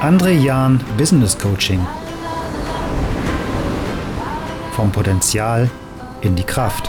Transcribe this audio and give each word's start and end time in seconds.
André 0.00 0.34
Jahn 0.34 0.80
Business 0.96 1.36
Coaching. 1.36 1.84
Vom 4.70 4.92
Potenzial 4.92 5.68
in 6.20 6.36
die 6.36 6.44
Kraft. 6.44 6.88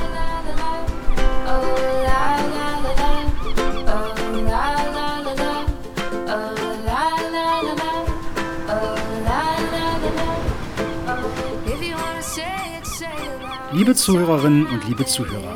Liebe 13.71 13.95
Zuhörerinnen 13.95 14.67
und 14.67 14.87
liebe 14.87 15.07
Zuhörer, 15.07 15.55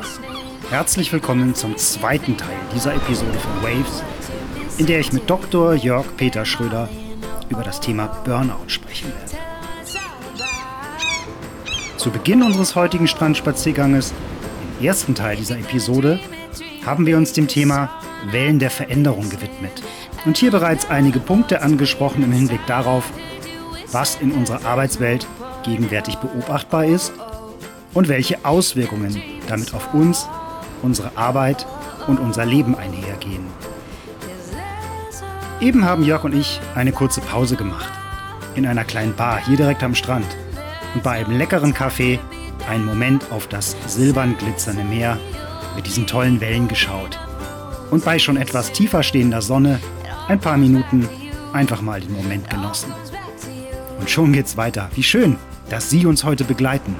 herzlich 0.70 1.12
willkommen 1.12 1.54
zum 1.54 1.76
zweiten 1.76 2.36
Teil 2.36 2.56
dieser 2.74 2.96
Episode 2.96 3.38
von 3.38 3.62
Waves, 3.62 4.02
in 4.76 4.86
der 4.86 4.98
ich 4.98 5.12
mit 5.12 5.30
Dr. 5.30 5.74
Jörg 5.74 6.06
Peter 6.16 6.44
Schröder 6.44 6.88
über 7.48 7.62
das 7.62 7.80
Thema 7.80 8.06
Burnout 8.24 8.68
sprechen 8.68 9.08
werde. 9.08 9.44
Zu 11.96 12.10
Beginn 12.10 12.42
unseres 12.42 12.74
heutigen 12.74 13.08
Strandspazierganges, 13.08 14.12
im 14.78 14.86
ersten 14.86 15.14
Teil 15.14 15.36
dieser 15.36 15.58
Episode, 15.58 16.20
haben 16.84 17.06
wir 17.06 17.16
uns 17.16 17.32
dem 17.32 17.48
Thema 17.48 17.90
Wellen 18.30 18.58
der 18.58 18.70
Veränderung 18.70 19.30
gewidmet 19.30 19.82
und 20.24 20.36
hier 20.36 20.50
bereits 20.50 20.90
einige 20.90 21.20
Punkte 21.20 21.62
angesprochen 21.62 22.22
im 22.22 22.32
Hinblick 22.32 22.64
darauf, 22.66 23.04
was 23.92 24.16
in 24.16 24.32
unserer 24.32 24.64
Arbeitswelt 24.64 25.26
gegenwärtig 25.62 26.16
beobachtbar 26.16 26.84
ist 26.84 27.12
und 27.94 28.08
welche 28.08 28.44
Auswirkungen 28.44 29.22
damit 29.48 29.72
auf 29.74 29.94
uns, 29.94 30.28
unsere 30.82 31.16
Arbeit 31.16 31.66
und 32.06 32.18
unser 32.18 32.44
Leben 32.44 32.76
einhergehen. 32.76 33.46
Eben 35.60 35.84
haben 35.84 36.02
Jörg 36.02 36.24
und 36.24 36.34
ich 36.34 36.60
eine 36.74 36.92
kurze 36.92 37.20
Pause 37.20 37.56
gemacht. 37.56 37.90
In 38.54 38.66
einer 38.66 38.84
kleinen 38.84 39.14
Bar 39.14 39.44
hier 39.44 39.56
direkt 39.56 39.82
am 39.82 39.94
Strand. 39.94 40.26
Und 40.94 41.02
bei 41.02 41.12
einem 41.12 41.38
leckeren 41.38 41.72
Kaffee 41.72 42.18
einen 42.68 42.84
Moment 42.84 43.30
auf 43.30 43.46
das 43.46 43.76
silbern 43.86 44.36
glitzernde 44.36 44.84
Meer 44.84 45.18
mit 45.76 45.86
diesen 45.86 46.06
tollen 46.06 46.40
Wellen 46.40 46.68
geschaut. 46.68 47.18
Und 47.90 48.04
bei 48.04 48.18
schon 48.18 48.36
etwas 48.36 48.72
tiefer 48.72 49.02
stehender 49.02 49.42
Sonne 49.42 49.80
ein 50.28 50.40
paar 50.40 50.56
Minuten 50.56 51.08
einfach 51.52 51.80
mal 51.80 52.00
den 52.00 52.12
Moment 52.12 52.50
genossen. 52.50 52.92
Und 53.98 54.10
schon 54.10 54.32
geht's 54.32 54.56
weiter. 54.56 54.90
Wie 54.94 55.02
schön, 55.02 55.36
dass 55.70 55.90
Sie 55.90 56.06
uns 56.06 56.24
heute 56.24 56.44
begleiten. 56.44 56.96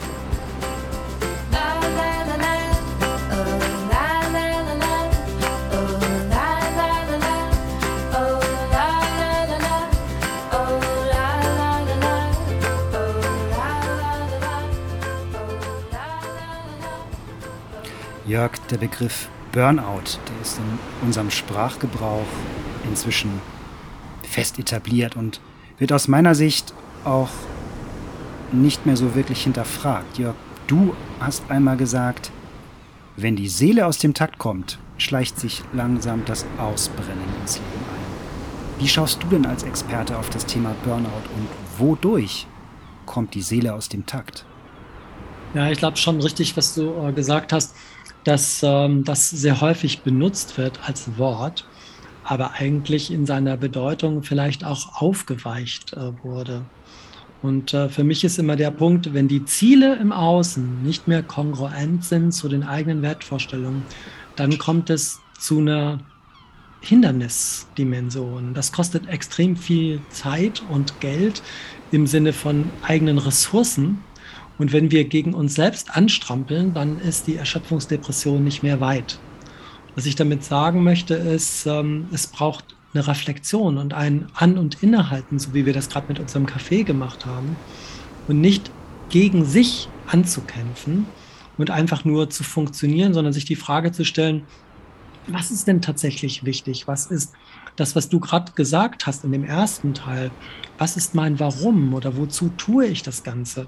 Jörg, 18.35 18.59
der 18.69 18.79
Begriff 18.79 19.29
Burnout, 19.53 20.19
der 20.29 20.43
ist 20.43 20.59
in 20.59 21.07
unserem 21.07 21.31
Sprachgebrauch 21.31 22.27
inzwischen 22.83 23.31
fest 24.25 24.59
etabliert 24.59 25.15
und 25.15 25.41
wird 25.79 25.93
aus 25.93 26.09
meiner 26.09 26.35
Sicht 26.35 26.75
auch 27.05 27.29
nicht 28.51 28.87
mehr 28.87 28.97
so 28.97 29.15
wirklich 29.15 29.45
hinterfragt. 29.45 30.19
Jörg, 30.19 30.35
du 30.67 30.97
hast 31.21 31.49
einmal 31.49 31.77
gesagt, 31.77 32.33
wenn 33.17 33.37
die 33.37 33.49
Seele 33.49 33.87
aus 33.87 33.99
dem 33.99 34.15
Takt 34.15 34.39
kommt, 34.39 34.81
schleicht 34.99 35.39
sich 35.39 35.63
langsam 35.73 36.25
das 36.25 36.45
Ausbrennen 36.59 37.23
ins 37.41 37.59
Leben 37.59 37.85
ein. 37.95 38.81
Wie 38.83 38.89
schaust 38.89 39.23
du 39.23 39.29
denn 39.29 39.47
als 39.47 39.63
Experte 39.63 40.19
auf 40.19 40.29
das 40.31 40.45
Thema 40.45 40.75
Burnout 40.83 41.29
und 41.37 41.49
wodurch 41.79 42.49
kommt 43.07 43.35
die 43.35 43.43
Seele 43.43 43.75
aus 43.75 43.89
dem 43.89 44.07
Takt? 44.07 44.45
Ja, 45.55 45.71
ich 45.71 45.79
glaube 45.79 45.99
schon 45.99 46.21
richtig, 46.21 46.57
was 46.57 46.75
du 46.75 46.93
äh, 47.07 47.13
gesagt 47.13 47.53
hast 47.53 47.77
dass 48.25 48.63
ähm, 48.63 49.05
das 49.05 49.31
sehr 49.31 49.61
häufig 49.61 50.01
benutzt 50.01 50.59
wird 50.59 50.81
als 50.87 51.19
Wort, 51.19 51.67
aber 52.25 52.53
eigentlich 52.53 53.13
in 53.13 53.27
seiner 53.27 53.57
Bedeutung 53.57 54.23
vielleicht 54.23 54.65
auch 54.65 55.01
aufgeweicht 55.01 55.93
äh, 55.93 56.13
wurde. 56.23 56.65
Und 57.43 57.75
äh, 57.75 57.91
für 57.91 58.05
mich 58.05 58.25
ist 58.25 58.39
immer 58.39 58.57
der 58.57 58.71
Punkt, 58.71 59.13
wenn 59.13 59.29
die 59.29 59.45
Ziele 59.45 59.97
im 59.97 60.13
Außen 60.13 60.83
nicht 60.83 61.07
mehr 61.07 61.23
kongruent 61.23 62.03
sind 62.03 62.33
zu 62.33 62.49
den 62.49 62.63
eigenen 62.63 63.03
Wertvorstellungen, 63.03 63.83
dann 64.37 64.57
kommt 64.57 64.89
es 64.89 65.21
zu 65.39 65.59
einer 65.59 65.99
Hindernisdimension. 66.81 68.55
Das 68.55 68.73
kostet 68.73 69.09
extrem 69.09 69.57
viel 69.57 70.01
Zeit 70.09 70.63
und 70.71 71.01
Geld 71.01 71.43
im 71.93 72.07
Sinne 72.07 72.33
von 72.33 72.71
eigenen 72.83 73.19
Ressourcen, 73.19 74.03
und 74.59 74.73
wenn 74.73 74.91
wir 74.91 75.05
gegen 75.05 75.35
uns 75.35 75.55
selbst 75.55 75.97
anstrampeln, 75.97 76.75
dann 76.75 77.01
ist 77.01 77.27
die 77.27 77.37
Erschöpfungsdepression 77.37 78.43
nicht 78.43 78.63
mehr 78.63 78.81
weit. 78.81 79.19
Was 79.95 80.07
ich 80.07 80.17
damit 80.17 80.45
sagen 80.45 80.83
möchte, 80.83 81.15
ist, 81.15 81.67
ähm, 81.67 82.09
es 82.13 82.27
braucht 82.27 82.77
eine 82.93 83.07
Reflexion 83.07 83.79
und 83.79 83.93
ein 83.95 84.27
An- 84.35 84.59
und 84.59 84.83
Innehalten, 84.83 85.39
so 85.39 85.55
wie 85.55 85.67
wir 85.67 85.73
das 85.73 85.89
gerade 85.89 86.07
mit 86.09 86.21
unserem 86.21 86.47
Kaffee 86.47 86.85
gemacht 86.85 87.27
haben, 87.27 87.57
und 88.29 88.41
nicht 88.41 88.71
gegen 89.11 89.45
sich 89.45 89.89
anzukämpfen 90.07 91.07
und 91.59 91.71
einfach 91.71 92.05
nur 92.05 92.31
zu 92.31 92.45
funktionieren, 92.45 93.15
sondern 93.15 93.33
sich 93.33 93.45
die 93.45 93.57
Frage 93.57 93.93
zu 93.93 94.05
stellen, 94.05 94.43
was 95.27 95.51
ist 95.51 95.67
denn 95.67 95.81
tatsächlich 95.81 96.45
wichtig? 96.45 96.87
Was 96.87 97.07
ist 97.07 97.33
das, 97.77 97.97
was 97.97 98.09
du 98.09 98.21
gerade 98.21 98.53
gesagt 98.53 99.07
hast 99.07 99.25
in 99.25 99.33
dem 99.33 99.45
ersten 99.45 99.95
Teil? 99.95 100.31
Was 100.79 100.97
ist 100.97 101.15
mein 101.15 101.41
Warum 101.41 101.95
oder 101.95 102.17
wozu 102.17 102.51
tue 102.57 102.87
ich 102.87 103.03
das 103.03 103.23
Ganze? 103.23 103.67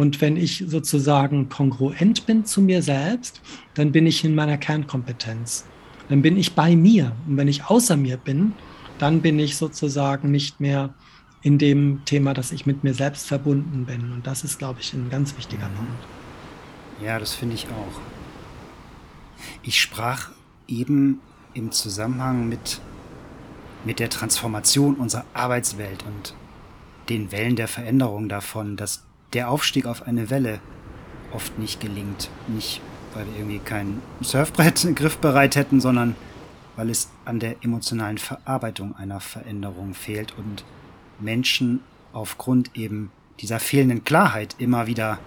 Und 0.00 0.22
wenn 0.22 0.38
ich 0.38 0.64
sozusagen 0.66 1.50
kongruent 1.50 2.24
bin 2.24 2.46
zu 2.46 2.62
mir 2.62 2.80
selbst, 2.80 3.42
dann 3.74 3.92
bin 3.92 4.06
ich 4.06 4.24
in 4.24 4.34
meiner 4.34 4.56
Kernkompetenz. 4.56 5.66
Dann 6.08 6.22
bin 6.22 6.38
ich 6.38 6.54
bei 6.54 6.74
mir. 6.74 7.14
Und 7.28 7.36
wenn 7.36 7.48
ich 7.48 7.66
außer 7.66 7.98
mir 7.98 8.16
bin, 8.16 8.54
dann 8.98 9.20
bin 9.20 9.38
ich 9.38 9.58
sozusagen 9.58 10.30
nicht 10.30 10.58
mehr 10.58 10.94
in 11.42 11.58
dem 11.58 12.00
Thema, 12.06 12.32
dass 12.32 12.50
ich 12.50 12.64
mit 12.64 12.82
mir 12.82 12.94
selbst 12.94 13.26
verbunden 13.26 13.84
bin. 13.84 14.10
Und 14.10 14.26
das 14.26 14.42
ist, 14.42 14.58
glaube 14.58 14.80
ich, 14.80 14.94
ein 14.94 15.10
ganz 15.10 15.36
wichtiger. 15.36 15.68
Punkt. 15.68 16.06
Ja, 17.04 17.18
das 17.18 17.34
finde 17.34 17.56
ich 17.56 17.66
auch. 17.66 18.00
Ich 19.62 19.82
sprach 19.82 20.30
eben 20.66 21.20
im 21.52 21.72
Zusammenhang 21.72 22.48
mit, 22.48 22.80
mit 23.84 23.98
der 23.98 24.08
Transformation 24.08 24.94
unserer 24.94 25.26
Arbeitswelt 25.34 26.06
und 26.06 26.34
den 27.10 27.32
Wellen 27.32 27.56
der 27.56 27.68
Veränderung 27.68 28.30
davon, 28.30 28.78
dass 28.78 29.04
der 29.32 29.50
Aufstieg 29.50 29.86
auf 29.86 30.06
eine 30.06 30.30
Welle 30.30 30.60
oft 31.32 31.58
nicht 31.58 31.80
gelingt. 31.80 32.30
Nicht, 32.48 32.80
weil 33.14 33.26
wir 33.26 33.34
irgendwie 33.34 33.58
kein 33.58 34.02
Surfbrett 34.20 34.86
griffbereit 34.96 35.56
hätten, 35.56 35.80
sondern 35.80 36.16
weil 36.76 36.90
es 36.90 37.10
an 37.24 37.40
der 37.40 37.56
emotionalen 37.62 38.18
Verarbeitung 38.18 38.96
einer 38.96 39.20
Veränderung 39.20 39.94
fehlt 39.94 40.34
und 40.38 40.64
Menschen 41.18 41.80
aufgrund 42.12 42.76
eben 42.76 43.10
dieser 43.40 43.60
fehlenden 43.60 44.04
Klarheit 44.04 44.56
immer 44.58 44.86
wieder 44.86 45.18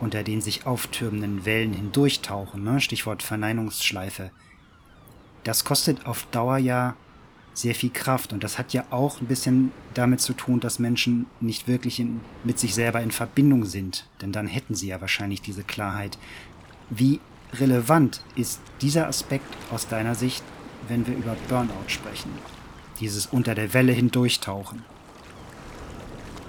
unter 0.00 0.22
den 0.22 0.40
sich 0.40 0.66
auftürmenden 0.66 1.46
Wellen 1.46 1.72
hindurchtauchen. 1.72 2.62
Ne? 2.62 2.80
Stichwort 2.80 3.22
Verneinungsschleife. 3.22 4.30
Das 5.44 5.64
kostet 5.64 6.06
auf 6.06 6.26
Dauer 6.30 6.58
ja 6.58 6.96
sehr 7.56 7.74
viel 7.74 7.90
Kraft. 7.90 8.32
Und 8.32 8.44
das 8.44 8.58
hat 8.58 8.72
ja 8.72 8.84
auch 8.90 9.20
ein 9.20 9.26
bisschen 9.26 9.72
damit 9.94 10.20
zu 10.20 10.34
tun, 10.34 10.60
dass 10.60 10.78
Menschen 10.78 11.26
nicht 11.40 11.66
wirklich 11.68 11.98
in, 11.98 12.20
mit 12.44 12.58
sich 12.58 12.74
selber 12.74 13.00
in 13.00 13.10
Verbindung 13.10 13.64
sind. 13.64 14.06
Denn 14.20 14.32
dann 14.32 14.46
hätten 14.46 14.74
sie 14.74 14.88
ja 14.88 15.00
wahrscheinlich 15.00 15.40
diese 15.40 15.62
Klarheit. 15.62 16.18
Wie 16.90 17.20
relevant 17.54 18.20
ist 18.34 18.60
dieser 18.82 19.08
Aspekt 19.08 19.56
aus 19.72 19.88
deiner 19.88 20.14
Sicht, 20.14 20.44
wenn 20.88 21.06
wir 21.06 21.16
über 21.16 21.36
Burnout 21.48 21.88
sprechen? 21.88 22.30
Dieses 23.00 23.26
unter 23.26 23.54
der 23.54 23.74
Welle 23.74 23.92
hindurchtauchen. 23.92 24.84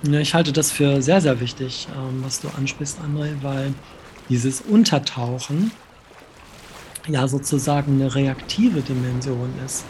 Ich 0.03 0.33
halte 0.33 0.53
das 0.53 0.71
für 0.71 1.01
sehr, 1.01 1.21
sehr 1.21 1.39
wichtig, 1.39 1.87
ähm, 1.97 2.23
was 2.23 2.39
du 2.39 2.49
ansprichst, 2.49 2.99
André, 2.99 3.33
weil 3.41 3.73
dieses 4.29 4.61
Untertauchen 4.61 5.71
ja 7.07 7.27
sozusagen 7.27 7.93
eine 7.93 8.13
reaktive 8.13 8.81
Dimension 8.81 9.49
ist. 9.65 9.85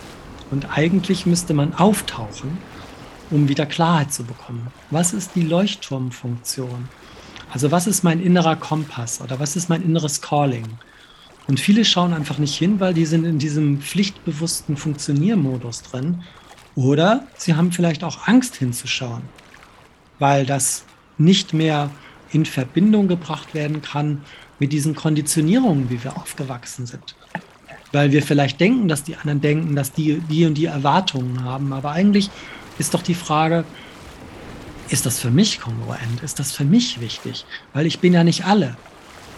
Und 0.49 0.77
eigentlich 0.77 1.25
müsste 1.25 1.53
man 1.53 1.73
auftauchen, 1.73 2.57
um 3.29 3.49
wieder 3.49 3.65
Klarheit 3.65 4.13
zu 4.13 4.23
bekommen. 4.23 4.67
Was 4.91 5.13
ist 5.13 5.35
die 5.35 5.41
Leuchtturmfunktion? 5.41 6.87
Also 7.51 7.71
was 7.71 7.87
ist 7.87 8.03
mein 8.03 8.21
innerer 8.21 8.55
Kompass 8.55 9.21
oder 9.21 9.39
was 9.39 9.55
ist 9.55 9.69
mein 9.69 9.81
inneres 9.81 10.21
Calling? 10.21 10.67
Und 11.47 11.59
viele 11.59 11.85
schauen 11.85 12.13
einfach 12.13 12.37
nicht 12.37 12.55
hin, 12.55 12.79
weil 12.79 12.93
die 12.93 13.05
sind 13.05 13.25
in 13.25 13.39
diesem 13.39 13.81
pflichtbewussten 13.81 14.75
Funktioniermodus 14.75 15.81
drin. 15.83 16.23
Oder 16.75 17.25
sie 17.37 17.55
haben 17.55 17.71
vielleicht 17.71 18.03
auch 18.03 18.27
Angst 18.27 18.55
hinzuschauen, 18.55 19.23
weil 20.19 20.45
das 20.45 20.83
nicht 21.17 21.53
mehr 21.53 21.89
in 22.31 22.45
Verbindung 22.45 23.07
gebracht 23.07 23.53
werden 23.53 23.81
kann 23.81 24.21
mit 24.59 24.73
diesen 24.73 24.93
Konditionierungen, 24.93 25.89
wie 25.89 26.03
wir 26.03 26.17
aufgewachsen 26.17 26.85
sind 26.85 27.15
weil 27.91 28.11
wir 28.11 28.21
vielleicht 28.21 28.59
denken, 28.59 28.87
dass 28.87 29.03
die 29.03 29.15
anderen 29.15 29.41
denken, 29.41 29.75
dass 29.75 29.91
die 29.91 30.19
die 30.29 30.45
und 30.45 30.55
die 30.55 30.65
Erwartungen 30.65 31.43
haben. 31.43 31.73
Aber 31.73 31.91
eigentlich 31.91 32.29
ist 32.77 32.93
doch 32.93 33.01
die 33.01 33.15
Frage, 33.15 33.63
ist 34.89 35.05
das 35.05 35.19
für 35.19 35.31
mich 35.31 35.59
kongruent? 35.59 36.23
Ist 36.23 36.39
das 36.39 36.51
für 36.51 36.63
mich 36.63 36.99
wichtig? 37.01 37.45
Weil 37.73 37.85
ich 37.85 37.99
bin 37.99 38.13
ja 38.13 38.23
nicht 38.23 38.45
alle. 38.45 38.77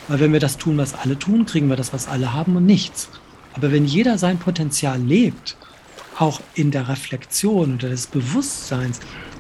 Weil 0.08 0.20
wenn 0.20 0.34
wir 0.34 0.40
das 0.40 0.58
tun, 0.58 0.78
was 0.78 0.94
alle 0.94 1.18
tun, 1.18 1.46
kriegen 1.46 1.70
wir 1.70 1.76
das, 1.76 1.94
was 1.94 2.08
alle 2.08 2.34
haben 2.34 2.56
und 2.56 2.66
nichts. 2.66 3.10
Aber 3.54 3.72
wenn 3.72 3.86
jeder 3.86 4.18
sein 4.18 4.38
Potenzial 4.38 5.00
lebt, 5.00 5.58
auch 6.18 6.42
in 6.54 6.72
der 6.72 6.90
Reflexion 6.90 7.76
oder 7.76 7.90
des 7.90 8.08
Bewusstseins, 8.08 9.00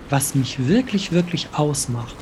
was 0.10 0.34
mich 0.34 0.68
wirklich, 0.68 1.12
wirklich 1.12 1.50
ausmacht, 1.54 2.16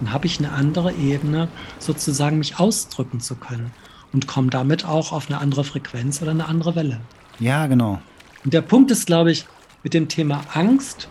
dann 0.00 0.12
habe 0.12 0.26
ich 0.26 0.38
eine 0.38 0.52
andere 0.52 0.92
Ebene, 0.92 1.48
sozusagen 1.78 2.38
mich 2.38 2.58
ausdrücken 2.58 3.20
zu 3.20 3.34
können 3.34 3.72
und 4.14 4.26
komme 4.26 4.48
damit 4.48 4.86
auch 4.86 5.12
auf 5.12 5.28
eine 5.28 5.38
andere 5.38 5.64
Frequenz 5.64 6.22
oder 6.22 6.30
eine 6.30 6.46
andere 6.46 6.74
Welle. 6.74 7.00
Ja, 7.40 7.66
genau. 7.66 8.00
Und 8.44 8.54
der 8.54 8.62
Punkt 8.62 8.90
ist, 8.90 9.06
glaube 9.06 9.32
ich, 9.32 9.44
mit 9.82 9.92
dem 9.92 10.08
Thema 10.08 10.42
Angst, 10.54 11.08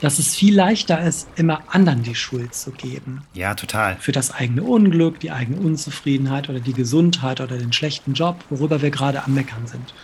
dass 0.00 0.18
es 0.18 0.34
viel 0.34 0.54
leichter 0.54 1.00
ist, 1.00 1.28
immer 1.36 1.62
anderen 1.68 2.02
die 2.02 2.14
Schuld 2.14 2.54
zu 2.54 2.70
geben. 2.70 3.22
Ja, 3.34 3.54
total. 3.54 3.96
Für 4.00 4.12
das 4.12 4.30
eigene 4.30 4.62
Unglück, 4.62 5.20
die 5.20 5.30
eigene 5.30 5.60
Unzufriedenheit 5.60 6.48
oder 6.48 6.60
die 6.60 6.72
Gesundheit 6.72 7.40
oder 7.40 7.56
den 7.56 7.72
schlechten 7.72 8.14
Job, 8.14 8.36
worüber 8.50 8.82
wir 8.82 8.90
gerade 8.90 9.24
am 9.24 9.34
Meckern 9.34 9.66
sind. 9.66 9.94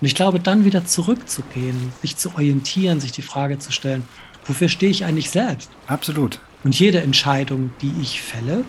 Und 0.00 0.06
ich 0.06 0.14
glaube, 0.14 0.40
dann 0.40 0.64
wieder 0.64 0.84
zurückzugehen, 0.84 1.92
sich 2.00 2.16
zu 2.16 2.30
orientieren, 2.34 3.00
sich 3.00 3.12
die 3.12 3.22
Frage 3.22 3.58
zu 3.58 3.70
stellen, 3.70 4.04
wofür 4.44 4.68
stehe 4.68 4.90
ich 4.90 5.04
eigentlich 5.04 5.30
selbst? 5.30 5.70
Absolut. 5.86 6.40
Und 6.64 6.78
jede 6.78 7.00
Entscheidung, 7.00 7.70
die 7.80 7.92
ich 8.00 8.20
fälle, 8.20 8.64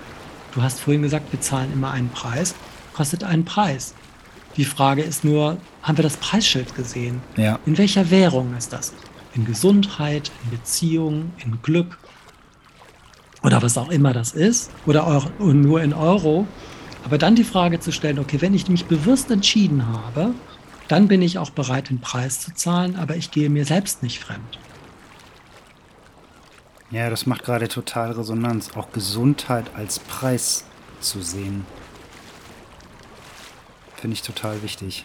du 0.54 0.62
hast 0.62 0.80
vorhin 0.80 1.02
gesagt, 1.02 1.32
wir 1.32 1.42
zahlen 1.42 1.72
immer 1.74 1.92
einen 1.92 2.10
Preis, 2.10 2.56
kostet 2.94 3.24
einen 3.24 3.46
Preis. 3.46 3.94
Die 4.58 4.66
Frage 4.66 5.02
ist 5.02 5.24
nur, 5.24 5.58
haben 5.82 5.98
wir 5.98 6.04
das 6.04 6.18
Preisschild 6.18 6.76
gesehen? 6.76 7.22
Ja. 7.38 7.60
In 7.66 7.78
welcher 7.78 8.12
Währung 8.12 8.56
ist 8.56 8.72
das? 8.72 8.94
In 9.34 9.46
Gesundheit, 9.46 10.32
in 10.44 10.52
Beziehung, 10.52 11.32
in 11.44 11.60
Glück 11.64 11.98
oder 13.42 13.62
was 13.62 13.78
auch 13.78 13.90
immer 13.90 14.14
das 14.14 14.32
ist 14.32 14.72
oder 14.86 15.08
auch 15.08 15.28
nur 15.40 15.82
in 15.82 15.94
Euro. 15.94 16.48
Aber 17.04 17.18
dann 17.18 17.36
die 17.36 17.44
Frage 17.44 17.80
zu 17.80 17.92
stellen, 17.92 18.20
okay, 18.20 18.42
wenn 18.42 18.54
ich 18.54 18.70
mich 18.70 18.86
bewusst 18.86 19.30
entschieden 19.32 19.86
habe, 19.88 20.34
dann 20.88 21.08
bin 21.08 21.22
ich 21.22 21.38
auch 21.38 21.50
bereit, 21.50 21.90
den 21.90 22.00
Preis 22.00 22.40
zu 22.40 22.54
zahlen, 22.54 22.96
aber 22.96 23.16
ich 23.16 23.32
gehe 23.32 23.50
mir 23.50 23.66
selbst 23.66 24.04
nicht 24.04 24.20
fremd. 24.20 24.60
Ja, 26.94 27.10
das 27.10 27.26
macht 27.26 27.44
gerade 27.44 27.68
total 27.68 28.12
Resonanz, 28.12 28.70
auch 28.76 28.92
Gesundheit 28.92 29.72
als 29.74 29.98
Preis 29.98 30.64
zu 31.00 31.24
sehen. 31.24 31.66
Finde 33.96 34.14
ich 34.14 34.22
total 34.22 34.62
wichtig. 34.62 35.04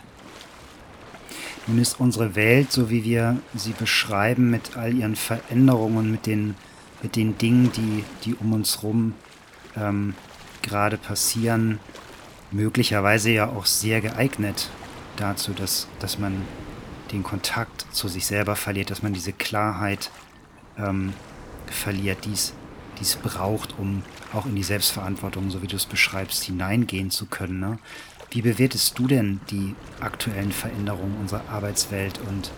Nun 1.67 1.79
ist 1.79 1.99
unsere 1.99 2.35
Welt, 2.35 2.71
so 2.73 2.91
wie 2.91 3.05
wir 3.05 3.39
sie 3.55 3.73
beschreiben, 3.73 4.51
mit 4.51 4.77
all 4.77 4.93
ihren 4.93 5.17
Veränderungen, 5.17 6.11
mit 6.11 6.27
den, 6.27 6.57
mit 7.03 7.17
den 7.17 7.39
Dingen, 7.39 7.73
die, 7.73 8.05
die 8.23 8.35
um 8.35 8.53
uns 8.53 8.83
herum 8.83 9.15
ähm, 9.75 10.15
gerade 10.61 10.99
passieren, 10.99 11.81
möglicherweise 12.51 13.31
ja 13.31 13.49
auch 13.49 13.65
sehr 13.65 14.03
geeignet 14.03 14.69
dazu, 15.17 15.55
dass, 15.55 15.89
dass 16.01 16.19
man 16.19 16.43
den 17.13 17.23
Kontakt 17.23 17.87
zu 17.93 18.09
sich 18.09 18.27
selber 18.27 18.57
verliert, 18.57 18.91
dass 18.91 19.03
man 19.03 19.15
diese 19.15 19.33
Klarheit 19.33 20.11
ähm, 20.77 21.15
verliert, 21.73 22.25
die 22.25 22.33
es 22.33 23.17
braucht, 23.17 23.79
um 23.79 24.03
auch 24.33 24.47
in 24.47 24.57
die 24.57 24.63
Selbstverantwortung, 24.63 25.51
so 25.51 25.63
wie 25.63 25.67
du 25.67 25.77
es 25.77 25.87
beschreibst, 25.87 26.45
hineingehen 26.45 27.11
zu 27.11 27.27
können. 27.27 27.61
Ne? 27.61 27.79
Wie 28.31 28.43
bewertest 28.43 28.99
du 28.99 29.07
denn 29.07 29.41
die 29.51 29.75
aktuellen 30.01 30.53
Veränderungen 30.53 31.17
unserer 31.21 31.49
Arbeitswelt 31.49 32.21
und 32.29 32.51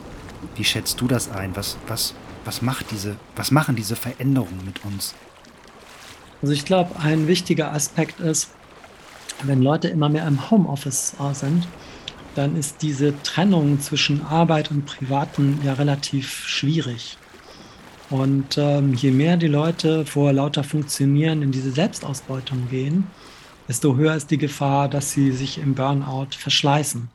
wie 0.56 0.64
schätzt 0.64 1.00
du 1.00 1.06
das 1.06 1.30
ein? 1.30 1.54
Was, 1.54 1.76
was, 1.86 2.14
was, 2.44 2.62
macht 2.62 2.90
diese, 2.90 3.16
was 3.36 3.50
machen 3.50 3.76
diese 3.76 3.94
Veränderungen 3.94 4.64
mit 4.64 4.84
uns? 4.84 5.14
Also 6.42 6.54
ich 6.54 6.64
glaube, 6.64 6.98
ein 6.98 7.28
wichtiger 7.28 7.72
Aspekt 7.72 8.18
ist, 8.20 8.50
wenn 9.42 9.62
Leute 9.62 9.88
immer 9.88 10.08
mehr 10.08 10.26
im 10.26 10.50
Homeoffice 10.50 11.14
sind, 11.32 11.68
dann 12.34 12.56
ist 12.56 12.82
diese 12.82 13.20
Trennung 13.22 13.80
zwischen 13.80 14.24
Arbeit 14.24 14.70
und 14.70 14.86
Privaten 14.86 15.60
ja 15.62 15.74
relativ 15.74 16.46
schwierig. 16.46 17.18
Und 18.10 18.58
ähm, 18.58 18.94
je 18.94 19.12
mehr 19.12 19.36
die 19.36 19.46
Leute 19.46 20.04
vor 20.04 20.32
lauter 20.32 20.64
Funktionieren 20.64 21.42
in 21.42 21.52
diese 21.52 21.70
Selbstausbeutung 21.70 22.68
gehen, 22.68 23.06
desto 23.68 23.96
höher 23.96 24.16
ist 24.16 24.32
die 24.32 24.38
Gefahr, 24.38 24.88
dass 24.88 25.12
sie 25.12 25.30
sich 25.30 25.58
im 25.58 25.74
Burnout 25.74 26.34
verschleißen. 26.36 27.08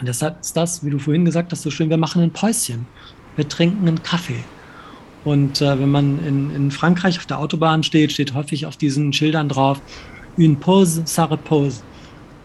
Und 0.00 0.06
deshalb 0.06 0.40
ist 0.40 0.56
das, 0.56 0.84
wie 0.84 0.90
du 0.90 0.98
vorhin 0.98 1.24
gesagt 1.24 1.52
hast, 1.52 1.62
so 1.62 1.70
schön, 1.70 1.90
wir 1.90 1.96
machen 1.96 2.22
ein 2.22 2.32
Päuschen. 2.32 2.86
Wir 3.36 3.48
trinken 3.48 3.86
einen 3.86 4.02
Kaffee. 4.02 4.44
Und 5.24 5.60
äh, 5.60 5.78
wenn 5.78 5.90
man 5.90 6.24
in, 6.24 6.54
in 6.54 6.70
Frankreich 6.70 7.18
auf 7.18 7.26
der 7.26 7.38
Autobahn 7.38 7.82
steht, 7.84 8.12
steht 8.12 8.34
häufig 8.34 8.66
auf 8.66 8.76
diesen 8.76 9.12
Schildern 9.12 9.48
drauf, 9.48 9.80
une 10.36 10.56
pause, 10.56 11.02
ça 11.06 11.30
repose. 11.30 11.82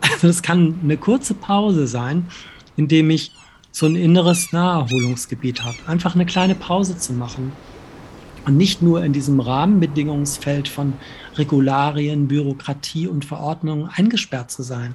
Also 0.11 0.27
das 0.27 0.41
kann 0.41 0.79
eine 0.83 0.97
kurze 0.97 1.33
Pause 1.33 1.87
sein, 1.87 2.27
indem 2.75 3.09
ich 3.09 3.31
so 3.73 3.87
ein 3.87 3.95
inneres 3.95 4.51
Naherholungsgebiet 4.53 5.63
habe. 5.63 5.75
Einfach 5.87 6.13
eine 6.13 6.27
kleine 6.27 6.53
Pause 6.53 6.97
zu 6.97 7.11
machen 7.11 7.51
und 8.45 8.55
nicht 8.55 8.83
nur 8.83 9.03
in 9.03 9.13
diesem 9.13 9.39
Rahmenbedingungsfeld 9.39 10.67
von 10.67 10.93
Regularien, 11.35 12.27
Bürokratie 12.27 13.07
und 13.07 13.25
Verordnungen 13.25 13.89
eingesperrt 13.91 14.51
zu 14.51 14.61
sein, 14.61 14.93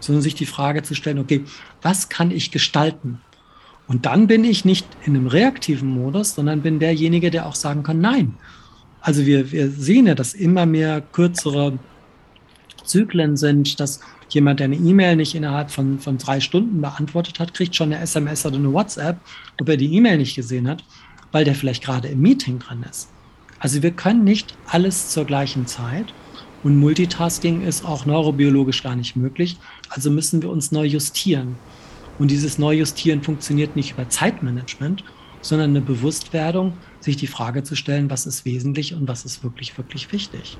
sondern 0.00 0.22
sich 0.22 0.34
die 0.34 0.44
Frage 0.44 0.82
zu 0.82 0.94
stellen, 0.94 1.20
okay, 1.20 1.44
was 1.82 2.08
kann 2.08 2.32
ich 2.32 2.50
gestalten? 2.50 3.20
Und 3.86 4.06
dann 4.06 4.26
bin 4.26 4.42
ich 4.42 4.64
nicht 4.64 4.88
in 5.04 5.14
einem 5.14 5.28
reaktiven 5.28 5.88
Modus, 5.88 6.34
sondern 6.34 6.62
bin 6.62 6.80
derjenige, 6.80 7.30
der 7.30 7.46
auch 7.46 7.54
sagen 7.54 7.84
kann, 7.84 8.00
nein. 8.00 8.34
Also 9.00 9.24
wir, 9.24 9.52
wir 9.52 9.70
sehen 9.70 10.08
ja, 10.08 10.16
dass 10.16 10.34
immer 10.34 10.66
mehr 10.66 11.00
kürzere 11.00 11.78
Zyklen 12.82 13.36
sind, 13.36 13.78
dass 13.78 14.00
jemand, 14.28 14.60
der 14.60 14.66
eine 14.66 14.76
E-Mail 14.76 15.16
nicht 15.16 15.34
innerhalb 15.34 15.70
von, 15.70 15.98
von 15.98 16.18
drei 16.18 16.40
Stunden 16.40 16.80
beantwortet 16.80 17.38
hat, 17.40 17.54
kriegt 17.54 17.76
schon 17.76 17.92
eine 17.92 18.02
SMS 18.02 18.44
oder 18.44 18.56
eine 18.56 18.72
WhatsApp, 18.72 19.18
ob 19.60 19.68
er 19.68 19.76
die 19.76 19.94
E-Mail 19.94 20.18
nicht 20.18 20.34
gesehen 20.34 20.68
hat 20.68 20.82
weil 21.36 21.44
der 21.44 21.54
vielleicht 21.54 21.84
gerade 21.84 22.08
im 22.08 22.22
Meeting 22.22 22.58
drin 22.58 22.82
ist. 22.88 23.10
Also 23.58 23.82
wir 23.82 23.90
können 23.90 24.24
nicht 24.24 24.56
alles 24.66 25.10
zur 25.10 25.26
gleichen 25.26 25.66
Zeit 25.66 26.14
und 26.62 26.78
Multitasking 26.78 27.62
ist 27.62 27.84
auch 27.84 28.06
neurobiologisch 28.06 28.82
gar 28.82 28.96
nicht 28.96 29.16
möglich. 29.16 29.58
Also 29.90 30.10
müssen 30.10 30.40
wir 30.40 30.50
uns 30.50 30.72
neu 30.72 30.84
justieren. 30.84 31.56
Und 32.18 32.30
dieses 32.30 32.56
Neujustieren 32.56 33.22
funktioniert 33.22 33.76
nicht 33.76 33.92
über 33.92 34.08
Zeitmanagement, 34.08 35.04
sondern 35.42 35.70
eine 35.70 35.82
Bewusstwerdung, 35.82 36.72
sich 37.00 37.18
die 37.18 37.26
Frage 37.26 37.62
zu 37.62 37.76
stellen, 37.76 38.08
was 38.08 38.24
ist 38.24 38.46
wesentlich 38.46 38.94
und 38.94 39.06
was 39.06 39.26
ist 39.26 39.44
wirklich, 39.44 39.76
wirklich 39.76 40.10
wichtig. 40.12 40.56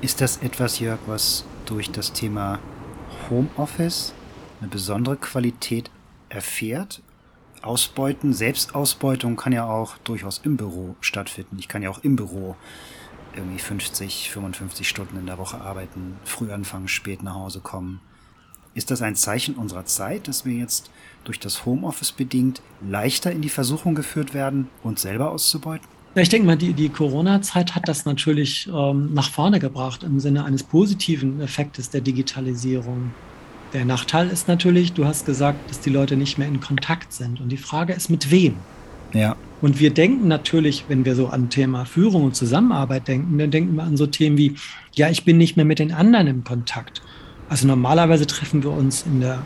Ist 0.00 0.20
das 0.20 0.38
etwas, 0.38 0.80
Jörg, 0.80 0.98
was 1.06 1.44
durch 1.70 1.90
das 1.90 2.12
Thema 2.12 2.58
Homeoffice 3.30 4.12
eine 4.60 4.68
besondere 4.68 5.16
Qualität 5.16 5.90
erfährt? 6.28 7.00
Ausbeuten, 7.62 8.32
Selbstausbeutung 8.32 9.36
kann 9.36 9.52
ja 9.52 9.66
auch 9.66 9.96
durchaus 9.98 10.38
im 10.38 10.56
Büro 10.56 10.96
stattfinden. 11.00 11.58
Ich 11.58 11.68
kann 11.68 11.82
ja 11.82 11.90
auch 11.90 12.02
im 12.02 12.16
Büro 12.16 12.56
irgendwie 13.36 13.60
50, 13.60 14.30
55 14.30 14.88
Stunden 14.88 15.16
in 15.18 15.26
der 15.26 15.38
Woche 15.38 15.60
arbeiten, 15.60 16.16
früh 16.24 16.50
anfangen, 16.50 16.88
spät 16.88 17.22
nach 17.22 17.34
Hause 17.34 17.60
kommen. 17.60 18.00
Ist 18.74 18.90
das 18.90 19.02
ein 19.02 19.14
Zeichen 19.14 19.54
unserer 19.54 19.84
Zeit, 19.84 20.26
dass 20.26 20.44
wir 20.44 20.54
jetzt 20.54 20.90
durch 21.24 21.38
das 21.38 21.66
Homeoffice 21.66 22.12
bedingt 22.12 22.62
leichter 22.80 23.30
in 23.30 23.42
die 23.42 23.48
Versuchung 23.48 23.94
geführt 23.94 24.34
werden, 24.34 24.68
uns 24.82 25.02
selber 25.02 25.30
auszubeuten? 25.30 25.99
Ja, 26.14 26.22
ich 26.22 26.28
denke 26.28 26.46
mal, 26.46 26.56
die, 26.56 26.72
die 26.72 26.88
Corona-Zeit 26.88 27.76
hat 27.76 27.86
das 27.86 28.04
natürlich 28.04 28.68
ähm, 28.74 29.14
nach 29.14 29.30
vorne 29.30 29.60
gebracht 29.60 30.02
im 30.02 30.18
Sinne 30.18 30.44
eines 30.44 30.64
positiven 30.64 31.40
Effektes 31.40 31.90
der 31.90 32.00
Digitalisierung. 32.00 33.12
Der 33.72 33.84
Nachteil 33.84 34.28
ist 34.28 34.48
natürlich, 34.48 34.92
du 34.92 35.04
hast 35.04 35.24
gesagt, 35.24 35.70
dass 35.70 35.78
die 35.80 35.90
Leute 35.90 36.16
nicht 36.16 36.36
mehr 36.36 36.48
in 36.48 36.60
Kontakt 36.60 37.12
sind. 37.12 37.40
Und 37.40 37.50
die 37.50 37.56
Frage 37.56 37.92
ist, 37.92 38.10
mit 38.10 38.32
wem? 38.32 38.56
Ja. 39.12 39.36
Und 39.60 39.78
wir 39.78 39.90
denken 39.90 40.26
natürlich, 40.26 40.86
wenn 40.88 41.04
wir 41.04 41.14
so 41.14 41.28
an 41.28 41.48
Thema 41.48 41.84
Führung 41.84 42.24
und 42.24 42.34
Zusammenarbeit 42.34 43.06
denken, 43.06 43.38
dann 43.38 43.52
denken 43.52 43.76
wir 43.76 43.84
an 43.84 43.96
so 43.96 44.06
Themen 44.06 44.36
wie, 44.36 44.56
ja, 44.92 45.10
ich 45.10 45.24
bin 45.24 45.38
nicht 45.38 45.56
mehr 45.56 45.64
mit 45.64 45.78
den 45.78 45.92
anderen 45.92 46.26
im 46.26 46.42
Kontakt. 46.42 47.02
Also 47.48 47.68
normalerweise 47.68 48.26
treffen 48.26 48.64
wir 48.64 48.70
uns 48.70 49.02
in 49.02 49.20
der 49.20 49.42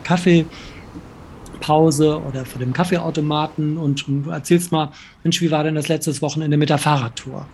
Kaffeepause 1.55 2.21
oder 2.21 2.45
vor 2.45 2.59
dem 2.59 2.73
Kaffeeautomaten 2.73 3.77
und, 3.77 4.07
und 4.07 4.23
du 4.23 4.29
erzählst 4.29 4.71
mal, 4.71 4.91
Mensch, 5.23 5.41
wie 5.41 5.51
war 5.51 5.63
denn 5.63 5.75
das 5.75 5.87
letztes 5.87 6.21
Wochenende 6.21 6.57
mit 6.57 6.69
der 6.69 6.77
Fahrradtour? 6.77 7.47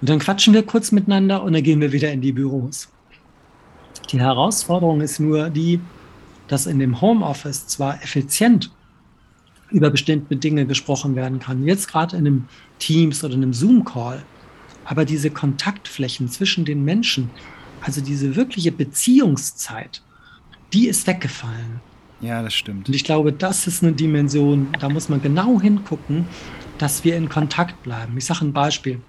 Und 0.00 0.08
dann 0.08 0.18
quatschen 0.18 0.54
wir 0.54 0.64
kurz 0.64 0.92
miteinander 0.92 1.42
und 1.42 1.52
dann 1.52 1.62
gehen 1.62 1.80
wir 1.80 1.92
wieder 1.92 2.12
in 2.12 2.20
die 2.20 2.32
Büros. 2.32 2.88
Die 4.12 4.20
Herausforderung 4.20 5.00
ist 5.00 5.18
nur 5.18 5.50
die, 5.50 5.80
dass 6.46 6.66
in 6.66 6.78
dem 6.78 7.00
Homeoffice 7.00 7.66
zwar 7.66 8.02
effizient 8.02 8.70
über 9.70 9.90
bestimmte 9.90 10.36
Dinge 10.36 10.66
gesprochen 10.66 11.14
werden 11.14 11.40
kann, 11.40 11.66
jetzt 11.66 11.88
gerade 11.88 12.16
in 12.16 12.26
einem 12.26 12.44
Teams 12.78 13.22
oder 13.22 13.34
einem 13.34 13.52
Zoom-Call, 13.52 14.22
aber 14.86 15.04
diese 15.04 15.30
Kontaktflächen 15.30 16.28
zwischen 16.28 16.64
den 16.64 16.84
Menschen, 16.84 17.28
also 17.82 18.00
diese 18.00 18.34
wirkliche 18.34 18.72
Beziehungszeit, 18.72 20.02
die 20.72 20.88
ist 20.88 21.06
weggefallen. 21.06 21.80
Ja, 22.20 22.42
das 22.42 22.54
stimmt. 22.54 22.88
Und 22.88 22.94
ich 22.94 23.04
glaube, 23.04 23.32
das 23.32 23.66
ist 23.66 23.82
eine 23.82 23.92
Dimension, 23.92 24.68
da 24.80 24.88
muss 24.88 25.08
man 25.08 25.22
genau 25.22 25.60
hingucken, 25.60 26.26
dass 26.78 27.04
wir 27.04 27.16
in 27.16 27.28
Kontakt 27.28 27.82
bleiben. 27.82 28.16
Ich 28.16 28.26
sage 28.26 28.44
ein 28.44 28.52
Beispiel. 28.52 29.00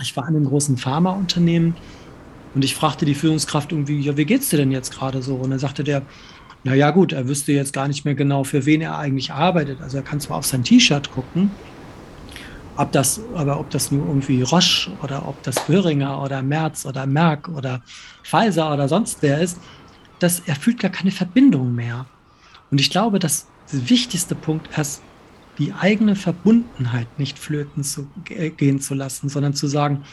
Ich 0.00 0.16
war 0.16 0.28
in 0.28 0.36
einem 0.36 0.46
großen 0.46 0.76
Pharmaunternehmen 0.76 1.74
und 2.54 2.64
ich 2.64 2.74
fragte 2.74 3.04
die 3.04 3.14
Führungskraft 3.14 3.72
irgendwie, 3.72 4.00
ja, 4.00 4.16
wie 4.16 4.24
geht's 4.24 4.50
dir 4.50 4.56
denn 4.56 4.70
jetzt 4.72 4.92
gerade 4.92 5.22
so? 5.22 5.34
Und 5.34 5.50
dann 5.50 5.58
sagte 5.58 5.84
der, 5.84 6.02
na 6.64 6.74
ja, 6.74 6.90
gut, 6.90 7.12
er 7.12 7.28
wüsste 7.28 7.52
jetzt 7.52 7.72
gar 7.72 7.88
nicht 7.88 8.04
mehr 8.04 8.14
genau, 8.14 8.44
für 8.44 8.66
wen 8.66 8.80
er 8.80 8.98
eigentlich 8.98 9.32
arbeitet. 9.32 9.80
Also 9.80 9.96
er 9.96 10.02
kann 10.04 10.20
zwar 10.20 10.38
auf 10.38 10.46
sein 10.46 10.62
T-Shirt 10.62 11.10
gucken, 11.10 11.50
ob 12.76 12.92
das, 12.92 13.20
aber 13.34 13.58
ob 13.58 13.70
das 13.70 13.90
nur 13.90 14.06
irgendwie 14.06 14.42
Roche 14.42 14.92
oder 15.02 15.28
ob 15.28 15.42
das 15.42 15.66
Böhringer 15.66 16.22
oder 16.22 16.42
Merz 16.42 16.86
oder 16.86 17.06
Merck 17.06 17.48
oder 17.48 17.82
Pfizer 18.22 18.72
oder 18.72 18.88
sonst 18.88 19.18
wer 19.22 19.40
ist, 19.40 19.58
dass 20.22 20.40
er 20.40 20.56
fühlt 20.56 20.80
gar 20.80 20.90
keine 20.90 21.10
Verbindung 21.10 21.74
mehr. 21.74 22.06
Und 22.70 22.80
ich 22.80 22.90
glaube, 22.90 23.18
dass 23.18 23.46
der 23.72 23.88
wichtigste 23.90 24.34
Punkt 24.34 24.76
ist, 24.78 25.02
die 25.58 25.72
eigene 25.72 26.16
Verbundenheit 26.16 27.18
nicht 27.18 27.38
flöten 27.38 27.84
zu 27.84 28.06
gehen 28.24 28.80
zu 28.80 28.94
lassen, 28.94 29.28
sondern 29.28 29.54
zu 29.54 29.66
sagen, 29.66 30.04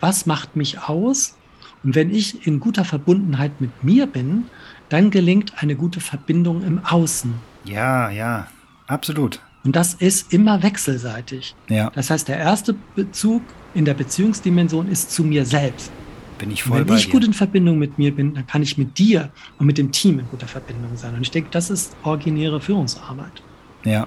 was 0.00 0.26
macht 0.26 0.56
mich 0.56 0.80
aus? 0.80 1.36
Und 1.84 1.94
wenn 1.94 2.12
ich 2.12 2.46
in 2.46 2.60
guter 2.60 2.84
Verbundenheit 2.84 3.60
mit 3.60 3.84
mir 3.84 4.06
bin, 4.06 4.44
dann 4.88 5.10
gelingt 5.10 5.62
eine 5.62 5.76
gute 5.76 6.00
Verbindung 6.00 6.62
im 6.64 6.84
Außen. 6.84 7.34
Ja, 7.64 8.10
ja, 8.10 8.48
absolut. 8.86 9.40
Und 9.62 9.76
das 9.76 9.94
ist 9.94 10.32
immer 10.32 10.62
wechselseitig. 10.62 11.54
Ja. 11.68 11.90
Das 11.90 12.10
heißt, 12.10 12.28
der 12.28 12.38
erste 12.38 12.74
Bezug 12.94 13.42
in 13.74 13.84
der 13.84 13.94
Beziehungsdimension 13.94 14.88
ist 14.88 15.10
zu 15.12 15.22
mir 15.22 15.44
selbst. 15.44 15.92
Bin 16.40 16.50
ich 16.50 16.62
voll 16.62 16.80
und 16.80 16.88
wenn 16.88 16.96
ich 16.96 17.04
dir. 17.04 17.12
gut 17.12 17.24
in 17.24 17.34
Verbindung 17.34 17.78
mit 17.78 17.98
mir 17.98 18.14
bin, 18.14 18.32
dann 18.32 18.46
kann 18.46 18.62
ich 18.62 18.78
mit 18.78 18.96
dir 18.96 19.30
und 19.58 19.66
mit 19.66 19.76
dem 19.76 19.92
Team 19.92 20.18
in 20.18 20.26
guter 20.30 20.48
Verbindung 20.48 20.96
sein. 20.96 21.14
Und 21.14 21.20
ich 21.20 21.30
denke, 21.30 21.50
das 21.50 21.68
ist 21.68 21.94
originäre 22.02 22.62
Führungsarbeit. 22.62 23.42
Ja. 23.84 24.06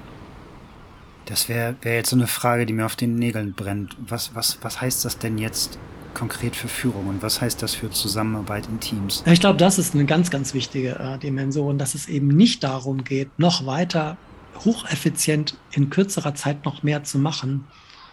Das 1.25 1.47
wäre 1.47 1.75
wär 1.83 1.95
jetzt 1.95 2.09
so 2.09 2.15
eine 2.15 2.25
Frage, 2.25 2.65
die 2.65 2.73
mir 2.73 2.87
auf 2.87 2.95
den 2.95 3.15
Nägeln 3.15 3.53
brennt. 3.53 3.95
Was, 4.07 4.33
was, 4.33 4.57
was 4.63 4.81
heißt 4.81 5.05
das 5.05 5.19
denn 5.19 5.37
jetzt 5.37 5.77
konkret 6.15 6.55
für 6.55 6.67
Führung 6.67 7.07
und 7.07 7.21
was 7.21 7.39
heißt 7.39 7.61
das 7.61 7.75
für 7.75 7.91
Zusammenarbeit 7.91 8.67
in 8.67 8.79
Teams? 8.79 9.23
Ich 9.27 9.39
glaube, 9.39 9.59
das 9.59 9.77
ist 9.77 9.93
eine 9.93 10.05
ganz, 10.05 10.31
ganz 10.31 10.55
wichtige 10.55 10.95
äh, 10.99 11.19
Dimension, 11.19 11.77
dass 11.77 11.93
es 11.93 12.09
eben 12.09 12.29
nicht 12.29 12.63
darum 12.63 13.03
geht, 13.03 13.29
noch 13.37 13.67
weiter 13.67 14.17
hocheffizient 14.65 15.55
in 15.71 15.91
kürzerer 15.91 16.33
Zeit 16.33 16.65
noch 16.65 16.81
mehr 16.81 17.03
zu 17.03 17.19
machen, 17.19 17.65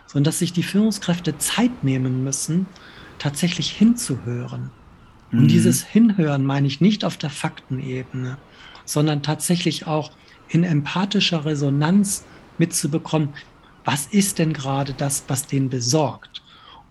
sondern 0.06 0.24
dass 0.24 0.40
sich 0.40 0.52
die 0.52 0.62
Führungskräfte 0.62 1.38
Zeit 1.38 1.84
nehmen 1.84 2.22
müssen, 2.22 2.66
tatsächlich 3.20 3.70
hinzuhören. 3.70 4.72
Und 5.30 5.42
Mhm. 5.44 5.48
dieses 5.48 5.84
Hinhören 5.84 6.44
meine 6.44 6.66
ich 6.66 6.80
nicht 6.80 7.04
auf 7.04 7.16
der 7.16 7.30
Faktenebene, 7.30 8.38
sondern 8.84 9.22
tatsächlich 9.22 9.86
auch 9.86 10.10
in 10.48 10.64
empathischer 10.64 11.44
Resonanz 11.44 12.24
mitzubekommen, 12.58 13.28
was 13.84 14.06
ist 14.06 14.40
denn 14.40 14.52
gerade 14.52 14.92
das, 14.94 15.24
was 15.28 15.46
den 15.46 15.70
besorgt 15.70 16.42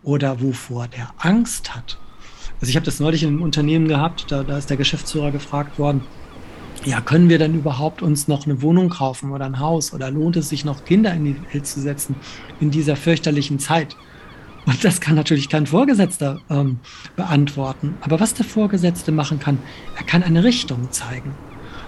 oder 0.01 0.41
wovor 0.41 0.88
der 0.88 1.12
Angst 1.17 1.75
hat. 1.75 2.00
Also 2.62 2.69
ich 2.69 2.77
habe 2.77 2.86
das 2.86 3.00
neulich 3.01 3.24
in 3.24 3.29
einem 3.29 3.41
Unternehmen 3.41 3.88
gehabt, 3.88 4.31
da, 4.31 4.43
da 4.43 4.57
ist 4.57 4.69
der 4.69 4.77
Geschäftsführer 4.77 5.31
gefragt 5.31 5.77
worden, 5.77 6.01
ja, 6.86 7.01
können 7.01 7.27
wir 7.27 7.39
denn 7.39 7.55
überhaupt 7.55 8.01
uns 8.01 8.29
noch 8.29 8.45
eine 8.45 8.62
Wohnung 8.62 8.89
kaufen 8.89 9.31
oder 9.31 9.45
ein 9.45 9.59
Haus 9.59 9.93
oder 9.93 10.09
lohnt 10.12 10.38
es 10.38 10.48
sich 10.50 10.63
noch 10.63 10.86
Kinder 10.86 11.13
in 11.13 11.25
die 11.25 11.36
Welt 11.53 11.67
zu 11.67 11.81
setzen 11.81 12.15
in 12.62 12.71
dieser 12.71 12.95
fürchterlichen 12.95 13.59
Zeit? 13.59 13.98
Und 14.65 14.83
das 14.83 15.01
kann 15.01 15.15
natürlich 15.15 15.49
kein 15.49 15.65
Vorgesetzter 15.65 16.41
ähm, 16.49 16.79
beantworten. 17.15 17.95
Aber 18.01 18.19
was 18.19 18.33
der 18.33 18.45
Vorgesetzte 18.45 19.11
machen 19.11 19.39
kann, 19.39 19.59
er 19.97 20.03
kann 20.03 20.23
eine 20.23 20.43
Richtung 20.43 20.91
zeigen. 20.91 21.33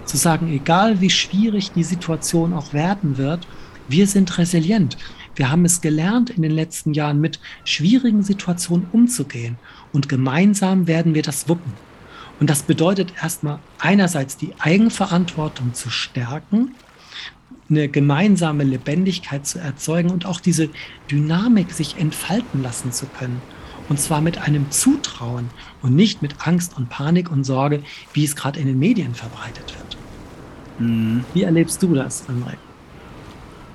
Zu 0.06 0.18
sagen, 0.18 0.52
egal 0.52 1.00
wie 1.00 1.10
schwierig 1.10 1.72
die 1.72 1.84
Situation 1.84 2.54
auch 2.54 2.74
werden 2.74 3.18
wird, 3.18 3.48
wir 3.88 4.08
sind 4.08 4.38
resilient. 4.38 4.98
Wir 5.36 5.52
haben 5.52 5.66
es 5.66 5.82
gelernt, 5.82 6.30
in 6.30 6.42
den 6.42 6.52
letzten 6.52 6.94
Jahren 6.94 7.22
mit 7.22 7.40
schwierigen 7.64 8.24
Situationen 8.24 8.88
umzugehen. 8.92 9.58
Und 9.94 10.10
gemeinsam 10.10 10.88
werden 10.88 11.14
wir 11.14 11.24
das 11.24 11.48
wuppen. 11.48 11.74
Und 12.40 12.50
das 12.50 12.64
bedeutet 12.64 13.14
erstmal 13.22 13.60
einerseits 13.80 14.36
die 14.36 14.54
Eigenverantwortung 14.60 15.74
zu 15.74 15.90
stärken, 15.90 16.72
eine 17.72 17.88
gemeinsame 17.88 18.64
Lebendigkeit 18.64 19.48
zu 19.48 19.60
erzeugen 19.60 20.12
und 20.12 20.26
auch 20.26 20.40
diese 20.40 20.70
Dynamik 21.10 21.72
sich 21.72 21.98
entfalten 21.98 22.62
lassen 22.62 22.92
zu 22.92 23.08
können. 23.08 23.42
Und 23.90 24.00
zwar 24.00 24.22
mit 24.22 24.38
einem 24.38 24.70
Zutrauen 24.72 25.50
und 25.82 25.96
nicht 25.96 26.22
mit 26.22 26.48
Angst 26.48 26.78
und 26.78 26.90
Panik 26.90 27.32
und 27.32 27.44
Sorge, 27.44 27.84
wie 28.14 28.24
es 28.24 28.36
gerade 28.36 28.60
in 28.60 28.68
den 28.68 28.80
Medien 28.80 29.16
verbreitet 29.16 29.74
wird. 29.78 29.98
Mhm. 30.80 31.26
Wie 31.34 31.44
erlebst 31.44 31.82
du 31.84 31.94
das, 31.96 32.28
André? 32.30 32.56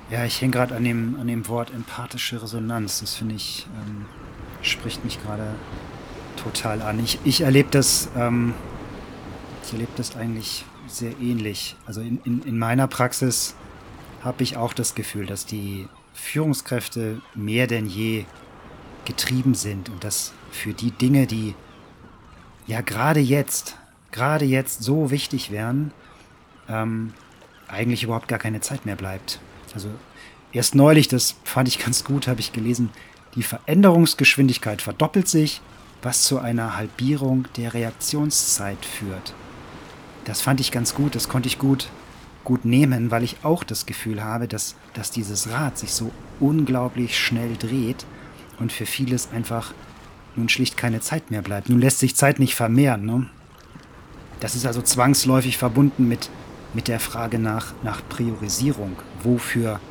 Ja, 0.09 0.23
ich 0.23 0.41
hänge 0.41 0.53
gerade 0.53 0.75
an 0.75 0.83
dem, 0.83 1.17
an 1.19 1.27
dem 1.27 1.47
Wort 1.47 1.73
empathische 1.73 2.41
Resonanz. 2.41 3.01
Das 3.01 3.15
finde 3.15 3.35
ich, 3.35 3.67
ähm, 3.75 4.05
spricht 4.61 5.03
mich 5.03 5.21
gerade 5.21 5.53
total 6.41 6.81
an. 6.81 6.99
Ich, 7.03 7.19
ich 7.25 7.41
erlebe 7.41 7.69
das, 7.71 8.09
ähm, 8.15 8.53
ich 9.63 9.73
erlebe 9.73 9.91
das 9.97 10.15
eigentlich 10.15 10.65
sehr 10.87 11.11
ähnlich. 11.19 11.75
Also 11.85 12.01
in, 12.01 12.19
in, 12.23 12.41
in 12.43 12.57
meiner 12.57 12.87
Praxis 12.87 13.53
habe 14.23 14.43
ich 14.43 14.57
auch 14.57 14.73
das 14.73 14.95
Gefühl, 14.95 15.25
dass 15.25 15.45
die 15.45 15.87
Führungskräfte 16.13 17.21
mehr 17.35 17.67
denn 17.67 17.85
je 17.85 18.25
getrieben 19.05 19.53
sind 19.53 19.89
und 19.89 20.03
dass 20.03 20.33
für 20.51 20.73
die 20.73 20.91
Dinge, 20.91 21.27
die 21.27 21.55
ja 22.65 22.81
gerade 22.81 23.19
jetzt, 23.19 23.77
gerade 24.11 24.45
jetzt 24.45 24.83
so 24.83 25.11
wichtig 25.11 25.51
wären, 25.51 25.91
ähm, 26.67 27.13
eigentlich 27.67 28.03
überhaupt 28.03 28.27
gar 28.27 28.39
keine 28.39 28.61
Zeit 28.61 28.85
mehr 28.85 28.95
bleibt. 28.95 29.39
Also 29.73 29.89
erst 30.51 30.75
neulich, 30.75 31.07
das 31.07 31.35
fand 31.43 31.67
ich 31.67 31.79
ganz 31.79 32.03
gut, 32.03 32.27
habe 32.27 32.39
ich 32.39 32.51
gelesen, 32.51 32.89
die 33.35 33.43
Veränderungsgeschwindigkeit 33.43 34.81
verdoppelt 34.81 35.27
sich, 35.27 35.61
was 36.01 36.23
zu 36.23 36.39
einer 36.39 36.75
Halbierung 36.75 37.47
der 37.55 37.73
Reaktionszeit 37.73 38.85
führt. 38.85 39.33
Das 40.25 40.41
fand 40.41 40.59
ich 40.59 40.71
ganz 40.71 40.93
gut, 40.93 41.15
das 41.15 41.29
konnte 41.29 41.47
ich 41.47 41.59
gut, 41.59 41.89
gut 42.47 42.63
nehmen, 42.63 43.11
weil 43.11 43.23
ich 43.23 43.43
auch 43.43 43.65
das 43.65 43.85
Gefühl 43.85 44.23
habe, 44.23 44.47
dass, 44.47 44.75
dass 44.93 45.11
dieses 45.11 45.49
Rad 45.51 45.77
sich 45.77 45.91
so 45.91 46.13
unglaublich 46.39 47.19
schnell 47.19 47.57
dreht 47.57 48.05
und 48.57 48.71
für 48.71 48.85
vieles 48.85 49.33
einfach 49.33 49.73
nun 50.37 50.47
schlicht 50.47 50.77
keine 50.77 51.01
Zeit 51.01 51.29
mehr 51.29 51.41
bleibt. 51.41 51.67
Nun 51.67 51.81
lässt 51.81 51.99
sich 51.99 52.15
Zeit 52.15 52.39
nicht 52.39 52.55
vermehren. 52.55 53.05
Ne? 53.05 53.29
Das 54.39 54.55
ist 54.55 54.65
also 54.65 54.81
zwangsläufig 54.81 55.57
verbunden 55.57 56.07
mit, 56.07 56.29
mit 56.73 56.87
der 56.87 57.01
Frage 57.01 57.37
nach, 57.37 57.73
nach 57.83 58.01
Priorisierung. 58.07 58.95
Wofür 59.23 59.81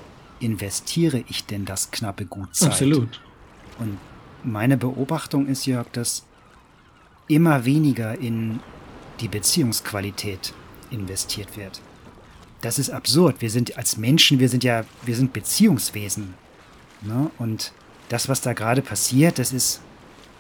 investiere 0.41 1.25
ich 1.29 1.45
denn 1.45 1.67
das 1.67 1.91
knappe 1.91 2.25
Gut 2.25 2.57
Zeit? 2.57 2.71
Absolut. 2.71 3.21
Und 3.79 3.99
meine 4.45 4.79
Beobachtung 4.79 5.47
ist, 5.47 5.67
Jörg, 5.67 5.89
dass 5.93 6.25
immer 7.29 7.67
weniger 7.67 8.19
in 8.19 8.61
die 9.21 9.29
Beziehungsqualität 9.29 10.55
investiert 10.91 11.59
wird. 11.59 11.83
Das 12.61 12.79
ist 12.79 12.91
absurd. 12.91 13.41
Wir 13.41 13.51
sind 13.51 13.77
als 13.77 13.97
Menschen, 13.97 14.39
wir 14.39 14.49
sind 14.49 14.65
ja, 14.65 14.85
wir 15.05 15.15
sind 15.15 15.33
Beziehungswesen. 15.33 16.35
Ne? 17.03 17.31
Und 17.39 17.73
das, 18.09 18.29
was 18.29 18.41
da 18.41 18.53
gerade 18.53 18.83
passiert, 18.83 19.39
das 19.39 19.53
ist 19.53 19.81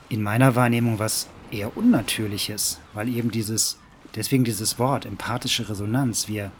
in 0.08 0.23
meiner 0.23 0.54
Wahrnehmung 0.54 0.99
was 0.99 1.28
eher 1.50 1.76
Unnatürliches, 1.76 2.80
weil 2.94 3.08
eben 3.08 3.30
dieses, 3.30 3.78
deswegen 4.14 4.44
dieses 4.44 4.78
Wort, 4.78 5.04
empathische 5.04 5.68
Resonanz, 5.68 6.28
wir 6.28 6.50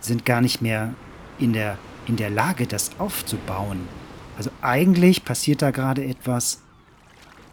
sind 0.00 0.24
gar 0.24 0.40
nicht 0.40 0.62
mehr 0.62 0.94
in 1.38 1.52
der, 1.52 1.78
in 2.06 2.16
der 2.16 2.30
Lage, 2.30 2.66
das 2.66 2.90
aufzubauen. 2.98 3.88
Also 4.36 4.50
eigentlich 4.62 5.24
passiert 5.24 5.62
da 5.62 5.70
gerade 5.70 6.04
etwas, 6.04 6.60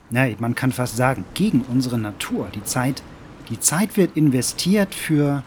na, 0.09 0.27
man 0.39 0.55
kann 0.55 0.71
fast 0.71 0.97
sagen, 0.97 1.25
gegen 1.33 1.61
unsere 1.61 1.97
Natur. 1.97 2.49
Die 2.53 2.63
Zeit, 2.63 3.01
die 3.49 3.59
Zeit 3.59 3.97
wird 3.97 4.15
investiert 4.15 4.93
für, 4.93 5.43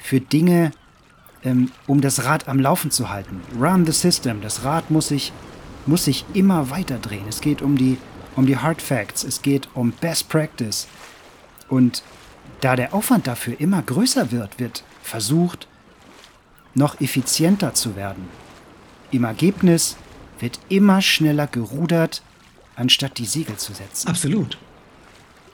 für 0.00 0.20
Dinge, 0.20 0.72
ähm, 1.44 1.70
um 1.86 2.00
das 2.00 2.24
Rad 2.24 2.48
am 2.48 2.60
Laufen 2.60 2.90
zu 2.90 3.10
halten. 3.10 3.40
Run 3.58 3.86
the 3.86 3.92
system. 3.92 4.40
Das 4.40 4.64
Rad 4.64 4.90
muss 4.90 5.08
sich, 5.08 5.32
muss 5.86 6.04
sich 6.04 6.24
immer 6.34 6.70
weiter 6.70 6.98
drehen. 6.98 7.24
Es 7.28 7.40
geht 7.40 7.62
um 7.62 7.76
die, 7.76 7.98
um 8.36 8.46
die 8.46 8.56
Hard 8.56 8.80
Facts. 8.80 9.24
Es 9.24 9.42
geht 9.42 9.68
um 9.74 9.92
Best 9.92 10.28
Practice. 10.28 10.86
Und 11.68 12.02
da 12.60 12.76
der 12.76 12.94
Aufwand 12.94 13.26
dafür 13.26 13.58
immer 13.60 13.82
größer 13.82 14.30
wird, 14.30 14.60
wird 14.60 14.84
versucht, 15.02 15.66
noch 16.74 17.00
effizienter 17.00 17.74
zu 17.74 17.96
werden. 17.96 18.28
Im 19.10 19.24
Ergebnis 19.24 19.96
wird 20.38 20.58
immer 20.68 21.02
schneller 21.02 21.46
gerudert, 21.46 22.22
anstatt 22.76 23.18
die 23.18 23.26
Segel 23.26 23.56
zu 23.56 23.74
setzen. 23.74 24.08
Absolut. 24.08 24.58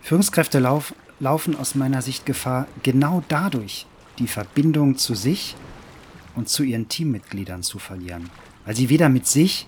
Führungskräfte 0.03 0.61
lauf, 0.61 0.95
laufen 1.19 1.59
aus 1.59 1.75
meiner 1.75 2.03
Sicht 2.03 2.25
Gefahr, 2.25 2.67
genau 2.83 3.23
dadurch 3.29 3.87
die 4.19 4.29
Verbindung 4.29 4.97
zu 4.97 5.15
sich 5.15 5.57
und 6.39 6.49
zu 6.49 6.63
ihren 6.63 6.89
Teammitgliedern 6.89 7.63
zu 7.63 7.79
verlieren. 7.79 8.31
Weil 8.65 8.77
sie 8.77 8.89
weder 8.89 9.09
mit 9.09 9.27
sich 9.27 9.67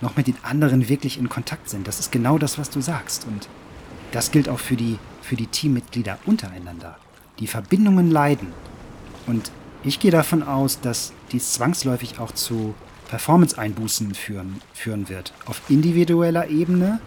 noch 0.00 0.16
mit 0.16 0.28
den 0.28 0.36
anderen 0.42 0.88
wirklich 0.88 1.18
in 1.18 1.28
Kontakt 1.28 1.68
sind. 1.68 1.86
Das 1.86 2.00
ist 2.00 2.12
genau 2.12 2.38
das, 2.38 2.58
was 2.58 2.70
du 2.70 2.80
sagst. 2.80 3.26
Und 3.26 3.48
das 4.12 4.30
gilt 4.30 4.48
auch 4.48 4.58
für 4.60 4.76
die, 4.76 4.98
für 5.20 5.36
die 5.36 5.46
Teammitglieder 5.46 6.18
untereinander. 6.24 6.96
Die 7.40 7.46
Verbindungen 7.46 8.10
leiden. 8.10 8.48
Und 9.26 9.50
Ich 9.84 9.98
gehe 9.98 10.12
davon 10.12 10.44
aus, 10.44 10.80
dass 10.80 11.12
dies 11.32 11.54
zwangsläufig 11.54 12.20
auch 12.20 12.30
zu 12.30 12.74
Performance-Einbußen 13.08 14.14
führen, 14.14 14.60
führen 14.74 15.08
wird. 15.08 15.32
Auf 15.46 15.60
individueller 15.68 16.48
Ebene 16.48 17.00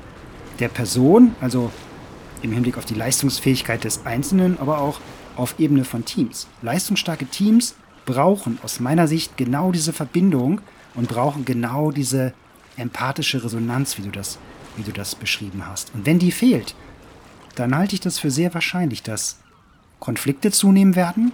der 0.59 0.67
Person, 0.67 1.35
also 1.39 1.71
im 2.41 2.51
Hinblick 2.51 2.77
auf 2.77 2.83
die 2.83 2.95
Leistungsfähigkeit 2.95 3.85
des 3.85 4.05
Einzelnen, 4.05 4.59
aber 4.59 4.79
auch 4.79 4.99
auf 5.37 5.57
Ebene 5.57 5.85
von 5.85 6.03
Teams. 6.03 6.47
Leistungsstarke 6.61 7.25
Teams 7.27 7.75
brauchen 8.05 8.59
aus 8.63 8.79
meiner 8.79 9.07
Sicht 9.07 9.37
genau 9.37 9.71
diese 9.71 9.93
Verbindung 9.93 10.61
und 10.93 11.07
brauchen 11.07 11.45
genau 11.45 11.91
diese 11.91 12.33
empathische 12.77 13.43
Resonanz, 13.43 13.97
wie 13.97 14.03
du 14.03 14.11
das, 14.11 14.37
wie 14.77 14.83
du 14.83 14.91
das 14.91 15.15
beschrieben 15.15 15.63
hast. 15.67 15.93
Und 15.93 16.05
wenn 16.05 16.19
die 16.19 16.31
fehlt, 16.31 16.75
dann 17.55 17.75
halte 17.75 17.95
ich 17.95 18.01
das 18.01 18.19
für 18.19 18.31
sehr 18.31 18.53
wahrscheinlich, 18.53 19.01
dass 19.01 19.39
Konflikte 19.99 20.51
zunehmen 20.51 20.95
werden, 20.95 21.31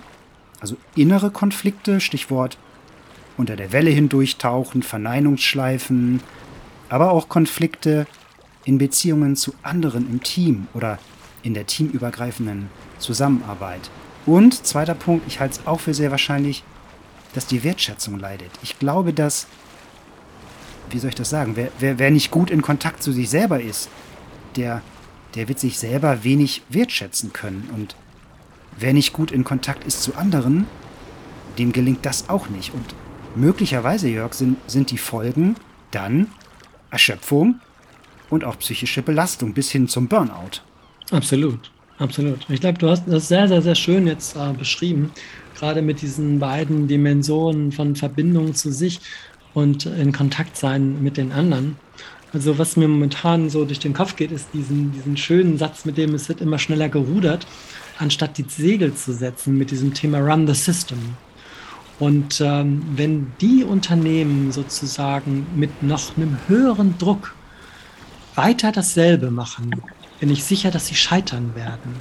also 0.59 0.77
innere 0.95 1.31
Konflikte, 1.31 1.99
Stichwort 1.99 2.57
unter 3.37 3.55
der 3.55 3.71
Welle 3.71 3.89
hindurchtauchen, 3.89 4.83
Verneinungsschleifen, 4.83 6.21
aber 6.89 7.11
auch 7.11 7.27
Konflikte 7.29 8.05
in 8.65 8.77
Beziehungen 8.77 9.35
zu 9.35 9.53
anderen 9.63 10.07
im 10.09 10.21
Team 10.21 10.67
oder 10.73 10.99
in 11.41 11.55
der 11.55 11.65
teamübergreifenden 11.65 12.69
Zusammenarbeit. 12.99 13.89
Und 14.25 14.65
zweiter 14.65 14.95
Punkt, 14.95 15.25
ich 15.27 15.39
halte 15.39 15.59
es 15.59 15.67
auch 15.67 15.79
für 15.79 15.93
sehr 15.93 16.11
wahrscheinlich, 16.11 16.63
dass 17.33 17.47
die 17.47 17.63
Wertschätzung 17.63 18.19
leidet. 18.19 18.51
Ich 18.61 18.77
glaube, 18.77 19.13
dass, 19.13 19.47
wie 20.89 20.99
soll 20.99 21.09
ich 21.09 21.15
das 21.15 21.29
sagen, 21.29 21.55
wer, 21.55 21.71
wer, 21.79 21.97
wer 21.97 22.11
nicht 22.11 22.31
gut 22.31 22.51
in 22.51 22.61
Kontakt 22.61 23.01
zu 23.01 23.11
sich 23.11 23.29
selber 23.29 23.61
ist, 23.61 23.89
der, 24.55 24.81
der 25.35 25.47
wird 25.47 25.59
sich 25.59 25.79
selber 25.79 26.23
wenig 26.23 26.61
wertschätzen 26.69 27.33
können. 27.33 27.69
Und 27.73 27.95
wer 28.77 28.93
nicht 28.93 29.13
gut 29.13 29.31
in 29.31 29.43
Kontakt 29.43 29.85
ist 29.85 30.03
zu 30.03 30.15
anderen, 30.15 30.67
dem 31.57 31.71
gelingt 31.71 32.05
das 32.05 32.29
auch 32.29 32.49
nicht. 32.49 32.73
Und 32.73 32.95
möglicherweise, 33.35 34.09
Jörg, 34.09 34.33
sind, 34.33 34.57
sind 34.69 34.91
die 34.91 34.97
Folgen 34.97 35.55
dann 35.91 36.27
Erschöpfung 36.89 37.59
und 38.29 38.43
auch 38.43 38.59
psychische 38.59 39.01
Belastung 39.01 39.53
bis 39.53 39.71
hin 39.71 39.87
zum 39.87 40.07
Burnout. 40.07 40.61
Absolut, 41.11 41.70
absolut. 42.01 42.39
Ich 42.49 42.59
glaube, 42.59 42.77
du 42.77 42.89
hast 42.89 43.03
das 43.07 43.27
sehr, 43.27 43.47
sehr, 43.47 43.61
sehr 43.61 43.75
schön 43.75 44.07
jetzt 44.07 44.35
äh, 44.35 44.53
beschrieben, 44.53 45.11
gerade 45.57 45.81
mit 45.81 46.01
diesen 46.01 46.39
beiden 46.39 46.87
Dimensionen 46.87 47.71
von 47.71 47.95
Verbindung 47.95 48.53
zu 48.55 48.71
sich 48.71 48.99
und 49.53 49.85
in 49.85 50.11
Kontakt 50.11 50.57
sein 50.57 51.01
mit 51.01 51.17
den 51.17 51.31
anderen. 51.31 51.77
Also 52.33 52.57
was 52.57 52.77
mir 52.77 52.87
momentan 52.87 53.49
so 53.49 53.65
durch 53.65 53.79
den 53.79 53.93
Kopf 53.93 54.15
geht, 54.15 54.31
ist 54.31 54.47
diesen, 54.53 54.93
diesen 54.93 55.17
schönen 55.17 55.57
Satz, 55.57 55.83
mit 55.83 55.97
dem 55.97 56.15
es 56.15 56.29
wird 56.29 56.41
immer 56.41 56.59
schneller 56.59 56.87
gerudert, 56.87 57.45
anstatt 57.97 58.37
die 58.37 58.45
Segel 58.47 58.93
zu 58.93 59.13
setzen 59.13 59.57
mit 59.57 59.71
diesem 59.71 59.93
Thema 59.93 60.19
Run 60.19 60.47
the 60.47 60.53
System. 60.53 60.97
Und 61.99 62.41
ähm, 62.41 62.81
wenn 62.95 63.31
die 63.41 63.63
Unternehmen 63.63 64.51
sozusagen 64.51 65.45
mit 65.55 65.83
noch 65.83 66.17
einem 66.17 66.37
höheren 66.47 66.97
Druck 66.97 67.35
weiter 68.33 68.71
dasselbe 68.71 69.29
machen, 69.29 69.71
bin 70.21 70.29
ich 70.29 70.45
sicher, 70.45 70.71
dass 70.71 70.87
sie 70.87 70.95
scheitern 70.95 71.55
werden. 71.55 71.95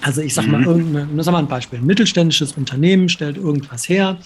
Also 0.00 0.22
ich 0.22 0.32
sage 0.32 0.48
mal, 0.48 0.60
mhm. 0.60 1.20
sag 1.20 1.32
mal 1.32 1.40
ein 1.40 1.48
Beispiel. 1.48 1.80
Ein 1.80 1.84
mittelständisches 1.84 2.52
Unternehmen 2.52 3.08
stellt 3.08 3.36
irgendwas 3.36 3.88
her 3.88 4.18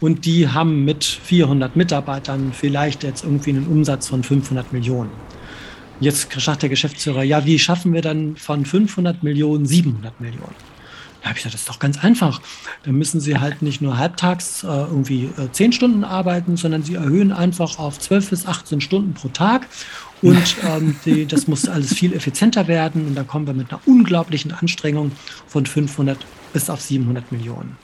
und 0.00 0.24
die 0.24 0.48
haben 0.48 0.84
mit 0.84 1.04
400 1.04 1.74
Mitarbeitern 1.74 2.52
vielleicht 2.54 3.02
jetzt 3.02 3.24
irgendwie 3.24 3.50
einen 3.50 3.66
Umsatz 3.66 4.08
von 4.08 4.22
500 4.22 4.72
Millionen. 4.72 5.10
Jetzt 5.98 6.32
sagt 6.40 6.62
der 6.62 6.68
Geschäftsführer, 6.68 7.24
ja, 7.24 7.44
wie 7.44 7.58
schaffen 7.58 7.92
wir 7.92 8.02
dann 8.02 8.36
von 8.36 8.64
500 8.64 9.22
Millionen 9.24 9.66
700 9.66 10.20
Millionen? 10.20 10.54
Da 11.26 11.30
habe 11.30 11.38
ich 11.38 11.42
gesagt, 11.42 11.54
das 11.54 11.62
ist 11.62 11.68
doch 11.68 11.80
ganz 11.80 12.04
einfach. 12.04 12.40
Da 12.84 12.92
müssen 12.92 13.20
Sie 13.20 13.36
halt 13.36 13.60
nicht 13.60 13.80
nur 13.80 13.98
halbtags 13.98 14.62
äh, 14.62 14.68
irgendwie 14.68 15.24
äh, 15.36 15.50
10 15.50 15.72
Stunden 15.72 16.04
arbeiten, 16.04 16.56
sondern 16.56 16.84
Sie 16.84 16.94
erhöhen 16.94 17.32
einfach 17.32 17.80
auf 17.80 17.98
12 17.98 18.30
bis 18.30 18.46
18 18.46 18.80
Stunden 18.80 19.12
pro 19.12 19.26
Tag. 19.26 19.66
Und 20.22 20.56
ähm, 20.62 20.94
die, 21.04 21.26
das 21.26 21.48
muss 21.48 21.66
alles 21.66 21.94
viel 21.94 22.12
effizienter 22.12 22.68
werden. 22.68 23.08
Und 23.08 23.16
da 23.16 23.24
kommen 23.24 23.48
wir 23.48 23.54
mit 23.54 23.72
einer 23.72 23.80
unglaublichen 23.86 24.52
Anstrengung 24.52 25.10
von 25.48 25.66
500 25.66 26.16
bis 26.52 26.70
auf 26.70 26.80
700 26.80 27.32
Millionen. 27.32 27.76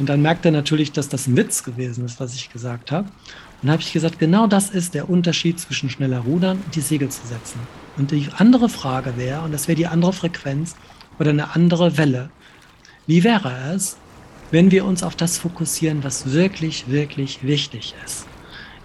Und 0.00 0.08
dann 0.08 0.20
merkt 0.20 0.44
er 0.44 0.50
natürlich, 0.50 0.90
dass 0.90 1.08
das 1.08 1.28
ein 1.28 1.36
Witz 1.36 1.62
gewesen 1.62 2.04
ist, 2.04 2.18
was 2.18 2.34
ich 2.34 2.50
gesagt 2.50 2.90
habe. 2.90 3.08
Und 3.62 3.70
habe 3.70 3.82
ich 3.82 3.92
gesagt, 3.92 4.18
genau 4.18 4.48
das 4.48 4.70
ist 4.70 4.94
der 4.94 5.08
Unterschied 5.08 5.60
zwischen 5.60 5.90
schneller 5.90 6.18
Rudern 6.18 6.60
und 6.64 6.74
die 6.74 6.80
Segel 6.80 7.08
zu 7.08 7.24
setzen. 7.24 7.60
Und 7.96 8.10
die 8.10 8.26
andere 8.36 8.68
Frage 8.68 9.16
wäre, 9.16 9.42
und 9.42 9.52
das 9.54 9.68
wäre 9.68 9.76
die 9.76 9.86
andere 9.86 10.12
Frequenz 10.12 10.74
oder 11.20 11.30
eine 11.30 11.54
andere 11.54 11.96
Welle. 11.96 12.30
Wie 13.08 13.24
wäre 13.24 13.72
es, 13.74 13.96
wenn 14.50 14.70
wir 14.70 14.84
uns 14.84 15.02
auf 15.02 15.16
das 15.16 15.38
fokussieren, 15.38 16.04
was 16.04 16.30
wirklich, 16.32 16.88
wirklich 16.88 17.42
wichtig 17.42 17.94
ist? 18.04 18.26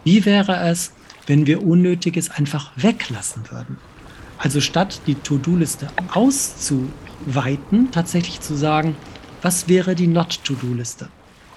Wie 0.05 0.23
wäre 0.23 0.61
es, 0.61 0.93
wenn 1.27 1.45
wir 1.45 1.61
Unnötiges 1.61 2.31
einfach 2.31 2.71
weglassen 2.77 3.43
würden? 3.51 3.75
Also 4.37 4.61
statt 4.61 5.01
die 5.07 5.15
To-Do-Liste 5.15 5.89
auszuweiten, 6.13 7.91
tatsächlich 7.91 8.39
zu 8.39 8.55
sagen, 8.55 8.95
was 9.41 9.67
wäre 9.67 9.93
die 9.93 10.07
Not-To-Do-Liste? 10.07 11.09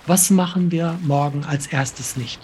Was 0.09 0.31
machen 0.31 0.73
wir 0.73 0.99
morgen 1.05 1.45
als 1.45 1.69
erstes 1.69 2.17
nicht? 2.17 2.41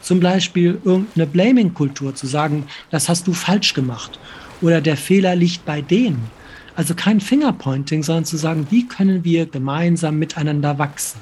Zum 0.00 0.20
Beispiel 0.20 0.80
irgendeine 0.84 1.26
Blaming-Kultur 1.26 2.14
zu 2.14 2.26
sagen, 2.26 2.66
das 2.90 3.10
hast 3.10 3.26
du 3.26 3.34
falsch 3.34 3.74
gemacht 3.74 4.18
oder 4.62 4.80
der 4.80 4.96
Fehler 4.96 5.36
liegt 5.36 5.66
bei 5.66 5.82
denen. 5.82 6.39
Also 6.80 6.94
kein 6.94 7.20
Fingerpointing, 7.20 8.02
sondern 8.02 8.24
zu 8.24 8.38
sagen, 8.38 8.68
wie 8.70 8.88
können 8.88 9.22
wir 9.22 9.44
gemeinsam 9.44 10.18
miteinander 10.18 10.78
wachsen? 10.78 11.20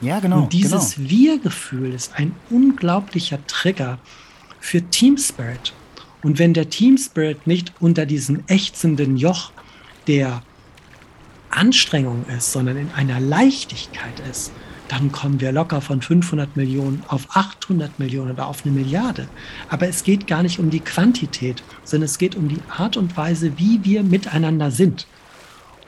Ja, 0.00 0.18
genau. 0.18 0.42
Und 0.42 0.52
dieses 0.52 0.96
genau. 0.96 1.08
Wir-Gefühl 1.08 1.94
ist 1.94 2.16
ein 2.16 2.34
unglaublicher 2.50 3.38
Trigger 3.46 4.00
für 4.58 4.82
Team 4.82 5.18
Spirit. 5.18 5.72
Und 6.24 6.40
wenn 6.40 6.52
der 6.52 6.68
Team 6.68 6.98
Spirit 6.98 7.46
nicht 7.46 7.72
unter 7.78 8.06
diesem 8.06 8.42
ächzenden 8.48 9.16
Joch 9.16 9.52
der 10.08 10.42
Anstrengung 11.50 12.24
ist, 12.36 12.50
sondern 12.50 12.76
in 12.76 12.90
einer 12.90 13.20
Leichtigkeit 13.20 14.20
ist, 14.28 14.50
dann 14.92 15.10
kommen 15.10 15.40
wir 15.40 15.52
locker 15.52 15.80
von 15.80 16.02
500 16.02 16.54
Millionen 16.54 17.02
auf 17.08 17.26
800 17.30 17.98
Millionen 17.98 18.32
oder 18.32 18.46
auf 18.46 18.66
eine 18.66 18.74
Milliarde. 18.74 19.26
Aber 19.70 19.88
es 19.88 20.04
geht 20.04 20.26
gar 20.26 20.42
nicht 20.42 20.58
um 20.58 20.68
die 20.68 20.80
Quantität, 20.80 21.62
sondern 21.82 22.04
es 22.04 22.18
geht 22.18 22.36
um 22.36 22.46
die 22.46 22.60
Art 22.68 22.98
und 22.98 23.16
Weise, 23.16 23.58
wie 23.58 23.82
wir 23.84 24.02
miteinander 24.02 24.70
sind. 24.70 25.06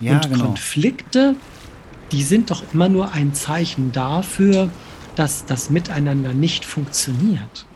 Ja, 0.01 0.15
und 0.15 0.31
genau. 0.31 0.47
Konflikte, 0.47 1.37
die 2.13 2.23
sind 2.23 2.51
doch 2.51 2.63
immer 2.73 2.89
nur 2.89 3.13
ein 3.13 3.35
Zeichen 3.35 3.93
dafür, 3.93 4.71
dass 5.17 5.45
das 5.45 5.69
Miteinander 5.69 6.33
nicht 6.33 6.65
funktioniert. 6.65 7.67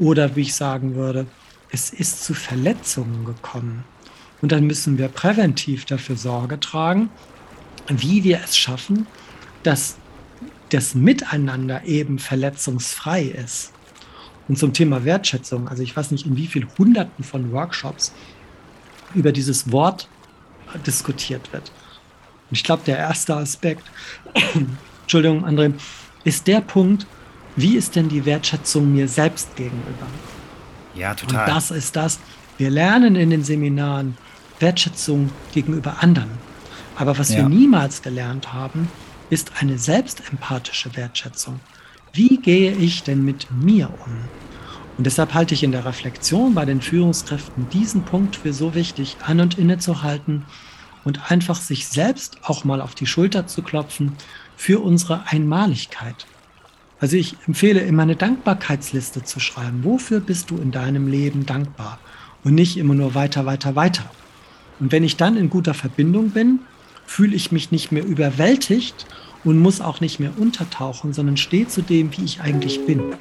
Oder 0.00 0.34
wie 0.34 0.42
ich 0.42 0.56
sagen 0.56 0.96
würde, 0.96 1.28
es 1.70 1.90
ist 1.90 2.24
zu 2.24 2.34
Verletzungen 2.34 3.24
gekommen. 3.24 3.84
Und 4.42 4.50
dann 4.50 4.66
müssen 4.66 4.98
wir 4.98 5.06
präventiv 5.06 5.84
dafür 5.84 6.16
Sorge 6.16 6.58
tragen, 6.58 7.08
wie 7.86 8.24
wir 8.24 8.40
es 8.42 8.56
schaffen, 8.56 9.06
dass 9.62 9.96
das 10.70 10.94
Miteinander 10.94 11.84
eben 11.84 12.18
verletzungsfrei 12.18 13.22
ist. 13.22 13.72
Und 14.48 14.58
zum 14.58 14.72
Thema 14.72 15.04
Wertschätzung, 15.04 15.68
also 15.68 15.82
ich 15.82 15.96
weiß 15.96 16.10
nicht, 16.12 16.26
in 16.26 16.36
wie 16.36 16.46
vielen 16.46 16.68
Hunderten 16.78 17.24
von 17.24 17.52
Workshops 17.52 18.12
über 19.14 19.32
dieses 19.32 19.72
Wort 19.72 20.08
diskutiert 20.86 21.52
wird. 21.52 21.72
Und 22.50 22.56
ich 22.56 22.64
glaube, 22.64 22.82
der 22.86 22.98
erste 22.98 23.36
Aspekt, 23.36 23.84
Entschuldigung, 25.02 25.44
André, 25.44 25.72
ist 26.24 26.46
der 26.46 26.60
Punkt, 26.60 27.06
wie 27.56 27.76
ist 27.76 27.96
denn 27.96 28.08
die 28.08 28.24
Wertschätzung 28.24 28.92
mir 28.92 29.08
selbst 29.08 29.56
gegenüber? 29.56 30.06
Ja, 30.94 31.14
total. 31.14 31.48
Und 31.48 31.54
das 31.54 31.70
ist 31.70 31.96
das. 31.96 32.20
Wir 32.58 32.70
lernen 32.70 33.16
in 33.16 33.30
den 33.30 33.42
Seminaren 33.42 34.16
Wertschätzung 34.60 35.30
gegenüber 35.52 35.96
anderen. 36.02 36.30
Aber 36.96 37.18
was 37.18 37.30
ja. 37.30 37.38
wir 37.38 37.48
niemals 37.48 38.02
gelernt 38.02 38.52
haben, 38.52 38.88
ist 39.30 39.52
eine 39.60 39.78
selbstempathische 39.78 40.94
Wertschätzung. 40.96 41.60
Wie 42.12 42.38
gehe 42.38 42.72
ich 42.72 43.02
denn 43.02 43.24
mit 43.24 43.50
mir 43.50 43.88
um? 43.88 44.20
Und 44.96 45.04
deshalb 45.04 45.34
halte 45.34 45.54
ich 45.54 45.62
in 45.62 45.72
der 45.72 45.84
Reflexion 45.84 46.54
bei 46.54 46.64
den 46.64 46.80
Führungskräften 46.80 47.68
diesen 47.68 48.02
Punkt 48.04 48.36
für 48.36 48.52
so 48.52 48.74
wichtig, 48.74 49.16
an 49.20 49.40
und 49.40 49.58
innezuhalten 49.58 50.44
und 51.04 51.30
einfach 51.30 51.60
sich 51.60 51.86
selbst 51.86 52.38
auch 52.42 52.64
mal 52.64 52.80
auf 52.80 52.94
die 52.94 53.06
Schulter 53.06 53.46
zu 53.46 53.62
klopfen 53.62 54.12
für 54.56 54.80
unsere 54.80 55.26
Einmaligkeit. 55.26 56.26
Also 56.98 57.16
ich 57.16 57.36
empfehle 57.46 57.80
immer 57.80 58.02
eine 58.02 58.16
Dankbarkeitsliste 58.16 59.22
zu 59.22 59.38
schreiben. 59.38 59.84
Wofür 59.84 60.20
bist 60.20 60.50
du 60.50 60.56
in 60.56 60.70
deinem 60.70 61.08
Leben 61.08 61.44
dankbar? 61.44 61.98
Und 62.42 62.54
nicht 62.54 62.78
immer 62.78 62.94
nur 62.94 63.14
weiter, 63.14 63.44
weiter, 63.44 63.76
weiter. 63.76 64.04
Und 64.80 64.92
wenn 64.92 65.04
ich 65.04 65.16
dann 65.16 65.36
in 65.36 65.50
guter 65.50 65.74
Verbindung 65.74 66.30
bin, 66.30 66.60
fühle 67.06 67.34
ich 67.34 67.52
mich 67.52 67.70
nicht 67.70 67.92
mehr 67.92 68.04
überwältigt 68.04 69.06
und 69.44 69.58
muss 69.58 69.80
auch 69.80 70.00
nicht 70.00 70.20
mehr 70.20 70.32
untertauchen, 70.38 71.12
sondern 71.12 71.36
stehe 71.36 71.68
zu 71.68 71.82
dem, 71.82 72.16
wie 72.16 72.24
ich 72.24 72.40
eigentlich 72.40 72.84
bin. 72.84 73.14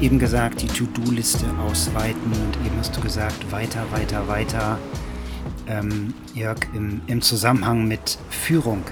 Eben 0.00 0.18
gesagt, 0.18 0.62
die 0.62 0.68
To-Do-Liste 0.68 1.44
ausweiten 1.58 2.32
und 2.32 2.56
eben 2.64 2.78
hast 2.78 2.96
du 2.96 3.00
gesagt, 3.02 3.52
weiter, 3.52 3.84
weiter, 3.90 4.26
weiter. 4.26 4.78
Ähm, 5.66 6.14
Jörg, 6.32 6.60
im, 6.72 7.02
im 7.06 7.20
Zusammenhang 7.20 7.86
mit 7.86 8.16
Führung 8.30 8.84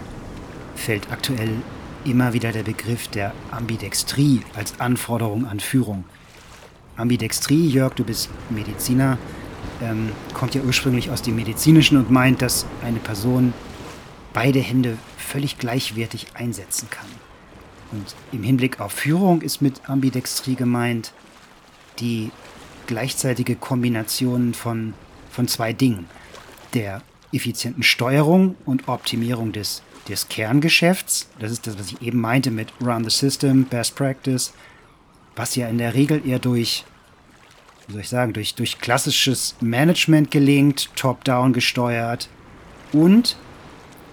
fällt 0.74 1.10
aktuell 1.10 1.52
immer 2.04 2.34
wieder 2.34 2.52
der 2.52 2.64
Begriff 2.64 3.08
der 3.08 3.32
Ambidextrie 3.50 4.42
als 4.54 4.78
Anforderung 4.78 5.46
an 5.46 5.58
Führung. 5.58 6.04
Ambidextrie, 6.98 7.66
Jörg, 7.66 7.94
du 7.94 8.04
bist 8.04 8.28
Mediziner, 8.50 9.16
ähm, 9.82 10.12
kommt 10.34 10.54
ja 10.54 10.60
ursprünglich 10.60 11.10
aus 11.10 11.22
dem 11.22 11.36
Medizinischen 11.36 11.96
und 11.96 12.10
meint, 12.10 12.42
dass 12.42 12.66
eine 12.84 12.98
Person 12.98 13.54
beide 14.34 14.58
Hände 14.58 14.98
völlig 15.16 15.56
gleichwertig 15.56 16.26
einsetzen 16.34 16.90
kann. 16.90 17.08
Und 17.94 18.14
im 18.32 18.42
Hinblick 18.42 18.80
auf 18.80 18.92
Führung 18.92 19.40
ist 19.40 19.62
mit 19.62 19.88
Ambidextrie 19.88 20.56
gemeint 20.56 21.12
die 22.00 22.32
gleichzeitige 22.88 23.54
Kombination 23.54 24.52
von, 24.52 24.94
von 25.30 25.46
zwei 25.46 25.72
Dingen. 25.72 26.06
Der 26.74 27.02
effizienten 27.32 27.84
Steuerung 27.84 28.56
und 28.66 28.88
Optimierung 28.88 29.52
des, 29.52 29.82
des 30.08 30.28
Kerngeschäfts. 30.28 31.28
Das 31.38 31.52
ist 31.52 31.68
das, 31.68 31.78
was 31.78 31.92
ich 31.92 32.02
eben 32.02 32.20
meinte 32.20 32.50
mit 32.50 32.72
Run 32.80 33.04
the 33.04 33.10
System, 33.10 33.64
Best 33.64 33.94
Practice, 33.94 34.52
was 35.36 35.54
ja 35.54 35.68
in 35.68 35.78
der 35.78 35.94
Regel 35.94 36.26
eher 36.26 36.40
durch, 36.40 36.84
wie 37.86 37.92
soll 37.92 38.00
ich 38.00 38.08
sagen, 38.08 38.32
durch, 38.32 38.56
durch 38.56 38.80
klassisches 38.80 39.54
Management 39.60 40.32
gelingt, 40.32 40.90
top-down 40.96 41.52
gesteuert 41.52 42.28
und 42.92 43.36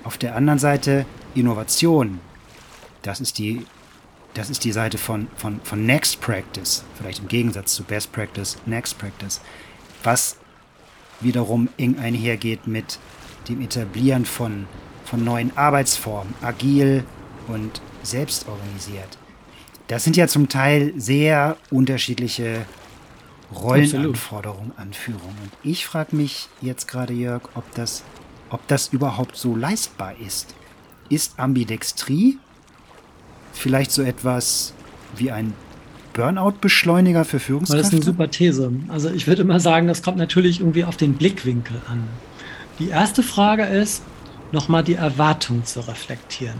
auf 0.03 0.19
der 0.19 0.35
anderen 0.35 0.59
Seite 0.59 1.07
Innovation. 1.33 2.19
Das 3.01 3.19
ist 3.19 3.37
die, 3.37 3.65
das 4.33 4.49
ist 4.49 4.63
die 4.63 4.71
Seite 4.71 4.97
von, 4.97 5.27
von, 5.35 5.59
von 5.63 5.85
Next 5.85 6.21
Practice, 6.21 6.83
vielleicht 6.95 7.19
im 7.19 7.27
Gegensatz 7.27 7.73
zu 7.73 7.83
Best 7.83 8.11
Practice, 8.11 8.57
Next 8.65 8.97
Practice, 8.97 9.41
was 10.03 10.37
wiederum 11.19 11.69
eng 11.77 11.97
einhergeht 11.99 12.67
mit 12.67 12.99
dem 13.49 13.61
Etablieren 13.61 14.25
von, 14.25 14.67
von 15.05 15.23
neuen 15.23 15.55
Arbeitsformen, 15.57 16.33
agil 16.41 17.03
und 17.47 17.81
selbstorganisiert. 18.03 19.17
Das 19.87 20.03
sind 20.03 20.15
ja 20.15 20.27
zum 20.27 20.47
Teil 20.47 20.93
sehr 20.95 21.57
unterschiedliche 21.69 22.65
Rollenanforderungen 23.53 24.71
an 24.77 24.93
Führung. 24.93 25.35
Und 25.41 25.51
ich 25.63 25.85
frage 25.85 26.15
mich 26.15 26.47
jetzt 26.61 26.87
gerade, 26.87 27.13
Jörg, 27.13 27.43
ob 27.55 27.69
das, 27.75 28.03
ob 28.49 28.65
das 28.67 28.87
überhaupt 28.89 29.35
so 29.35 29.55
leistbar 29.55 30.15
ist. 30.17 30.55
Ist 31.09 31.37
Ambidextrie 31.37 32.39
vielleicht 33.53 33.91
so 33.91 34.01
etwas 34.01 34.73
wie 35.15 35.31
ein 35.31 35.53
Burnout-Beschleuniger 36.13 37.25
für 37.25 37.39
Führungskräfte? 37.39 37.83
Das 37.83 37.87
ist 37.87 37.93
eine 37.93 38.03
super 38.03 38.29
These. 38.29 38.71
Also 38.89 39.09
ich 39.09 39.27
würde 39.27 39.43
immer 39.43 39.59
sagen, 39.59 39.87
das 39.87 40.03
kommt 40.03 40.17
natürlich 40.17 40.59
irgendwie 40.59 40.83
auf 40.83 40.97
den 40.97 41.13
Blickwinkel 41.13 41.81
an. 41.89 42.03
Die 42.79 42.89
erste 42.89 43.23
Frage 43.23 43.63
ist, 43.63 44.03
nochmal 44.51 44.83
die 44.83 44.95
Erwartung 44.95 45.65
zu 45.65 45.87
reflektieren. 45.87 46.57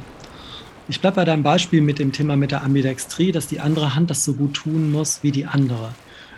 Ich 0.87 0.99
bleibe 0.99 1.17
bei 1.17 1.25
deinem 1.25 1.43
Beispiel 1.43 1.81
mit 1.81 1.99
dem 1.99 2.11
Thema 2.11 2.35
mit 2.35 2.51
der 2.51 2.63
Ambidextrie, 2.63 3.31
dass 3.31 3.47
die 3.47 3.59
andere 3.59 3.95
Hand 3.95 4.09
das 4.09 4.25
so 4.25 4.33
gut 4.33 4.53
tun 4.53 4.91
muss 4.91 5.19
wie 5.21 5.31
die 5.31 5.45
andere. 5.45 5.93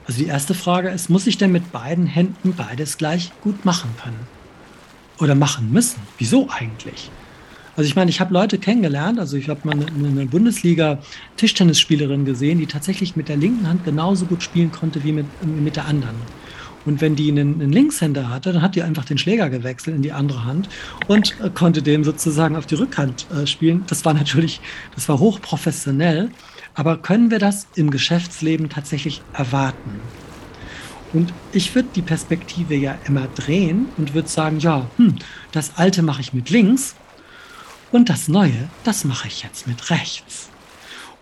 Also 0.06 0.20
die 0.20 0.28
erste 0.28 0.54
Frage 0.54 0.89
ist, 0.89 1.10
muss 1.10 1.28
ich 1.28 1.38
denn 1.38 1.52
mit 1.52 1.72
beiden 1.72 2.06
Händen 2.06 2.54
beides 2.54 2.98
gleich 2.98 3.32
gut 3.42 3.66
machen 3.66 3.89
können? 4.04 4.28
Oder 5.20 5.36
machen 5.36 5.72
müssen? 5.72 6.02
Wieso 6.18 6.50
eigentlich? 6.50 7.10
Also 7.76 7.88
ich 7.88 7.96
meine, 7.96 8.12
ich 8.12 8.20
habe 8.20 8.32
Leute 8.34 8.60
kennengelernt, 8.60 9.20
also 9.20 9.36
ich 9.36 9.50
habe 9.50 9.62
mal 9.64 9.74
eine, 9.74 9.88
eine 9.88 10.26
Bundesliga-Tischtennisspielerin 10.28 12.24
gesehen, 12.24 12.60
die 12.60 12.68
tatsächlich 12.68 13.16
mit 13.16 13.30
der 13.30 13.38
linken 13.38 13.68
Hand 13.68 13.84
genauso 13.84 14.26
gut 14.26 14.44
spielen 14.44 14.72
konnte 14.72 15.04
wie 15.04 15.12
mit, 15.12 15.26
mit 15.44 15.76
der 15.76 15.86
anderen. 15.86 16.16
Und 16.86 17.02
wenn 17.02 17.16
die 17.16 17.32
einen, 17.32 17.62
einen, 17.62 17.72
Linkshänder 17.72 18.30
hatte, 18.30 18.54
dann 18.54 18.62
hat 18.62 18.76
die 18.76 18.84
einfach 18.84 19.06
den 19.06 19.18
Schläger 19.18 19.50
gewechselt 19.50 19.96
in 19.96 20.02
die 20.02 20.12
andere 20.12 20.46
Hand 20.46 20.70
und 21.08 21.40
äh, 21.42 21.50
konnte 21.50 21.82
den 21.82 22.04
sozusagen 22.04 22.56
auf 22.56 22.66
die 22.66 22.76
Rückhand 22.76 23.26
äh, 23.32 23.48
spielen. 23.48 23.86
Das 23.88 24.04
war 24.06 24.14
natürlich, 24.14 24.60
das 24.94 25.08
war 25.10 25.20
hochprofessionell. 25.20 26.30
Aber 26.76 26.98
können 26.98 27.32
wir 27.32 27.40
das 27.40 27.68
im 27.76 27.90
Geschäftsleben 27.90 28.70
tatsächlich 28.70 29.22
erwarten? 29.34 30.02
Und 31.14 31.32
ich 31.54 31.74
würde 31.76 31.90
die 31.96 32.02
Perspektive 32.02 32.76
ja 32.76 32.98
immer 33.06 33.28
drehen 33.36 33.86
und 33.98 34.16
würde 34.16 34.28
sagen, 34.28 34.60
ja, 34.60 34.88
hm, 34.98 35.16
das 35.52 35.78
Alte 35.78 36.02
mache 36.02 36.22
ich 36.22 36.34
mit 36.34 36.50
links 36.50 36.96
und 37.93 38.10
das 38.10 38.27
Neue, 38.27 38.69
das 38.84 39.06
mache 39.06 39.27
ich 39.29 39.43
jetzt 39.43 39.67
mit 39.67 39.89
rechts. 39.89 40.49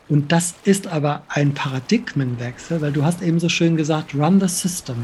Und 0.10 0.32
das 0.32 0.56
ist 0.64 0.88
aber 0.88 1.24
ein 1.30 1.54
Paradigmenwechsel, 1.54 2.82
weil 2.82 2.92
du 2.92 3.06
hast 3.06 3.22
eben 3.22 3.40
so 3.40 3.50
schön 3.50 3.78
gesagt, 3.78 4.16
run 4.16 4.40
the 4.40 4.48
system 4.48 5.04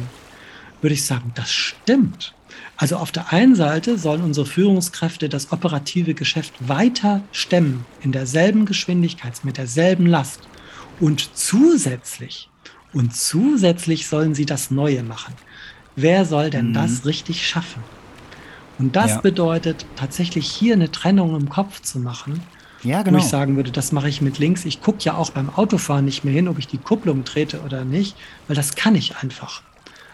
würde 0.82 0.94
ich 0.94 1.06
sagen, 1.06 1.32
das 1.36 1.52
stimmt. 1.52 2.34
Also 2.76 2.98
auf 2.98 3.12
der 3.12 3.34
einen 3.34 3.56
Seite 3.56 3.98
sollen 3.98 4.22
unsere 4.22 4.46
Führungskräfte 4.46 5.30
das 5.30 5.52
operative 5.52 6.14
Geschäft 6.14 6.54
weiter 6.68 7.22
stemmen, 7.32 7.86
in 8.02 8.12
derselben 8.12 8.66
Geschwindigkeit, 8.66 9.44
mit 9.44 9.58
derselben 9.58 10.06
Last. 10.06 10.42
Und 11.00 11.36
zusätzlich, 11.36 12.50
und 12.94 13.16
zusätzlich 13.16 14.08
sollen 14.08 14.36
sie 14.36 14.46
das 14.46 14.72
Neue 14.72 15.04
machen. 15.04 15.34
Wer 15.96 16.26
soll 16.26 16.50
denn 16.50 16.70
mhm. 16.70 16.74
das 16.74 17.06
richtig 17.06 17.48
schaffen? 17.48 17.84
Und 18.80 18.96
das 18.96 19.12
ja. 19.12 19.22
bedeutet 19.22 19.86
tatsächlich 19.96 20.50
hier 20.50 20.74
eine 20.74 20.92
Trennung 20.92 21.36
im 21.36 21.50
Kopf 21.50 21.82
zu 21.82 22.00
machen, 22.00 22.42
ja, 22.84 23.02
genau. 23.02 23.18
wo 23.18 23.22
ich 23.22 23.28
sagen 23.28 23.56
würde, 23.56 23.72
das 23.72 23.92
mache 23.92 24.08
ich 24.08 24.22
mit 24.22 24.38
links. 24.38 24.66
Ich 24.66 24.82
gucke 24.82 25.00
ja 25.02 25.16
auch 25.16 25.32
beim 25.32 25.50
Autofahren 25.50 26.06
nicht 26.06 26.24
mehr 26.24 26.34
hin, 26.34 26.48
ob 26.48 26.60
ich 26.60 26.68
die 26.68 26.78
Kupplung 26.78 27.26
trete 27.26 27.62
oder 27.62 27.86
nicht, 27.86 28.16
weil 28.48 28.56
das 28.56 28.76
kann 28.76 28.96
ich 28.96 29.18
einfach. 29.18 29.64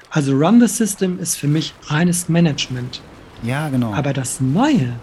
Also 0.09 0.33
Run 0.33 0.59
the 0.61 0.67
System 0.67 1.19
ist 1.19 1.35
für 1.35 1.47
mich 1.47 1.73
reines 1.87 2.29
Management. 2.29 3.01
Ja, 3.41 3.67
genau. 3.67 3.93
Aber 3.93 4.13
das 4.13 4.39
Neue, 4.39 4.93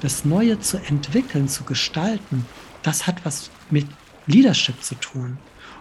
das 0.00 0.24
Neue 0.24 0.58
zu 0.58 0.78
entwickeln, 0.78 1.48
zu 1.48 1.64
gestalten, 1.64 2.44
das 2.82 3.06
hat 3.06 3.24
was 3.24 3.50
mit 3.70 3.86
Leadership 4.26 4.82
zu 4.82 4.96
tun. 4.96 5.38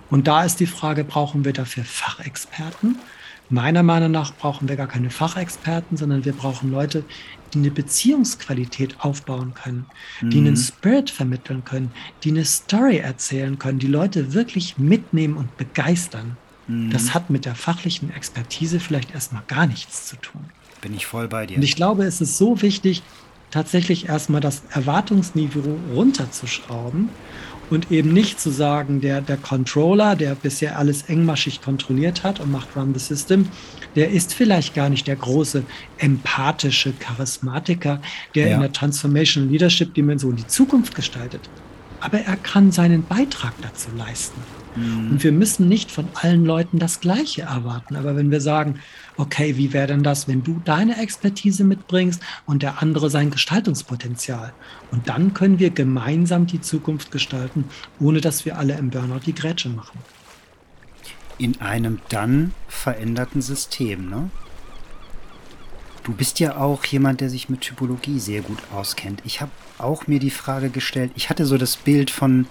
Und 0.10 0.28
da 0.28 0.44
ist 0.44 0.60
die 0.60 0.68
Frage, 0.68 1.04
brauchen 1.04 1.44
wir 1.44 1.54
dafür 1.54 1.84
Fachexperten? 1.84 3.00
Meiner 3.54 3.84
Meinung 3.84 4.10
nach 4.10 4.34
brauchen 4.34 4.68
wir 4.68 4.76
gar 4.76 4.88
keine 4.88 5.12
Fachexperten, 5.12 5.96
sondern 5.96 6.26
wir 6.26 6.34
brauchen 6.34 6.72
Leute, 6.72 7.04
die 7.54 7.60
eine 7.60 7.70
Beziehungsqualität 7.70 8.96
aufbauen 9.02 9.54
können, 9.54 9.86
mhm. 10.22 10.30
die 10.32 10.38
einen 10.40 10.58
Spirit 10.58 11.12
vermitteln 11.12 11.64
können, 11.64 11.92
die 12.24 12.32
eine 12.32 12.46
Story 12.46 12.98
erzählen 12.98 13.60
können, 13.60 13.78
die 13.78 13.86
Leute 13.86 14.34
wirklich 14.34 14.80
mitnehmen 14.80 15.38
und 15.38 15.56
begeistern. 15.56 16.36
Mhm. 16.68 16.90
Das 16.90 17.14
hat 17.14 17.30
mit 17.30 17.46
der 17.46 17.54
fachlichen 17.54 18.12
Expertise 18.12 18.80
vielleicht 18.80 19.14
erstmal 19.14 19.44
gar 19.48 19.68
nichts 19.68 20.08
zu 20.08 20.16
tun. 20.16 20.42
Bin 20.82 20.96
ich 20.96 21.06
voll 21.06 21.28
bei 21.28 21.46
dir. 21.46 21.58
Und 21.58 21.64
ich 21.64 21.76
glaube, 21.76 22.06
es 22.06 22.22
ist 22.22 22.40
so 22.40 22.64
wichtig, 22.64 23.04
tatsächlich 23.52 24.10
erstmal 24.10 24.42
das 24.42 24.64
Erwartungsniveau 24.72 25.78
runterzuschrauben 25.94 27.10
und 27.70 27.92
eben 27.92 28.14
nicht 28.14 28.40
zu 28.40 28.50
sagen, 28.50 29.02
der, 29.02 29.22
der 29.22 29.38
Controller, 29.38 30.16
der 30.16 30.36
bisher 30.36 30.78
alles 30.78 31.04
engmaschig 31.04 31.62
kontrolliert 31.62 32.24
hat 32.24 32.40
und 32.40 32.52
macht 32.52 32.76
Run 32.76 32.94
the 32.94 33.00
System, 33.00 33.48
der 33.96 34.10
ist 34.10 34.34
vielleicht 34.34 34.74
gar 34.74 34.90
nicht 34.90 35.08
der 35.08 35.16
große 35.16 35.64
empathische 35.98 36.94
Charismatiker, 36.94 38.02
der 38.36 38.48
ja. 38.48 38.56
in 38.56 38.62
der 38.62 38.72
Transformation 38.72 39.50
Leadership 39.50 39.94
Dimension 39.94 40.36
die 40.36 40.48
Zukunft 40.48 40.96
gestaltet. 40.96 41.42
Aber 42.04 42.20
er 42.20 42.36
kann 42.36 42.74
seinen 42.74 43.06
Beitrag 43.06 43.54
dazu 43.62 43.88
leisten. 43.96 44.42
Mhm. 44.76 45.12
Und 45.12 45.24
wir 45.24 45.32
müssen 45.32 45.70
nicht 45.70 45.90
von 45.90 46.10
allen 46.16 46.44
Leuten 46.44 46.78
das 46.78 47.00
Gleiche 47.00 47.44
erwarten. 47.44 47.96
Aber 47.96 48.18
wenn 48.18 48.30
wir 48.30 48.42
sagen, 48.42 48.80
okay, 49.16 49.56
wie 49.56 49.72
wäre 49.72 49.88
denn 49.88 50.04
das, 50.04 50.28
wenn 50.28 50.44
du 50.44 50.62
deine 50.66 51.02
Expertise 51.02 51.64
mitbringst 51.64 52.22
und 52.46 52.62
der 52.62 52.82
andere 52.82 53.10
sein 53.10 53.32
Gestaltungspotenzial? 53.32 54.52
Und 54.92 55.08
dann 55.08 55.34
können 55.34 55.60
wir 55.60 55.70
gemeinsam 55.70 56.46
die 56.46 56.60
Zukunft 56.60 57.10
gestalten, 57.10 57.64
ohne 58.02 58.20
dass 58.20 58.44
wir 58.44 58.58
alle 58.58 58.78
im 58.78 58.90
Burnout 58.90 59.22
die 59.26 59.36
Grätsche 59.36 59.70
machen. 59.70 59.98
In 61.38 61.62
einem 61.62 62.00
dann 62.10 62.52
veränderten 62.68 63.42
System, 63.42 64.10
ne? 64.10 64.30
Du 66.04 66.14
bist 66.14 66.40
ja 66.40 66.58
auch 66.58 66.84
jemand, 66.86 67.22
der 67.22 67.30
sich 67.30 67.50
mit 67.50 67.62
Typologie 67.62 68.20
sehr 68.20 68.42
gut 68.42 68.60
auskennt. 68.74 69.22
Ich 69.26 69.42
habe 69.42 69.52
auch 69.78 70.08
mir 70.08 70.20
die 70.20 70.30
Frage 70.30 70.70
gestellt, 70.70 71.12
ich 71.16 71.30
hatte 71.30 71.46
so 71.46 71.58
das 71.58 71.78
Bild 71.78 72.12
von 72.12 72.48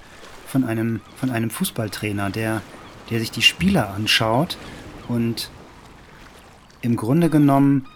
von 0.53 0.65
einem, 0.65 1.01
von 1.17 1.31
einem 1.31 1.49
Fußballtrainer, 1.49 2.29
der, 2.29 2.61
der 3.09 3.21
sich 3.21 3.31
die 3.31 3.41
Spieler 3.41 3.95
anschaut 3.95 4.59
und 5.09 5.51
im 6.83 6.95
Grunde 6.95 7.31
genommen 7.31 7.87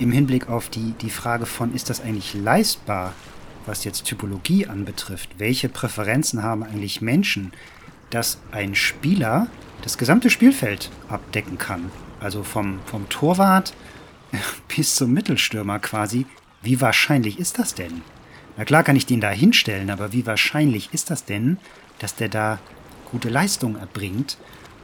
im 0.00 0.10
Hinblick 0.10 0.48
auf 0.48 0.68
die, 0.68 0.92
die 1.00 1.08
Frage 1.08 1.46
von, 1.46 1.72
ist 1.72 1.88
das 1.88 2.00
eigentlich 2.00 2.34
leistbar, 2.34 3.14
was 3.64 3.84
jetzt 3.84 4.06
Typologie 4.06 4.66
anbetrifft, 4.66 5.38
welche 5.38 5.68
Präferenzen 5.68 6.42
haben 6.42 6.64
eigentlich 6.64 7.00
Menschen, 7.00 7.52
dass 8.10 8.38
ein 8.50 8.74
Spieler 8.74 9.46
das 9.82 9.98
gesamte 9.98 10.30
Spielfeld 10.30 10.90
abdecken 11.08 11.58
kann. 11.58 11.92
Also 12.18 12.42
vom, 12.42 12.80
vom 12.86 13.08
Torwart 13.08 13.72
bis 14.76 14.94
zum 14.94 15.12
Mittelstürmer 15.12 15.78
quasi. 15.78 16.26
Wie 16.62 16.80
wahrscheinlich 16.80 17.38
ist 17.38 17.58
das 17.58 17.74
denn? 17.74 18.02
Na 18.56 18.64
klar 18.64 18.82
kann 18.82 18.96
ich 18.96 19.06
den 19.06 19.20
da 19.20 19.30
hinstellen, 19.30 19.90
aber 19.90 20.12
wie 20.12 20.26
wahrscheinlich 20.26 20.92
ist 20.92 21.10
das 21.10 21.24
denn, 21.24 21.58
dass 21.98 22.14
der 22.14 22.28
da 22.28 22.58
gute 23.10 23.28
Leistung 23.28 23.76
erbringt? 23.76 24.38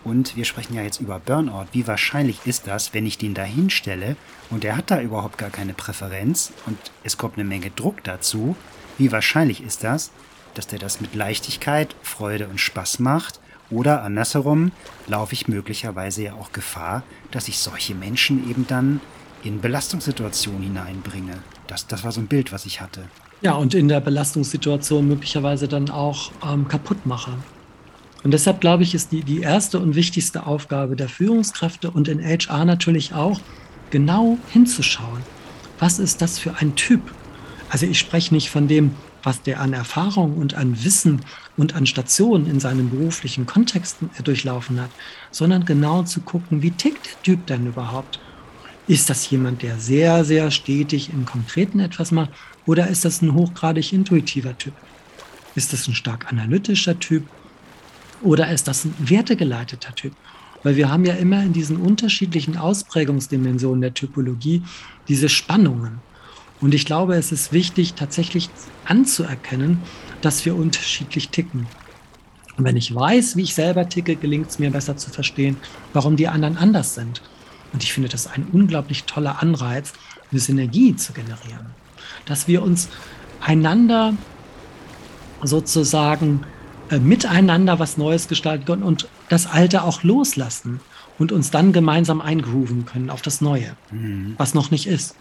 Und 0.05 0.37
wir 0.37 0.45
sprechen 0.45 0.75
ja 0.75 0.83
jetzt 0.83 1.01
über 1.01 1.21
Burnout. 1.21 1.67
Wie 1.73 1.87
wahrscheinlich 1.87 2.41
ist 2.45 2.67
das, 2.67 2.93
wenn 2.93 3.07
ich 3.07 3.19
den 3.19 3.35
da 3.35 3.45
hinstelle 3.45 4.17
und 4.51 4.65
er 4.65 4.77
hat 4.77 4.91
da 4.91 5.01
überhaupt 5.01 5.39
gar 5.39 5.51
keine 5.51 5.75
Präferenz 5.75 6.53
und 6.67 6.77
es 7.05 7.17
kommt 7.17 7.35
eine 7.35 7.45
Menge 7.45 7.71
Druck 7.71 8.03
dazu? 8.03 8.57
Wie 8.99 9.13
wahrscheinlich 9.13 9.63
ist 9.63 9.85
das, 9.85 10.11
dass 10.55 10.67
der 10.67 10.79
das 10.79 11.01
mit 11.01 11.15
Leichtigkeit, 11.15 11.95
Freude 12.03 12.49
und 12.49 12.61
Spaß 12.61 12.99
macht? 12.99 13.41
Oder 13.71 14.03
andersherum 14.03 14.73
laufe 15.07 15.33
ich 15.33 15.49
möglicherweise 15.49 16.25
ja 16.25 16.35
auch 16.35 16.53
Gefahr, 16.53 17.05
dass 17.31 17.49
ich 17.49 17.59
solche 17.59 17.95
Menschen 17.95 18.51
eben 18.51 18.67
dann 18.67 19.01
in 19.43 19.61
Belastungssituationen 19.61 20.63
hineinbringe. 20.63 21.35
Das, 21.67 21.87
das 21.87 22.05
war 22.05 22.13
so 22.13 22.21
ein 22.21 22.27
Bild, 22.27 22.53
was 22.53 22.67
ich 22.67 22.81
hatte. 22.81 23.03
Ja, 23.41 23.55
und 23.55 23.75
in 23.75 23.89
der 23.89 24.01
Belastungssituation 24.01 25.07
möglicherweise 25.07 25.67
dann 25.67 25.91
auch 25.91 26.31
ähm, 26.47 26.69
kaputt 26.69 27.07
mache. 27.07 27.33
Und 28.23 28.31
deshalb 28.31 28.61
glaube 28.61 28.85
ich, 28.85 28.95
ist 28.95 29.11
die, 29.11 29.23
die 29.23 29.41
erste 29.41 29.81
und 29.81 29.97
wichtigste 29.97 30.47
Aufgabe 30.47 30.95
der 30.95 31.09
Führungskräfte 31.09 31.91
und 31.91 32.07
in 32.07 32.23
HR 32.23 32.65
natürlich 32.65 33.15
auch, 33.15 33.41
genau 33.91 34.39
hinzuschauen. 34.51 35.23
Was 35.79 35.99
ist 35.99 36.23
das 36.23 36.39
für 36.39 36.57
ein 36.59 36.77
Typ? 36.77 37.03
Also 37.69 37.87
ich 37.87 37.99
spreche 37.99 38.33
nicht 38.33 38.49
von 38.49 38.69
dem, 38.69 38.95
was 39.23 39.43
der 39.43 39.61
an 39.61 39.73
Erfahrung 39.73 40.37
und 40.37 40.55
an 40.55 40.85
Wissen 40.85 41.21
und 41.57 41.75
an 41.75 41.87
Stationen 41.87 42.47
in 42.47 42.61
seinem 42.61 42.91
beruflichen 42.91 43.47
Kontext 43.47 43.99
durchlaufen 44.25 44.81
hat, 44.81 44.91
sondern 45.31 45.65
genau 45.65 46.03
zu 46.03 46.21
gucken, 46.21 46.63
wie 46.63 46.71
tickt 46.71 47.07
der 47.07 47.23
Typ 47.23 47.47
denn 47.47 47.67
überhaupt? 47.67 48.21
Ist 48.89 49.11
das 49.11 49.31
jemand, 49.31 49.63
der 49.63 49.79
sehr, 49.79 50.25
sehr 50.25 50.51
stetig 50.51 51.11
im 51.13 51.25
Konkreten 51.25 51.79
etwas 51.79 52.11
macht 52.11 52.31
oder 52.67 52.89
ist 52.89 53.05
das 53.05 53.23
ein 53.23 53.35
hochgradig 53.35 53.93
intuitiver 53.93 54.57
Typ? 54.59 54.75
Ist 55.55 55.73
das 55.73 55.87
ein 55.87 55.95
stark 55.95 56.33
analytischer 56.33 56.99
Typ 56.99 57.27
oder 58.23 58.51
ist 58.51 58.67
das 58.67 58.85
ein 58.85 58.95
wertegeleiteter 58.99 59.95
Typ? 59.95 60.15
Weil 60.65 60.77
wir 60.77 60.91
haben 60.91 61.05
ja 61.05 61.15
immer 61.15 61.43
in 61.43 61.53
diesen 61.53 61.77
unterschiedlichen 61.77 62.57
Ausprägungsdimensionen 62.57 63.83
der 63.83 63.95
Typologie 63.95 64.63
diese 65.09 65.29
Spannungen. 65.29 65.99
Und 66.61 66.75
ich 66.75 66.87
glaube, 66.87 67.17
es 67.17 67.33
ist 67.33 67.53
wichtig, 67.53 67.95
tatsächlich 67.95 68.49
anzuerkennen, 68.85 69.79
dass 70.21 70.45
wir 70.45 70.55
unterschiedlich 70.55 71.31
ticken. 71.31 71.67
Und 72.57 72.65
wenn 72.65 72.77
ich 72.77 72.95
weiß, 72.95 73.37
wie 73.37 73.43
ich 73.43 73.55
selber 73.55 73.89
ticke, 73.89 74.15
gelingt 74.15 74.51
es 74.51 74.59
mir 74.59 74.71
besser 74.71 74.97
zu 74.97 75.11
verstehen, 75.11 75.57
warum 75.93 76.17
die 76.17 76.29
anderen 76.29 76.57
anders 76.57 76.95
sind. 76.95 77.23
Und 77.73 77.83
ich 77.83 77.93
finde 77.93 78.09
das 78.09 78.27
ein 78.27 78.47
unglaublich 78.53 79.05
toller 79.05 79.43
Anreiz, 79.43 79.93
eine 80.31 80.41
Synergie 80.41 80.95
zu 80.97 81.13
generieren. 81.13 81.67
Dass 82.27 82.49
wir 82.49 82.63
uns 82.63 82.89
einander 83.41 84.15
sozusagen 85.43 86.45
äh, 86.91 86.99
miteinander 86.99 87.79
was 87.79 87.97
Neues 87.97 88.29
gestalten 88.29 88.65
können 88.65 88.83
und 88.83 89.09
das 89.29 89.47
Alte 89.47 89.83
auch 89.85 90.03
loslassen 90.03 90.81
und 91.19 91.33
uns 91.33 91.51
dann 91.51 91.73
gemeinsam 91.73 92.21
eingrooven 92.21 92.87
können 92.87 93.11
auf 93.11 93.23
das 93.23 93.41
Neue, 93.41 93.77
mhm. 93.91 94.35
was 94.39 94.55
noch 94.55 94.71
nicht 94.71 94.87
ist. 94.87 95.15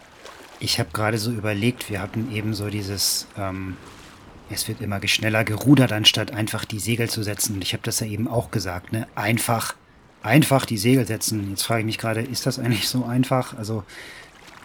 Ich 0.60 0.80
habe 0.80 0.90
gerade 0.94 1.18
so 1.18 1.32
überlegt, 1.32 1.90
wir 1.90 2.02
hatten 2.02 2.32
eben 2.32 2.54
so 2.54 2.70
dieses, 2.70 3.28
ähm, 3.38 3.78
es 4.50 4.68
wird 4.68 4.82
immer 4.82 5.00
schneller 5.08 5.44
gerudert, 5.44 5.92
anstatt 5.92 6.32
einfach 6.32 6.66
die 6.66 6.80
Segel 6.80 7.10
zu 7.10 7.24
setzen. 7.24 7.56
Und 7.56 7.64
ich 7.64 7.74
habe 7.74 7.84
das 7.84 8.00
ja 8.00 8.08
eben 8.08 8.28
auch 8.28 8.52
gesagt, 8.52 8.92
ne? 8.92 9.08
Einfach, 9.16 9.76
einfach 10.24 10.66
die 10.66 10.78
Segel 10.78 11.06
setzen. 11.06 11.50
Jetzt 11.50 11.64
frage 11.64 11.82
ich 11.82 11.86
mich 11.86 11.98
gerade, 11.98 12.22
ist 12.22 12.46
das 12.46 12.60
eigentlich 12.60 12.88
so 12.88 13.06
einfach? 13.06 13.58
Also 13.58 13.84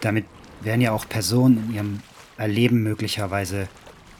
damit 0.01 0.25
werden 0.61 0.81
ja 0.81 0.91
auch 0.91 1.07
Personen 1.07 1.69
in 1.69 1.75
ihrem 1.75 1.99
Erleben 2.37 2.83
möglicherweise 2.83 3.67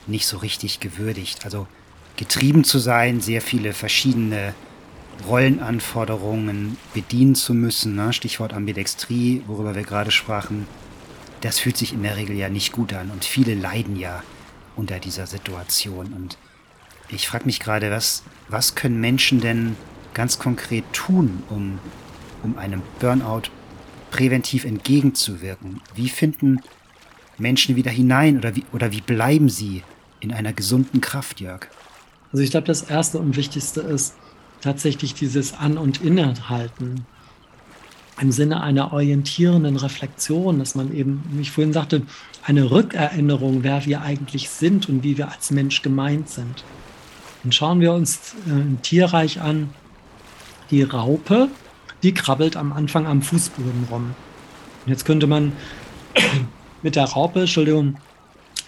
nicht 0.08 0.26
so 0.26 0.38
richtig 0.38 0.80
gewürdigt. 0.80 1.46
Also 1.46 1.68
getrieben 2.16 2.64
zu 2.64 2.80
sein, 2.80 3.22
sehr 3.22 3.42
viele 3.42 3.74
verschiedene 3.74 4.56
Rollenanforderungen 5.28 6.78
bedienen 6.94 7.36
zu 7.36 7.54
müssen. 7.54 7.96
Ne? 7.96 8.14
Stichwort 8.14 8.54
Ambidextrie, 8.54 9.44
worüber 9.48 9.76
wir 9.76 9.84
gerade 9.84 10.12
sprachen 10.12 10.68
das 11.42 11.60
fühlt 11.60 11.78
sich 11.78 11.94
in 11.94 12.04
der 12.04 12.18
Regel 12.18 12.36
ja 12.36 12.50
nicht 12.50 12.72
gut 12.72 12.94
an 12.94 13.12
und 13.12 13.26
viele 13.26 13.54
leiden 13.54 13.96
ja 13.96 14.24
unter 14.76 15.00
dieser 15.00 15.28
Situation. 15.28 16.14
Und 16.14 16.38
ich 17.10 17.28
frage 17.28 17.46
mich 17.46 17.60
gerade, 17.60 17.92
was, 17.92 18.24
was 18.50 18.76
können 18.76 19.00
Menschen 19.00 19.42
denn 19.42 19.76
ganz 20.18 20.40
konkret 20.40 20.84
tun, 20.94 21.44
um, 21.50 21.78
um 22.42 22.58
einem 22.58 22.82
Burnout 23.00 23.44
präventiv 24.10 24.66
entgegenzuwirken? 24.66 25.80
Wie 25.94 26.10
finden 26.10 26.60
Menschen 27.38 27.76
wieder 27.76 27.92
hinein 27.92 28.40
oder 28.40 28.56
wie, 28.56 28.66
oder 28.74 28.92
wie 28.92 29.02
bleiben 29.02 29.48
sie 29.48 29.84
in 30.20 30.34
einer 30.34 30.54
gesunden 30.54 31.02
Kraft, 31.02 31.40
Jörg? 31.40 31.68
Also 32.32 32.44
ich 32.44 32.50
glaube, 32.50 32.66
das 32.66 32.82
Erste 32.82 33.20
und 33.20 33.38
Wichtigste 33.38 33.82
ist 33.82 34.16
tatsächlich 34.60 35.14
dieses 35.14 35.54
An- 35.54 35.78
und 35.78 36.02
Innehalten 36.02 37.06
im 38.20 38.32
Sinne 38.32 38.62
einer 38.62 38.94
orientierenden 38.94 39.76
Reflexion, 39.76 40.58
dass 40.58 40.74
man 40.74 40.96
eben, 40.96 41.24
wie 41.30 41.42
ich 41.42 41.52
vorhin 41.52 41.74
sagte, 41.74 42.02
eine 42.44 42.72
Rückerinnerung, 42.72 43.62
wer 43.62 43.86
wir 43.86 44.02
eigentlich 44.02 44.50
sind 44.50 44.90
und 44.90 45.04
wie 45.04 45.20
wir 45.20 45.32
als 45.32 45.52
Mensch 45.52 45.84
gemeint 45.84 46.28
sind. 46.28 46.64
Und 47.44 47.54
schauen 47.54 47.82
wir 47.82 47.94
uns 47.94 48.34
äh, 48.48 48.50
im 48.50 48.82
Tierreich 48.82 49.42
an, 49.42 49.70
die 50.72 50.84
Raupe, 50.84 51.50
die 52.04 52.14
krabbelt 52.14 52.58
am 52.58 52.74
Anfang 52.74 53.08
am 53.08 53.22
Fußboden 53.22 53.88
rum. 53.90 54.16
Und 54.86 54.92
jetzt 54.92 55.06
könnte 55.06 55.28
man 55.28 55.54
mit 56.82 56.96
der 56.96 57.06
Raupe, 57.06 57.42
Entschuldigung, 57.42 57.98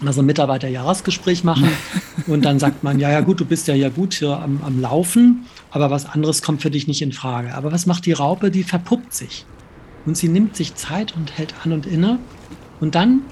mal 0.00 0.12
so 0.12 0.22
ein 0.22 0.26
Mitarbeiterjahresgespräch 0.26 1.44
machen 1.44 1.68
und 2.26 2.44
dann 2.44 2.58
sagt 2.58 2.82
man, 2.82 2.98
ja, 2.98 3.10
ja 3.10 3.20
gut, 3.20 3.40
du 3.40 3.44
bist 3.44 3.68
ja 3.68 3.74
ja 3.74 3.88
gut 3.88 4.14
hier 4.14 4.38
am, 4.38 4.60
am 4.64 4.80
Laufen, 4.80 5.46
aber 5.70 5.90
was 5.90 6.06
anderes 6.06 6.42
kommt 6.42 6.62
für 6.62 6.70
dich 6.70 6.88
nicht 6.88 7.02
in 7.02 7.12
Frage. 7.12 7.54
Aber 7.54 7.70
was 7.72 7.86
macht 7.86 8.06
die 8.06 8.12
Raupe? 8.12 8.50
Die 8.50 8.64
verpuppt 8.64 9.12
sich. 9.14 9.44
Und 10.06 10.16
sie 10.16 10.28
nimmt 10.28 10.56
sich 10.56 10.74
Zeit 10.74 11.14
und 11.14 11.36
hält 11.36 11.54
an 11.62 11.72
und 11.72 11.86
inne. 11.86 12.18
Und 12.80 12.94
dann 12.94 13.22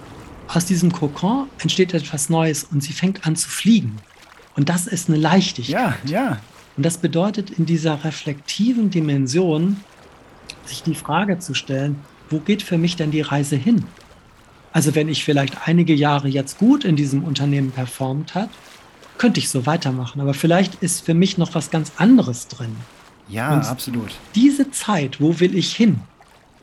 aus 0.47 0.67
diesem 0.67 0.93
Kokon 0.93 1.49
entsteht 1.59 1.95
etwas 1.95 2.29
Neues 2.29 2.65
und 2.65 2.83
sie 2.83 2.93
fängt 2.93 3.27
an 3.27 3.37
zu 3.37 3.49
fliegen. 3.49 3.97
Und 4.57 4.69
das 4.69 4.87
ist 4.87 5.09
eine 5.09 5.19
Leichtigkeit. 5.19 5.95
Ja, 6.05 6.29
ja. 6.29 6.39
Und 6.79 6.87
das 6.87 6.99
bedeutet 6.99 7.51
in 7.51 7.67
dieser 7.67 8.05
reflektiven 8.05 8.89
Dimension, 8.89 9.79
sich 10.65 10.85
die 10.85 10.95
Frage 10.95 11.41
zu 11.41 11.53
stellen, 11.53 11.97
wo 12.31 12.39
geht 12.39 12.63
für 12.63 12.79
mich 12.79 12.95
denn 12.95 13.11
die 13.11 13.21
Reise 13.21 13.57
hin? 13.57 13.85
Also 14.73 14.95
wenn 14.95 15.09
ich 15.09 15.25
vielleicht 15.25 15.67
einige 15.67 15.93
Jahre 15.93 16.29
jetzt 16.29 16.57
gut 16.59 16.85
in 16.85 16.95
diesem 16.95 17.25
Unternehmen 17.25 17.73
performt 17.73 18.37
hat, 18.37 18.49
könnte 19.19 19.41
ich 19.41 19.49
so 19.49 19.67
weitermachen. 19.67 20.21
Aber 20.21 20.35
vielleicht 20.35 20.77
ist 20.77 21.05
für 21.05 21.15
mich 21.15 21.37
noch 21.37 21.53
was 21.57 21.73
ganz 21.73 21.91
anderes 21.97 22.47
drin. 22.47 22.77
Ja, 23.29 23.55
Und 23.55 23.65
absolut. 23.65 24.15
Diese 24.37 24.71
Zeit, 24.71 25.21
wo 25.21 25.41
will 25.41 25.57
ich 25.57 25.75
hin? 25.75 25.99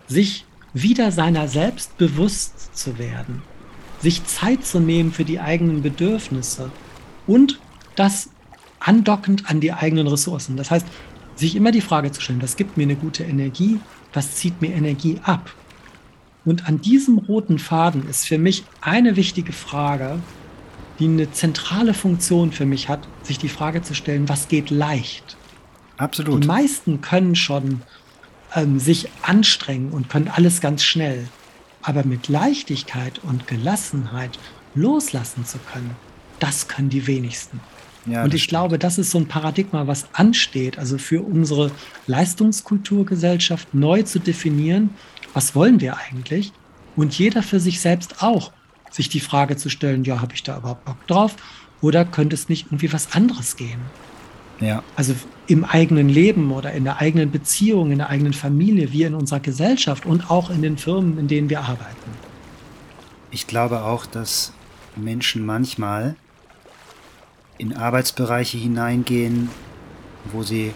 Sich 0.08 0.46
wieder 0.74 1.12
seiner 1.12 1.50
selbst 1.50 1.98
bewusst 1.98 2.74
zu 2.74 2.98
werden, 2.98 3.42
sich 4.00 4.24
Zeit 4.24 4.66
zu 4.66 4.80
nehmen 4.80 5.12
für 5.12 5.26
die 5.26 5.42
eigenen 5.42 5.82
Bedürfnisse 5.82 6.72
und 7.28 7.60
das 7.98 8.30
andockend 8.86 9.50
an 9.50 9.60
die 9.60 9.74
eigenen 9.74 10.08
Ressourcen. 10.08 10.58
Das 10.58 10.72
heißt, 10.72 10.86
sich 11.36 11.56
immer 11.56 11.72
die 11.72 11.82
Frage 11.82 12.12
zu 12.12 12.22
stellen, 12.22 12.42
was 12.42 12.56
gibt 12.56 12.78
mir 12.78 12.84
eine 12.84 12.96
gute 12.96 13.24
Energie, 13.24 13.80
was 14.14 14.36
zieht 14.36 14.62
mir 14.62 14.74
Energie 14.74 15.20
ab? 15.24 15.52
Und 16.46 16.68
an 16.68 16.80
diesem 16.80 17.18
roten 17.18 17.60
Faden 17.60 18.08
ist 18.08 18.28
für 18.28 18.38
mich 18.38 18.64
eine 18.80 19.16
wichtige 19.16 19.52
Frage, 19.52 20.20
die 21.00 21.06
eine 21.06 21.32
zentrale 21.32 21.94
Funktion 21.94 22.52
für 22.52 22.66
mich 22.66 22.88
hat, 22.88 23.08
sich 23.24 23.40
die 23.40 23.50
Frage 23.50 23.82
zu 23.82 23.96
stellen, 23.96 24.30
was 24.30 24.48
geht 24.48 24.70
leicht? 24.70 25.36
Absolut. 25.98 26.44
Die 26.44 26.48
meisten 26.48 27.02
können 27.02 27.36
schon 27.36 27.82
ähm, 28.54 28.80
sich 28.80 29.10
anstrengen 29.24 29.92
und 29.92 30.10
können 30.10 30.30
alles 30.30 30.62
ganz 30.62 30.84
schnell. 30.84 31.28
Aber 31.82 32.06
mit 32.06 32.30
Leichtigkeit 32.30 33.20
und 33.24 33.48
Gelassenheit 33.48 34.40
loslassen 34.76 35.46
zu 35.46 35.58
können, 35.58 35.96
das 36.40 36.68
können 36.68 36.90
die 36.90 37.08
wenigsten. 37.08 37.60
Ja, 38.06 38.24
und 38.24 38.34
ich 38.34 38.44
stimmt. 38.44 38.50
glaube, 38.50 38.80
das 38.80 38.98
ist 38.98 39.12
so 39.12 39.18
ein 39.18 39.28
Paradigma, 39.28 39.88
was 39.88 40.08
ansteht, 40.14 40.78
also 40.78 40.98
für 40.98 41.22
unsere 41.22 41.72
Leistungskulturgesellschaft 42.08 43.74
neu 43.74 44.04
zu 44.04 44.20
definieren, 44.20 44.92
was 45.34 45.56
wollen 45.56 45.82
wir 45.82 45.98
eigentlich? 45.98 46.54
Und 46.96 47.18
jeder 47.18 47.44
für 47.44 47.60
sich 47.60 47.82
selbst 47.82 48.22
auch 48.22 48.52
sich 48.92 49.10
die 49.10 49.20
Frage 49.20 49.58
zu 49.58 49.70
stellen, 49.70 50.04
ja, 50.04 50.22
habe 50.22 50.34
ich 50.34 50.44
da 50.44 50.58
überhaupt 50.58 50.86
Bock 50.86 51.08
drauf? 51.08 51.36
Oder 51.82 52.06
könnte 52.06 52.36
es 52.36 52.48
nicht 52.48 52.68
irgendwie 52.68 52.94
was 52.94 53.14
anderes 53.14 53.58
gehen? 53.58 53.80
Ja. 54.62 54.84
Also 54.96 55.14
im 55.48 55.66
eigenen 55.66 56.08
Leben 56.08 56.52
oder 56.52 56.72
in 56.72 56.86
der 56.86 57.02
eigenen 57.02 57.32
Beziehung, 57.32 57.92
in 57.92 57.98
der 57.98 58.10
eigenen 58.10 58.34
Familie, 58.34 58.94
wie 58.94 59.04
in 59.04 59.14
unserer 59.14 59.42
Gesellschaft 59.42 60.06
und 60.06 60.32
auch 60.32 60.50
in 60.50 60.62
den 60.62 60.78
Firmen, 60.78 61.18
in 61.20 61.28
denen 61.28 61.50
wir 61.50 61.60
arbeiten. 61.62 62.12
Ich 63.32 63.48
glaube 63.48 63.82
auch, 63.82 64.06
dass 64.06 64.54
Menschen 64.96 65.46
manchmal 65.46 66.16
in 67.58 67.76
Arbeitsbereiche 67.76 68.58
hineingehen, 68.58 69.50
wo 70.32 70.44
sie 70.44 70.74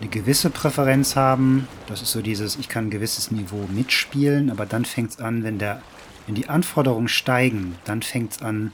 eine 0.00 0.10
gewisse 0.10 0.50
Präferenz 0.50 1.16
haben. 1.16 1.66
Das 1.86 2.02
ist 2.02 2.12
so 2.12 2.20
dieses, 2.20 2.56
ich 2.56 2.68
kann 2.68 2.86
ein 2.86 2.90
gewisses 2.90 3.30
Niveau 3.30 3.66
mitspielen, 3.72 4.50
aber 4.50 4.66
dann 4.66 4.84
fängt 4.84 5.10
es 5.10 5.18
an, 5.18 5.44
wenn 5.44 5.58
der 5.58 5.82
wenn 6.28 6.34
die 6.34 6.50
Anforderungen 6.50 7.08
steigen, 7.08 7.76
dann 7.86 8.02
fängt 8.02 8.32
es 8.32 8.42
an, 8.42 8.72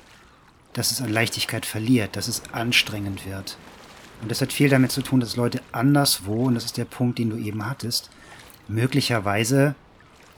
dass 0.72 0.90
es 0.90 1.00
an 1.00 1.08
Leichtigkeit 1.08 1.64
verliert, 1.64 2.16
dass 2.16 2.26
es 2.26 2.42
anstrengend 2.50 3.26
wird. 3.26 3.56
Und 4.20 4.28
das 4.28 4.40
hat 4.40 4.52
viel 4.52 4.68
damit 4.68 4.90
zu 4.90 5.02
tun, 5.02 5.20
dass 5.20 5.36
Leute 5.36 5.62
anderswo, 5.70 6.46
und 6.46 6.56
das 6.56 6.64
ist 6.64 6.78
der 6.78 6.84
Punkt, 6.84 7.20
den 7.20 7.30
du 7.30 7.36
eben 7.36 7.64
hattest, 7.64 8.10
möglicherweise 8.66 9.76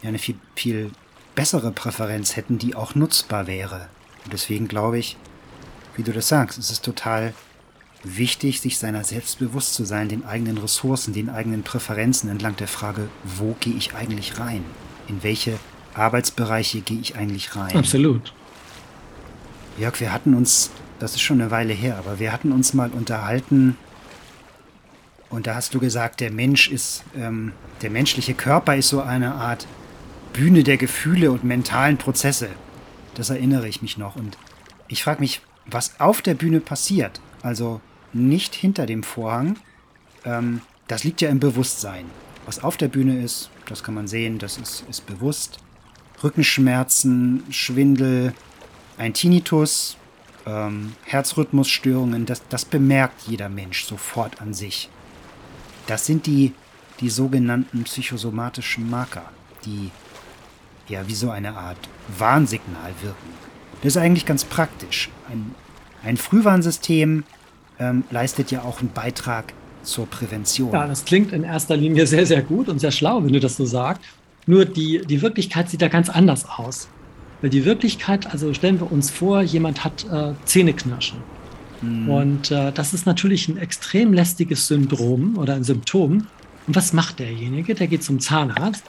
eine 0.03 0.18
viel, 0.18 0.38
viel 0.55 0.90
bessere 1.35 1.72
Präferenz 1.72 2.37
hätten, 2.37 2.59
die 2.59 2.75
auch 2.75 2.94
nutzbar 2.94 3.46
wäre. 3.46 3.88
Und 4.25 4.35
deswegen 4.35 4.68
glaube 4.68 4.99
ich, 4.99 5.16
wie 5.96 6.02
du 6.02 6.12
das 6.12 6.28
sagst, 6.28 6.59
es 6.59 6.70
ist 6.70 6.85
total 6.85 7.32
wichtig, 8.04 8.61
sich 8.61 8.78
seiner 8.78 9.04
selbst 9.04 9.38
bewusst 9.38 9.74
zu 9.74 9.85
sein, 9.85 10.09
den 10.09 10.24
eigenen 10.24 10.59
Ressourcen, 10.59 11.12
den 11.12 11.28
eigenen 11.28 11.62
Präferenzen 11.62 12.30
entlang 12.30 12.56
der 12.56 12.68
Frage, 12.68 13.09
wo 13.24 13.56
gehe 13.61 13.74
ich 13.74 13.94
eigentlich 13.94 14.38
rein? 14.38 14.64
In 15.09 15.22
welche 15.22 15.59
Arbeitsbereiche 15.94 16.80
gehe 16.80 17.00
ich 17.00 17.16
eigentlich 17.16 17.56
rein? 17.56 17.76
Absolut. 17.76 18.32
Jörg, 19.78 19.98
wir 20.00 20.12
hatten 20.12 20.35
uns, 20.35 20.70
das 20.98 21.14
ist 21.14 21.22
schon 21.22 21.40
eine 21.40 21.50
Weile 21.50 21.72
her, 21.72 21.96
aber 21.98 22.18
wir 22.18 22.32
hatten 22.32 22.52
uns 22.52 22.74
mal 22.74 22.90
unterhalten 22.90 23.76
und 25.28 25.46
da 25.46 25.54
hast 25.54 25.74
du 25.74 25.80
gesagt, 25.80 26.20
der 26.20 26.30
Mensch 26.30 26.68
ist, 26.70 27.04
ähm, 27.16 27.52
der 27.82 27.90
menschliche 27.90 28.35
Körper 28.35 28.76
ist 28.76 28.88
so 28.88 29.00
eine 29.00 29.35
Art 29.35 29.66
Bühne 30.32 30.62
der 30.62 30.76
Gefühle 30.76 31.32
und 31.32 31.44
mentalen 31.44 31.96
Prozesse. 31.96 32.48
Das 33.14 33.30
erinnere 33.30 33.68
ich 33.68 33.82
mich 33.82 33.98
noch. 33.98 34.16
Und 34.16 34.38
ich 34.88 35.02
frage 35.02 35.20
mich, 35.20 35.40
was 35.66 35.98
auf 36.00 36.22
der 36.22 36.35
Bühne 36.35 36.61
passiert, 36.61 37.20
also 37.42 37.81
nicht 38.12 38.55
hinter 38.55 38.87
dem 38.87 39.02
Vorhang, 39.02 39.59
ähm, 40.24 40.61
das 40.88 41.05
liegt 41.05 41.20
ja 41.20 41.29
im 41.29 41.40
Bewusstsein. 41.40 42.07
Was 42.44 42.62
auf 42.62 42.76
der 42.76 42.88
Bühne 42.88 43.22
ist, 43.22 43.50
das 43.68 43.83
kann 43.83 43.94
man 43.94 44.07
sehen, 44.07 44.38
das 44.38 44.57
ist, 44.57 44.85
ist 44.88 45.07
bewusst. 45.07 45.59
Rückenschmerzen, 46.22 47.42
Schwindel, 47.50 48.33
ein 48.96 49.12
Tinnitus, 49.12 49.96
ähm, 50.46 50.94
Herzrhythmusstörungen, 51.05 52.24
das, 52.24 52.42
das 52.48 52.64
bemerkt 52.64 53.22
jeder 53.26 53.48
Mensch 53.48 53.85
sofort 53.85 54.40
an 54.40 54.55
sich. 54.55 54.88
Das 55.87 56.07
sind 56.07 56.26
die, 56.26 56.52
die 57.00 57.11
sogenannten 57.11 57.85
psychosomatischen 57.85 58.88
Marker, 58.88 59.31
die 59.64 59.90
ja 60.88 61.07
wie 61.09 61.14
so 61.14 61.31
eine 61.31 61.57
Art 61.57 61.79
Warnsignal 62.16 62.94
wirken. 63.02 63.45
Das 63.83 63.97
ist 63.97 64.03
eigentlich 64.03 64.27
ganz 64.27 64.45
praktisch. 64.45 65.11
Ein, 65.31 65.55
ein 66.03 66.17
Frühwarnsystem 66.17 67.25
ähm, 67.79 68.05
leistet 68.11 68.51
ja 68.51 68.62
auch 68.62 68.81
einen 68.81 68.91
Beitrag 68.91 69.53
zur 69.83 70.07
Prävention. 70.07 70.73
Ja, 70.73 70.87
das 70.87 71.05
klingt 71.05 71.33
in 71.33 71.45
erster 71.45 71.77
Linie 71.77 72.07
sehr, 72.07 72.27
sehr 72.27 72.43
gut 72.43 72.69
und 72.69 72.81
sehr 72.81 72.91
schlau, 72.91 73.25
wenn 73.25 73.33
du 73.33 73.41
das 73.41 73.57
so 73.57 73.65
sagst. 73.65 74.03
Nur 74.47 74.65
die, 74.65 75.03
die 75.07 75.23
Wirklichkeit 75.23 75.71
sieht 75.71 75.83
da 75.83 75.89
ganz 75.89 76.09
anders 76.09 76.47
aus. 76.49 76.89
Weil 77.41 77.51
die 77.51 77.65
Wirklichkeit, 77.65 78.33
also 78.33 78.55
stellen 78.55 78.81
wir 78.81 78.91
uns 78.91 79.11
vor, 79.11 79.43
jemand 79.43 79.85
hat 79.85 80.07
äh, 80.11 80.33
Zähneknirschen. 80.45 81.19
Mhm. 81.83 82.09
Und 82.09 82.51
äh, 82.51 82.73
das 82.73 82.95
ist 82.95 83.07
natürlich 83.07 83.49
ein 83.49 83.59
extrem 83.59 84.12
lästiges 84.12 84.67
Syndrom 84.67 85.37
oder 85.37 85.55
ein 85.55 85.65
Symptom. 85.65 86.27
Und 86.67 86.77
was 86.77 86.93
macht 86.93 87.19
derjenige? 87.19 87.75
Der 87.75 87.87
geht 87.87 88.03
zum 88.03 88.21
Zahnarzt 88.21 88.85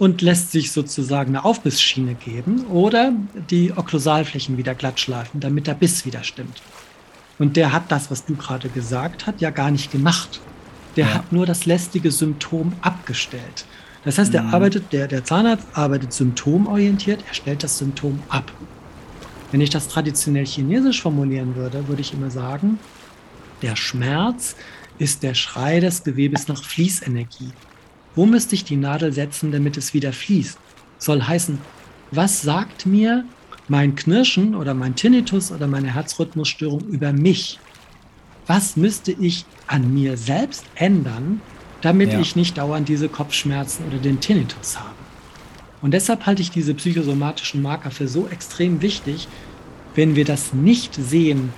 und 0.00 0.22
lässt 0.22 0.50
sich 0.50 0.72
sozusagen 0.72 1.36
eine 1.36 1.44
Aufbissschiene 1.44 2.14
geben 2.14 2.64
oder 2.68 3.12
die 3.50 3.76
Okklusalflächen 3.76 4.56
wieder 4.56 4.74
glatt 4.74 4.98
schleifen, 4.98 5.40
damit 5.40 5.66
der 5.66 5.74
Biss 5.74 6.06
wieder 6.06 6.24
stimmt. 6.24 6.62
Und 7.38 7.58
der 7.58 7.74
hat 7.74 7.92
das, 7.92 8.10
was 8.10 8.24
du 8.24 8.34
gerade 8.34 8.70
gesagt 8.70 9.26
hast, 9.26 9.42
ja 9.42 9.50
gar 9.50 9.70
nicht 9.70 9.92
gemacht. 9.92 10.40
Der 10.96 11.04
ja. 11.04 11.14
hat 11.14 11.32
nur 11.32 11.44
das 11.44 11.66
lästige 11.66 12.10
Symptom 12.10 12.72
abgestellt. 12.80 13.66
Das 14.02 14.16
heißt, 14.16 14.32
der, 14.32 14.44
mhm. 14.44 14.54
arbeitet, 14.54 14.90
der, 14.90 15.06
der 15.06 15.22
Zahnarzt 15.22 15.66
arbeitet 15.74 16.14
symptomorientiert, 16.14 17.22
er 17.28 17.34
stellt 17.34 17.62
das 17.62 17.76
Symptom 17.76 18.22
ab. 18.30 18.50
Wenn 19.52 19.60
ich 19.60 19.68
das 19.68 19.86
traditionell 19.86 20.46
chinesisch 20.46 21.02
formulieren 21.02 21.56
würde, 21.56 21.86
würde 21.88 22.00
ich 22.00 22.14
immer 22.14 22.30
sagen, 22.30 22.78
der 23.60 23.76
Schmerz 23.76 24.56
ist 24.96 25.22
der 25.22 25.34
Schrei 25.34 25.78
des 25.78 26.04
Gewebes 26.04 26.48
nach 26.48 26.64
Fließenergie. 26.64 27.52
Wo 28.14 28.26
müsste 28.26 28.54
ich 28.54 28.64
die 28.64 28.76
Nadel 28.76 29.12
setzen, 29.12 29.52
damit 29.52 29.76
es 29.76 29.94
wieder 29.94 30.12
fließt? 30.12 30.58
Soll 30.98 31.22
heißen, 31.22 31.58
was 32.10 32.42
sagt 32.42 32.86
mir 32.86 33.24
mein 33.68 33.94
Knirschen 33.94 34.54
oder 34.54 34.74
mein 34.74 34.96
Tinnitus 34.96 35.52
oder 35.52 35.66
meine 35.66 35.94
Herzrhythmusstörung 35.94 36.80
über 36.88 37.12
mich? 37.12 37.58
Was 38.46 38.76
müsste 38.76 39.12
ich 39.12 39.44
an 39.68 39.94
mir 39.94 40.16
selbst 40.16 40.64
ändern, 40.74 41.40
damit 41.80 42.12
ja. 42.12 42.20
ich 42.20 42.36
nicht 42.36 42.58
dauernd 42.58 42.88
diese 42.88 43.08
Kopfschmerzen 43.08 43.86
oder 43.86 43.98
den 43.98 44.20
Tinnitus 44.20 44.78
habe. 44.78 44.90
Und 45.80 45.92
deshalb 45.92 46.26
halte 46.26 46.42
ich 46.42 46.50
diese 46.50 46.74
psychosomatischen 46.74 47.62
Marker 47.62 47.90
für 47.90 48.06
so 48.06 48.28
extrem 48.28 48.82
wichtig, 48.82 49.28
wenn 49.94 50.14
wir 50.14 50.24
das 50.24 50.52
nicht 50.52 50.94
sehen 50.94 51.52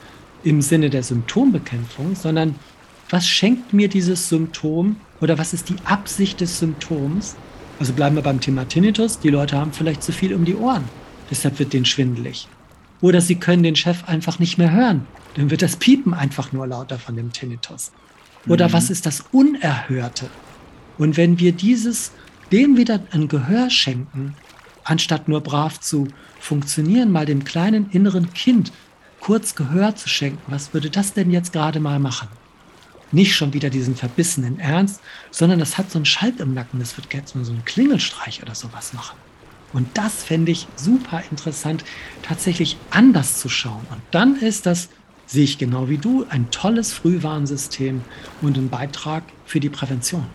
im 0.45 0.63
Sinne 0.63 0.91
der 0.91 1.03
Symptombekämpfung, 1.03 2.15
sondern 2.15 2.55
was 3.11 3.27
schenkt 3.27 3.73
mir 3.73 3.89
dieses 3.89 4.29
Symptom 4.29 4.97
oder 5.23 5.39
was 5.39 5.55
ist 5.55 5.69
die 5.69 5.77
Absicht 5.85 6.41
des 6.41 6.59
Symptoms? 6.59 7.37
Also 7.79 7.93
bleiben 7.93 8.17
wir 8.17 8.23
beim 8.23 8.41
Thema 8.41 8.67
Tinnitus. 8.69 9.21
Die 9.21 9.31
Leute 9.31 9.57
haben 9.57 9.73
vielleicht 9.73 10.03
zu 10.03 10.13
viel 10.13 10.35
um 10.35 10.45
die 10.45 10.57
Ohren. 10.57 10.85
Deshalb 11.31 11.59
wird 11.59 11.73
denen 11.73 11.85
schwindelig. 11.85 12.49
Oder 13.01 13.21
sie 13.21 13.37
können 13.37 13.63
den 13.63 13.77
Chef 13.77 14.09
einfach 14.09 14.39
nicht 14.39 14.59
mehr 14.59 14.73
hören. 14.73 15.07
Dann 15.35 15.51
wird 15.51 15.63
das 15.63 15.77
Piepen 15.77 16.13
einfach 16.13 16.53
nur 16.53 16.67
lauter 16.67 16.99
von 16.99 17.17
dem 17.17 17.33
Tinnitus. 17.33 17.93
Oder 18.49 18.69
mhm. 18.69 18.73
was 18.73 18.91
ist 18.91 19.07
das 19.07 19.25
Unerhörte? 19.31 20.29
Und 20.99 21.17
wenn 21.17 21.39
wir 21.39 21.53
dieses, 21.53 22.13
dem 22.51 22.77
wieder 22.77 23.01
ein 23.13 23.29
Gehör 23.29 23.71
schenken, 23.71 24.35
anstatt 24.85 25.29
nur 25.29 25.41
brav 25.41 25.81
zu 25.81 26.09
funktionieren, 26.41 27.13
mal 27.13 27.27
dem 27.27 27.45
kleinen 27.45 27.91
inneren 27.91 28.33
Kind 28.35 28.73
kurz 29.21 29.55
Gehör 29.55 29.95
zu 29.95 30.09
schenken, 30.09 30.43
was 30.49 30.75
würde 30.75 30.91
das 30.91 31.13
denn 31.13 31.31
jetzt 31.31 31.53
gerade 31.53 31.79
mal 31.79 32.01
machen? 32.01 32.29
Nicht 33.13 33.37
schon 33.37 33.53
wieder 33.53 33.71
diesen 33.71 33.95
verbissenen 33.95 34.59
Ernst, 34.59 35.01
sondern 35.31 35.59
das 35.59 35.79
hat 35.79 35.91
so 35.91 35.99
einen 35.99 36.07
Schalk 36.07 36.41
im 36.41 36.55
Nacken, 36.55 36.81
das 36.81 36.97
wird 36.97 37.13
jetzt 37.13 37.37
mal 37.37 37.45
so 37.45 37.53
einen 37.53 37.65
Klingelstreich 37.65 38.43
oder 38.43 38.55
sowas 38.55 38.93
machen. 38.93 39.17
Und 39.73 39.89
das 39.95 40.23
fände 40.25 40.53
ich 40.53 40.67
super 40.77 41.23
interessant, 41.31 41.85
tatsächlich 42.23 42.77
anders 42.91 43.39
zu 43.39 43.49
schauen. 43.49 43.87
Und 43.91 44.03
dann 44.11 44.37
ist 44.37 44.67
das 44.67 44.89
sehe 45.33 45.45
ich 45.45 45.57
genau 45.57 45.89
wie 45.89 45.97
du 45.97 46.27
ein 46.29 46.51
tolles 46.51 46.93
Frühwarnsystem 46.93 48.03
und 48.43 48.59
einen 48.59 48.69
Beitrag 48.69 49.25
für 49.47 49.61
die 49.61 49.71
Prävention. 49.71 50.27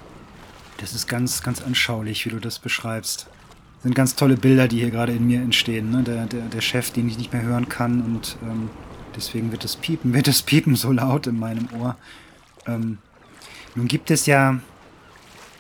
Das 0.78 0.94
ist 0.94 1.08
ganz, 1.08 1.44
ganz 1.44 1.62
anschaulich, 1.62 2.26
wie 2.26 2.30
du 2.30 2.40
das 2.40 2.58
beschreibst. 2.58 3.28
Das 3.76 3.84
sind 3.84 3.94
ganz 3.94 4.16
tolle 4.16 4.38
Bilder, 4.38 4.68
die 4.68 4.80
hier 4.80 4.90
gerade 4.90 5.14
in 5.14 5.28
mir 5.28 5.42
entstehen. 5.42 5.92
Ne? 5.92 6.02
Der, 6.02 6.26
der, 6.26 6.42
der 6.48 6.62
Chef, 6.62 6.92
den 6.92 7.08
ich 7.08 7.18
nicht 7.18 7.32
mehr 7.32 7.44
hören 7.44 7.70
kann 7.70 8.02
und 8.02 8.38
ähm, 8.42 8.70
deswegen 9.16 9.52
wird 9.52 9.64
das 9.64 9.76
Piepen, 9.76 10.14
wird 10.16 10.28
das 10.28 10.42
Piepen 10.42 10.76
so 10.76 10.92
laut 10.92 11.28
in 11.28 11.38
meinem 11.38 11.70
Ohr. 11.80 11.96
Ähm, 12.68 12.98
nun 13.76 13.88
gibt 13.88 14.12
es 14.12 14.26
ja, 14.26 14.60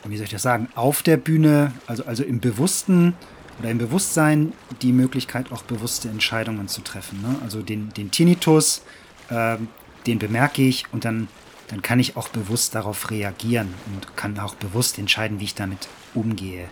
wie 0.06 0.18
soll 0.18 0.26
ich 0.26 0.32
das 0.32 0.42
sagen, 0.42 0.70
auf 0.76 1.04
der 1.04 1.18
Bühne, 1.18 1.72
also, 1.86 2.06
also 2.06 2.24
im 2.24 2.40
Bewussten 2.40 3.14
oder 3.60 3.70
im 3.70 3.78
Bewusstsein 3.78 4.54
die 4.82 4.92
Möglichkeit, 4.92 5.52
auch 5.52 5.64
bewusste 5.64 6.10
Entscheidungen 6.10 6.68
zu 6.68 6.82
treffen. 6.82 7.22
Ne? 7.22 7.36
Also 7.44 7.62
den, 7.62 7.94
den 7.94 8.12
Tinnitus, 8.12 8.84
ähm, 9.30 9.68
den 10.06 10.20
bemerke 10.20 10.62
ich 10.62 10.86
und 10.92 11.06
dann, 11.06 11.28
dann 11.68 11.82
kann 11.82 12.00
ich 12.00 12.16
auch 12.18 12.30
bewusst 12.30 12.76
darauf 12.76 13.10
reagieren 13.12 13.74
und 13.94 14.16
kann 14.16 14.38
auch 14.40 14.56
bewusst 14.56 14.98
entscheiden, 15.00 15.40
wie 15.40 15.46
ich 15.46 15.56
damit 15.56 15.88
umgehe. 16.14 16.70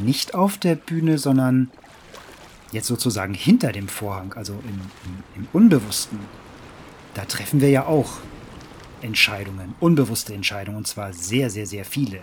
Nicht 0.00 0.34
auf 0.34 0.58
der 0.58 0.74
Bühne, 0.74 1.18
sondern 1.18 1.70
jetzt 2.72 2.86
sozusagen 2.86 3.34
hinter 3.34 3.72
dem 3.72 3.88
Vorhang, 3.88 4.34
also 4.34 4.54
im, 4.54 4.80
im, 5.04 5.42
im 5.42 5.48
Unbewussten. 5.52 6.18
Da 7.14 7.24
treffen 7.24 7.60
wir 7.60 7.70
ja 7.70 7.86
auch 7.86 8.18
Entscheidungen, 9.02 9.74
unbewusste 9.80 10.34
Entscheidungen, 10.34 10.78
und 10.78 10.86
zwar 10.86 11.12
sehr, 11.12 11.50
sehr, 11.50 11.66
sehr 11.66 11.84
viele. 11.84 12.20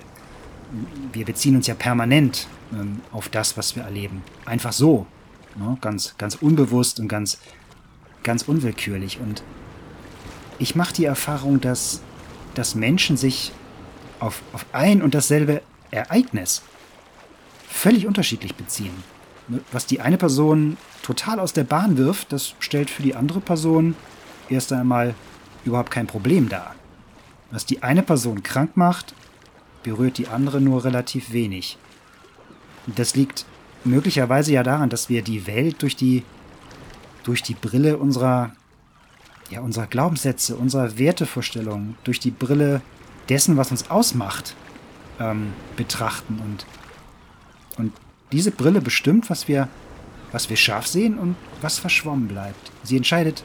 Wir 1.12 1.26
beziehen 1.26 1.56
uns 1.56 1.68
ja 1.68 1.76
permanent 1.76 2.48
ähm, 2.72 3.02
auf 3.12 3.30
das, 3.30 3.58
was 3.58 3.76
wir 3.76 3.84
erleben. 3.84 4.24
Einfach 4.46 4.74
so. 4.74 5.06
Ne? 5.56 5.78
Ganz, 5.82 6.16
ganz 6.18 6.36
unbewusst 6.36 7.00
und 7.00 7.08
ganz 7.08 7.38
ganz 8.24 8.44
unwillkürlich. 8.44 9.20
Und 9.20 9.44
ich 10.58 10.76
mache 10.76 10.94
die 10.94 11.06
Erfahrung, 11.06 11.62
dass, 11.62 12.02
dass 12.56 12.76
Menschen 12.76 13.18
sich 13.18 13.52
auf, 14.20 14.42
auf 14.54 14.66
ein 14.72 15.02
und 15.02 15.14
dasselbe 15.14 15.62
Ereignis 15.92 16.64
völlig 17.68 18.08
unterschiedlich 18.08 18.56
beziehen. 18.56 19.04
Was 19.72 19.86
die 19.86 20.00
eine 20.00 20.18
Person 20.18 20.78
total 21.02 21.40
aus 21.40 21.52
der 21.52 21.66
Bahn 21.66 21.98
wirft, 21.98 22.32
das 22.32 22.56
stellt 22.60 22.90
für 22.90 23.04
die 23.04 23.16
andere 23.16 23.42
Person 23.42 23.96
erst 24.50 24.72
einmal 24.72 25.16
überhaupt 25.66 25.92
kein 25.92 26.08
Problem 26.08 26.50
dar. 26.50 26.76
Was 27.52 27.66
die 27.66 27.84
eine 27.84 28.04
Person 28.04 28.44
krank 28.44 28.76
macht, 28.76 29.14
berührt 29.84 30.18
die 30.18 30.28
andere 30.28 30.62
nur 30.62 30.84
relativ 30.84 31.32
wenig. 31.32 31.78
Das 32.88 33.16
liegt 33.16 33.46
möglicherweise 33.84 34.54
ja 34.54 34.64
daran, 34.64 34.90
dass 34.90 35.10
wir 35.10 35.22
die 35.22 35.46
Welt 35.48 35.82
durch 35.82 35.96
die 35.96 36.24
durch 37.24 37.42
die 37.42 37.56
Brille 37.56 37.98
unserer, 37.98 38.52
ja, 39.50 39.62
unserer 39.62 39.88
Glaubenssätze, 39.88 40.56
unserer 40.56 40.98
Wertevorstellungen, 40.98 41.96
durch 42.04 42.20
die 42.20 42.32
Brille 42.32 42.82
dessen, 43.30 43.58
was 43.58 43.72
uns 43.72 43.90
ausmacht, 43.90 44.56
ähm, 45.20 45.54
betrachten. 45.76 46.40
Und, 46.44 46.66
und 47.78 47.94
diese 48.32 48.52
Brille 48.52 48.82
bestimmt, 48.82 49.30
was 49.30 49.48
wir, 49.48 49.70
was 50.32 50.50
wir 50.50 50.58
scharf 50.58 50.88
sehen 50.88 51.18
und 51.18 51.36
was 51.62 51.80
verschwommen 51.80 52.28
bleibt. 52.28 52.72
Sie 52.84 52.98
entscheidet 52.98 53.44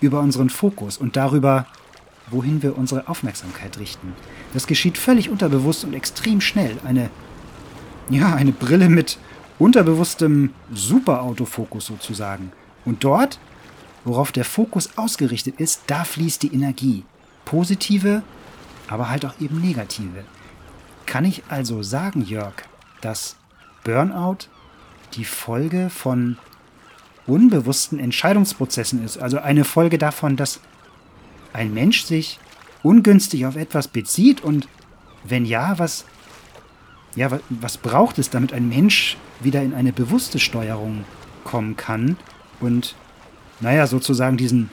über 0.00 0.20
unseren 0.20 0.50
Fokus 0.50 0.98
und 0.98 1.16
darüber, 1.16 1.66
wohin 2.30 2.62
wir 2.62 2.76
unsere 2.76 3.08
Aufmerksamkeit 3.08 3.78
richten. 3.78 4.12
Das 4.52 4.66
geschieht 4.66 4.98
völlig 4.98 5.30
unterbewusst 5.30 5.84
und 5.84 5.94
extrem 5.94 6.40
schnell. 6.40 6.76
Eine, 6.84 7.10
ja, 8.10 8.34
eine 8.34 8.52
Brille 8.52 8.88
mit 8.88 9.18
unterbewusstem 9.58 10.54
Superautofokus 10.72 11.86
sozusagen. 11.86 12.52
Und 12.84 13.04
dort, 13.04 13.38
worauf 14.04 14.32
der 14.32 14.44
Fokus 14.44 14.90
ausgerichtet 14.96 15.60
ist, 15.60 15.82
da 15.86 16.04
fließt 16.04 16.42
die 16.42 16.54
Energie. 16.54 17.04
Positive, 17.44 18.22
aber 18.88 19.08
halt 19.08 19.24
auch 19.24 19.40
eben 19.40 19.60
negative. 19.60 20.24
Kann 21.06 21.24
ich 21.24 21.42
also 21.48 21.82
sagen, 21.82 22.22
Jörg, 22.22 22.54
dass 23.00 23.36
Burnout 23.84 24.48
die 25.14 25.24
Folge 25.24 25.88
von 25.88 26.36
unbewussten 27.28 28.00
Entscheidungsprozessen 28.00 29.04
ist? 29.04 29.18
Also 29.18 29.38
eine 29.38 29.64
Folge 29.64 29.98
davon, 29.98 30.36
dass 30.36 30.60
ein 31.52 31.72
Mensch 31.72 32.04
sich 32.04 32.40
ungünstig 32.82 33.46
auf 33.46 33.56
etwas 33.56 33.88
bezieht 33.88 34.42
und 34.42 34.68
wenn 35.24 35.44
ja, 35.44 35.78
was, 35.78 36.04
ja, 37.14 37.28
was, 37.48 37.76
braucht 37.76 38.18
es, 38.18 38.30
damit 38.30 38.52
ein 38.52 38.68
Mensch 38.68 39.16
wieder 39.40 39.62
in 39.62 39.74
eine 39.74 39.92
bewusste 39.92 40.38
Steuerung 40.38 41.04
kommen 41.44 41.76
kann 41.76 42.16
und, 42.60 42.94
naja, 43.60 43.86
sozusagen 43.86 44.36
diesen 44.36 44.70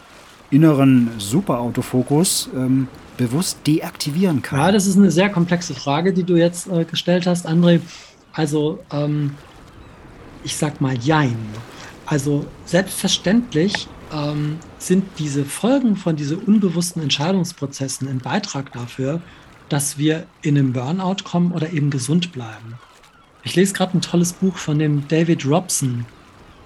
inneren 0.51 1.11
Superautofokus 1.17 2.49
ähm, 2.55 2.87
bewusst 3.17 3.59
deaktivieren 3.65 4.41
kann? 4.41 4.59
Ja, 4.59 4.71
das 4.71 4.85
ist 4.85 4.97
eine 4.97 5.11
sehr 5.11 5.29
komplexe 5.29 5.73
Frage, 5.73 6.13
die 6.13 6.23
du 6.23 6.35
jetzt 6.35 6.67
äh, 6.67 6.85
gestellt 6.85 7.25
hast, 7.25 7.47
André. 7.47 7.79
Also, 8.33 8.79
ähm, 8.91 9.31
ich 10.43 10.55
sag 10.55 10.81
mal, 10.81 10.97
jein. 10.97 11.37
Also, 12.05 12.45
selbstverständlich 12.65 13.87
ähm, 14.13 14.57
sind 14.77 15.05
diese 15.17 15.45
Folgen 15.45 15.97
von 15.97 16.15
diesen 16.15 16.37
unbewussten 16.37 17.01
Entscheidungsprozessen 17.01 18.07
ein 18.07 18.19
Beitrag 18.19 18.71
dafür, 18.73 19.21
dass 19.69 19.97
wir 19.97 20.27
in 20.41 20.57
einen 20.57 20.73
Burnout 20.73 21.23
kommen 21.23 21.51
oder 21.51 21.71
eben 21.71 21.89
gesund 21.89 22.31
bleiben. 22.31 22.75
Ich 23.43 23.55
lese 23.55 23.73
gerade 23.73 23.97
ein 23.97 24.01
tolles 24.01 24.33
Buch 24.33 24.57
von 24.57 24.79
dem 24.79 25.07
David 25.07 25.45
Robson, 25.45 26.05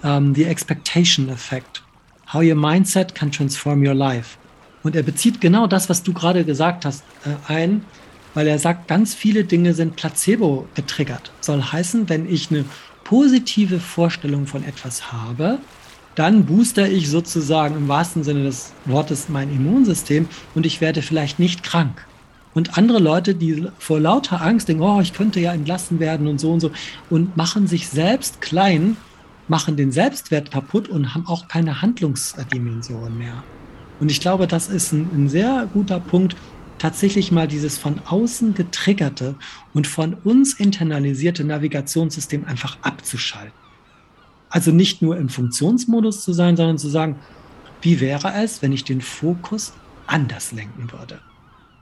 um, 0.01 0.09
ähm, 0.09 0.35
The 0.35 0.45
Expectation 0.45 1.29
Effect, 1.29 1.83
How 2.33 2.41
Your 2.41 2.55
Mindset 2.55 3.15
Can 3.15 3.31
Transform 3.31 3.85
Your 3.85 3.93
Life. 3.93 4.37
Und 4.83 4.95
er 4.95 5.03
bezieht 5.03 5.41
genau 5.41 5.67
das, 5.67 5.89
was 5.89 6.03
du 6.03 6.13
gerade 6.13 6.45
gesagt 6.45 6.85
hast, 6.85 7.03
äh, 7.25 7.51
ein, 7.51 7.83
weil 8.33 8.47
er 8.47 8.59
sagt, 8.59 8.87
ganz 8.87 9.13
viele 9.13 9.43
Dinge 9.43 9.73
sind 9.73 9.95
placebo 9.95 10.67
getriggert. 10.75 11.31
Soll 11.41 11.61
heißen, 11.61 12.07
wenn 12.09 12.31
ich 12.31 12.49
eine 12.51 12.65
positive 13.09 13.79
Vorstellung 13.79 14.45
von 14.45 14.63
etwas 14.63 15.11
habe, 15.11 15.57
dann 16.13 16.45
booster 16.45 16.87
ich 16.87 17.09
sozusagen 17.09 17.75
im 17.75 17.87
wahrsten 17.87 18.23
Sinne 18.23 18.43
des 18.43 18.71
Wortes 18.85 19.29
mein 19.29 19.49
Immunsystem 19.49 20.27
und 20.53 20.67
ich 20.67 20.79
werde 20.79 21.01
vielleicht 21.01 21.39
nicht 21.39 21.63
krank. 21.63 22.05
Und 22.53 22.77
andere 22.77 22.99
Leute, 22.99 23.33
die 23.33 23.65
vor 23.79 23.99
lauter 23.99 24.43
Angst 24.43 24.69
denken, 24.69 24.83
oh, 24.83 25.01
ich 25.01 25.13
könnte 25.13 25.39
ja 25.39 25.53
entlassen 25.53 25.99
werden 25.99 26.27
und 26.27 26.39
so 26.39 26.51
und 26.51 26.59
so 26.59 26.69
und 27.09 27.35
machen 27.35 27.65
sich 27.65 27.87
selbst 27.89 28.41
klein, 28.41 28.95
machen 29.47 29.75
den 29.75 29.91
Selbstwert 29.91 30.51
kaputt 30.51 30.87
und 30.87 31.15
haben 31.15 31.25
auch 31.25 31.47
keine 31.47 31.81
Handlungsdimension 31.81 33.17
mehr. 33.17 33.43
Und 33.99 34.11
ich 34.11 34.21
glaube, 34.21 34.45
das 34.45 34.69
ist 34.69 34.91
ein, 34.91 35.09
ein 35.15 35.29
sehr 35.29 35.67
guter 35.73 35.99
Punkt, 35.99 36.35
tatsächlich 36.79 37.31
mal 37.31 37.47
dieses 37.47 37.77
von 37.77 37.99
außen 38.05 38.53
getriggerte 38.53 39.35
und 39.73 39.87
von 39.87 40.15
uns 40.15 40.53
internalisierte 40.53 41.43
Navigationssystem 41.43 42.45
einfach 42.45 42.77
abzuschalten. 42.81 43.53
Also 44.49 44.71
nicht 44.71 45.01
nur 45.01 45.17
im 45.17 45.29
Funktionsmodus 45.29 46.23
zu 46.23 46.33
sein, 46.33 46.57
sondern 46.57 46.77
zu 46.77 46.89
sagen, 46.89 47.19
wie 47.81 47.99
wäre 47.99 48.33
es, 48.33 48.61
wenn 48.61 48.71
ich 48.71 48.83
den 48.83 49.01
Fokus 49.01 49.73
anders 50.07 50.51
lenken 50.51 50.91
würde? 50.91 51.21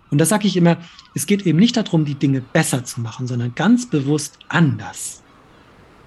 Und 0.09 0.19
das 0.19 0.29
sage 0.29 0.47
ich 0.47 0.55
immer, 0.55 0.77
es 1.15 1.25
geht 1.25 1.45
eben 1.45 1.59
nicht 1.59 1.77
darum, 1.77 2.05
die 2.05 2.15
Dinge 2.15 2.41
besser 2.41 2.83
zu 2.85 3.01
machen, 3.01 3.27
sondern 3.27 3.55
ganz 3.55 3.89
bewusst 3.89 4.39
anders. 4.47 5.23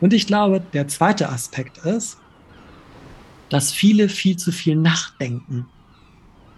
Und 0.01 0.13
ich 0.15 0.27
glaube, 0.27 0.63
der 0.73 0.89
zweite 0.89 1.29
Aspekt 1.29 1.79
ist, 1.79 2.17
dass 3.51 3.73
viele 3.73 4.09
viel 4.09 4.37
zu 4.37 4.53
viel 4.53 4.77
nachdenken. 4.77 5.67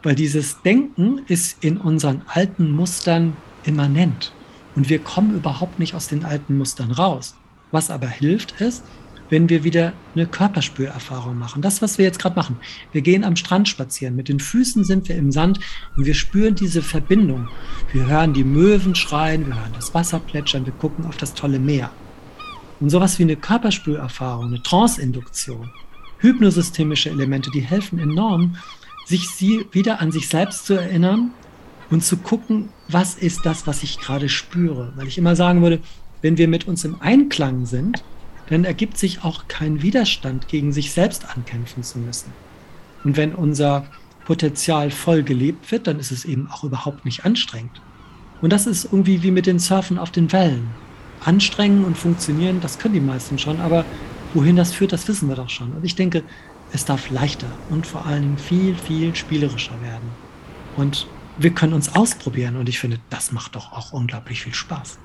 Weil 0.03 0.15
dieses 0.15 0.63
Denken 0.63 1.21
ist 1.29 1.63
in 1.63 1.77
unseren 1.77 2.23
alten 2.27 2.71
Mustern 2.71 3.37
immanent. 3.65 4.33
Und 4.75 4.89
wir 4.89 4.99
kommen 4.99 5.35
überhaupt 5.35 5.79
nicht 5.79 5.95
aus 5.95 6.09
den 6.09 6.25
alten 6.25 6.59
Mustern 6.59 6.91
raus. 6.91 7.37
Was 7.71 7.91
aber 7.91 8.09
hilft, 8.09 8.61
ist, 8.61 8.83
wenn 9.33 9.49
wir 9.49 9.65
wieder 9.65 9.95
eine 10.15 10.27
Körperspürerfahrung 10.27 11.39
machen. 11.39 11.63
Das, 11.63 11.81
was 11.81 11.97
wir 11.97 12.05
jetzt 12.05 12.19
gerade 12.19 12.37
machen. 12.37 12.59
Wir 12.93 13.01
gehen 13.01 13.25
am 13.25 13.37
Strand 13.37 13.67
spazieren. 13.67 14.15
Mit 14.15 14.29
den 14.29 14.41
Füßen 14.41 14.85
sind 14.85 15.09
wir 15.09 15.17
im 15.17 15.33
Sand 15.33 15.59
und 15.97 16.05
wir 16.05 16.15
spüren 16.15 16.55
diese 16.55 16.83
Verbindung. 16.83 17.49
Wir 17.93 18.07
hören 18.07 18.35
die 18.35 18.45
Möwen 18.45 18.95
schreien, 18.95 19.47
wir 19.47 19.55
hören 19.55 19.73
das 19.75 19.95
Wasser 19.95 20.19
plätschern, 20.19 20.67
wir 20.67 20.75
gucken 20.75 21.07
auf 21.07 21.17
das 21.17 21.33
tolle 21.33 21.59
Meer. 21.59 21.91
Und 22.79 22.91
sowas 22.91 23.19
wie 23.19 23.23
eine 23.23 23.37
Körperspürerfahrung, 23.37 24.49
eine 24.49 24.63
Trance-Induktion, 24.63 25.71
hypnosystemische 26.19 27.09
Elemente, 27.09 27.51
die 27.51 27.61
helfen 27.61 27.99
enorm, 27.99 28.57
sich 29.05 29.29
sie 29.29 29.67
wieder 29.73 30.01
an 30.01 30.13
sich 30.13 30.29
selbst 30.29 30.67
zu 30.67 30.75
erinnern 30.75 31.33
und 31.91 32.05
zu 32.05 32.17
gucken, 32.17 32.71
was 32.89 33.15
ist 33.15 33.45
das, 33.45 33.67
was 33.67 33.83
ich 33.83 33.99
gerade 33.99 34.29
spüre. 34.29 34.93
Weil 34.97 35.09
ich 35.09 35.19
immer 35.19 35.37
sagen 35.37 35.63
würde, 35.63 35.81
wenn 36.23 36.39
wir 36.39 36.49
mit 36.49 36.67
uns 36.69 36.85
im 36.85 37.01
Einklang 37.01 37.67
sind, 37.67 38.03
dann 38.49 38.65
ergibt 38.65 38.99
sich 38.99 39.25
auch 39.25 39.49
kein 39.49 39.83
Widerstand, 39.83 40.49
gegen 40.49 40.73
sich 40.73 40.93
selbst 40.93 41.29
ankämpfen 41.29 41.83
zu 41.83 41.99
müssen. 41.99 42.33
Und 43.05 43.17
wenn 43.17 43.35
unser 43.35 43.87
Potenzial 44.25 44.91
voll 44.91 45.23
gelebt 45.23 45.71
wird, 45.73 45.87
dann 45.87 45.99
ist 45.99 46.13
es 46.13 46.25
eben 46.25 46.49
auch 46.51 46.65
überhaupt 46.65 47.05
nicht 47.05 47.25
anstrengend. 47.25 47.81
Und 48.41 48.53
das 48.53 48.67
ist 48.67 48.85
irgendwie 48.85 49.23
wie 49.23 49.31
mit 49.31 49.47
den 49.47 49.59
Surfen 49.59 49.99
auf 49.99 50.11
den 50.11 50.33
Wellen. 50.33 50.69
Anstrengen 51.25 51.85
und 51.85 51.97
funktionieren, 51.97 52.61
das 52.61 52.79
können 52.79 52.95
die 52.95 53.01
meisten 53.01 53.39
schon, 53.39 53.61
aber 53.61 53.85
wohin 54.35 54.57
das 54.57 54.73
führt, 54.73 54.93
das 54.93 55.07
wissen 55.09 55.29
wir 55.29 55.37
doch 55.37 55.51
schon. 55.51 55.73
Und 55.73 55.85
ich 55.85 55.95
denke, 55.95 56.25
es 56.73 56.85
darf 56.85 57.11
leichter 57.11 57.49
und 57.71 57.87
vor 57.87 58.05
Dingen 58.09 58.39
viel, 58.39 58.75
viel 58.75 59.15
spielerischer 59.15 59.81
werden. 59.83 60.11
Und 60.77 61.07
wir 61.39 61.51
können 61.51 61.73
uns 61.73 61.95
ausprobieren 61.95 62.57
und 62.57 62.69
ich 62.69 62.79
finde, 62.79 62.99
das 63.11 63.33
macht 63.33 63.57
doch 63.57 63.73
auch 63.73 63.93
unglaublich 63.93 64.43
viel 64.43 64.55
Spaß. 64.55 64.99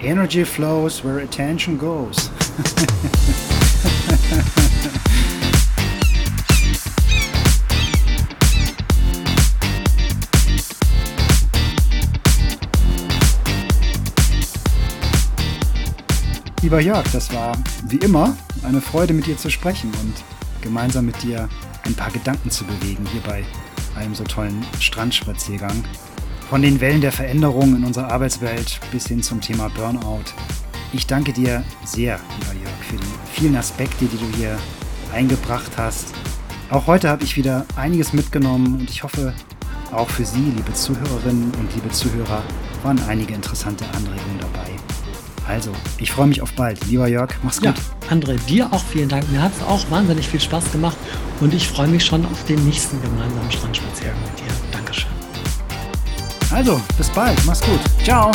Energy 0.00 0.44
flows 0.44 1.04
where 1.04 1.22
attention 1.22 1.78
goes. 1.78 2.30
Lieber 16.64 16.80
Jörg, 16.80 17.04
das 17.12 17.30
war 17.34 17.58
wie 17.88 17.98
immer 17.98 18.34
eine 18.62 18.80
Freude 18.80 19.12
mit 19.12 19.26
dir 19.26 19.36
zu 19.36 19.50
sprechen 19.50 19.92
und 20.00 20.14
gemeinsam 20.62 21.04
mit 21.04 21.22
dir 21.22 21.46
ein 21.84 21.92
paar 21.92 22.10
Gedanken 22.10 22.50
zu 22.50 22.64
bewegen 22.64 23.04
hier 23.12 23.20
bei 23.20 23.44
einem 24.00 24.14
so 24.14 24.24
tollen 24.24 24.64
Strandspaziergang. 24.80 25.84
Von 26.48 26.62
den 26.62 26.80
Wellen 26.80 27.02
der 27.02 27.12
Veränderung 27.12 27.76
in 27.76 27.84
unserer 27.84 28.10
Arbeitswelt 28.10 28.80
bis 28.90 29.06
hin 29.08 29.22
zum 29.22 29.42
Thema 29.42 29.68
Burnout. 29.76 30.24
Ich 30.94 31.06
danke 31.06 31.34
dir 31.34 31.62
sehr, 31.84 32.18
lieber 32.38 32.54
Jörg, 32.54 32.84
für 32.88 32.96
die 32.96 33.34
vielen 33.34 33.56
Aspekte, 33.56 34.06
die 34.06 34.16
du 34.16 34.36
hier 34.38 34.58
eingebracht 35.12 35.72
hast. 35.76 36.14
Auch 36.70 36.86
heute 36.86 37.10
habe 37.10 37.24
ich 37.24 37.36
wieder 37.36 37.66
einiges 37.76 38.14
mitgenommen 38.14 38.80
und 38.80 38.88
ich 38.88 39.02
hoffe, 39.02 39.34
auch 39.92 40.08
für 40.08 40.24
Sie, 40.24 40.50
liebe 40.56 40.72
Zuhörerinnen 40.72 41.52
und 41.60 41.74
liebe 41.74 41.90
Zuhörer, 41.90 42.42
waren 42.82 42.98
einige 43.06 43.34
interessante 43.34 43.84
Anregungen 43.94 44.38
dabei. 44.40 44.73
Also, 45.46 45.72
ich 45.98 46.10
freue 46.10 46.26
mich 46.26 46.40
auf 46.40 46.52
bald. 46.54 46.86
Lieber 46.86 47.06
Jörg, 47.06 47.30
mach's 47.42 47.60
gut. 47.60 47.74
Ja, 47.74 47.74
André, 48.10 48.38
dir 48.46 48.72
auch 48.72 48.82
vielen 48.82 49.08
Dank. 49.08 49.30
Mir 49.30 49.42
hat 49.42 49.52
es 49.54 49.62
auch 49.62 49.90
wahnsinnig 49.90 50.28
viel 50.28 50.40
Spaß 50.40 50.72
gemacht 50.72 50.96
und 51.40 51.52
ich 51.52 51.68
freue 51.68 51.88
mich 51.88 52.04
schon 52.04 52.24
auf 52.24 52.44
den 52.44 52.64
nächsten 52.64 53.00
gemeinsamen 53.02 53.50
Strandspaziergang 53.52 54.16
mit 54.22 54.38
dir. 54.40 54.52
Dankeschön. 54.72 55.10
Also, 56.50 56.80
bis 56.96 57.10
bald. 57.10 57.38
Mach's 57.44 57.60
gut. 57.60 57.80
Ciao. 58.04 58.30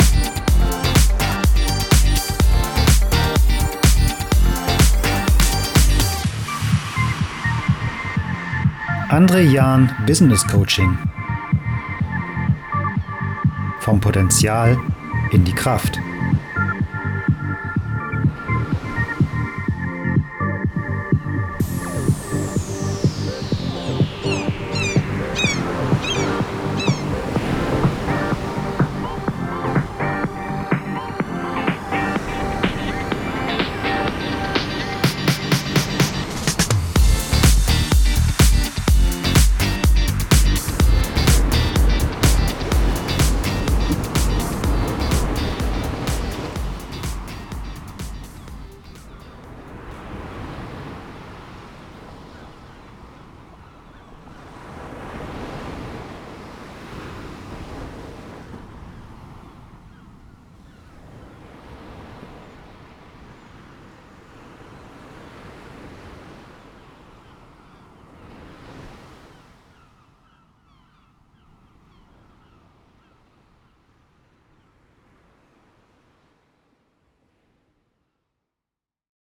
André 9.08 9.40
Jahn 9.40 9.92
Business 10.06 10.46
Coaching. 10.46 10.96
Vom 13.80 14.00
Potenzial 14.00 14.78
in 15.32 15.44
die 15.44 15.52
Kraft. 15.52 15.98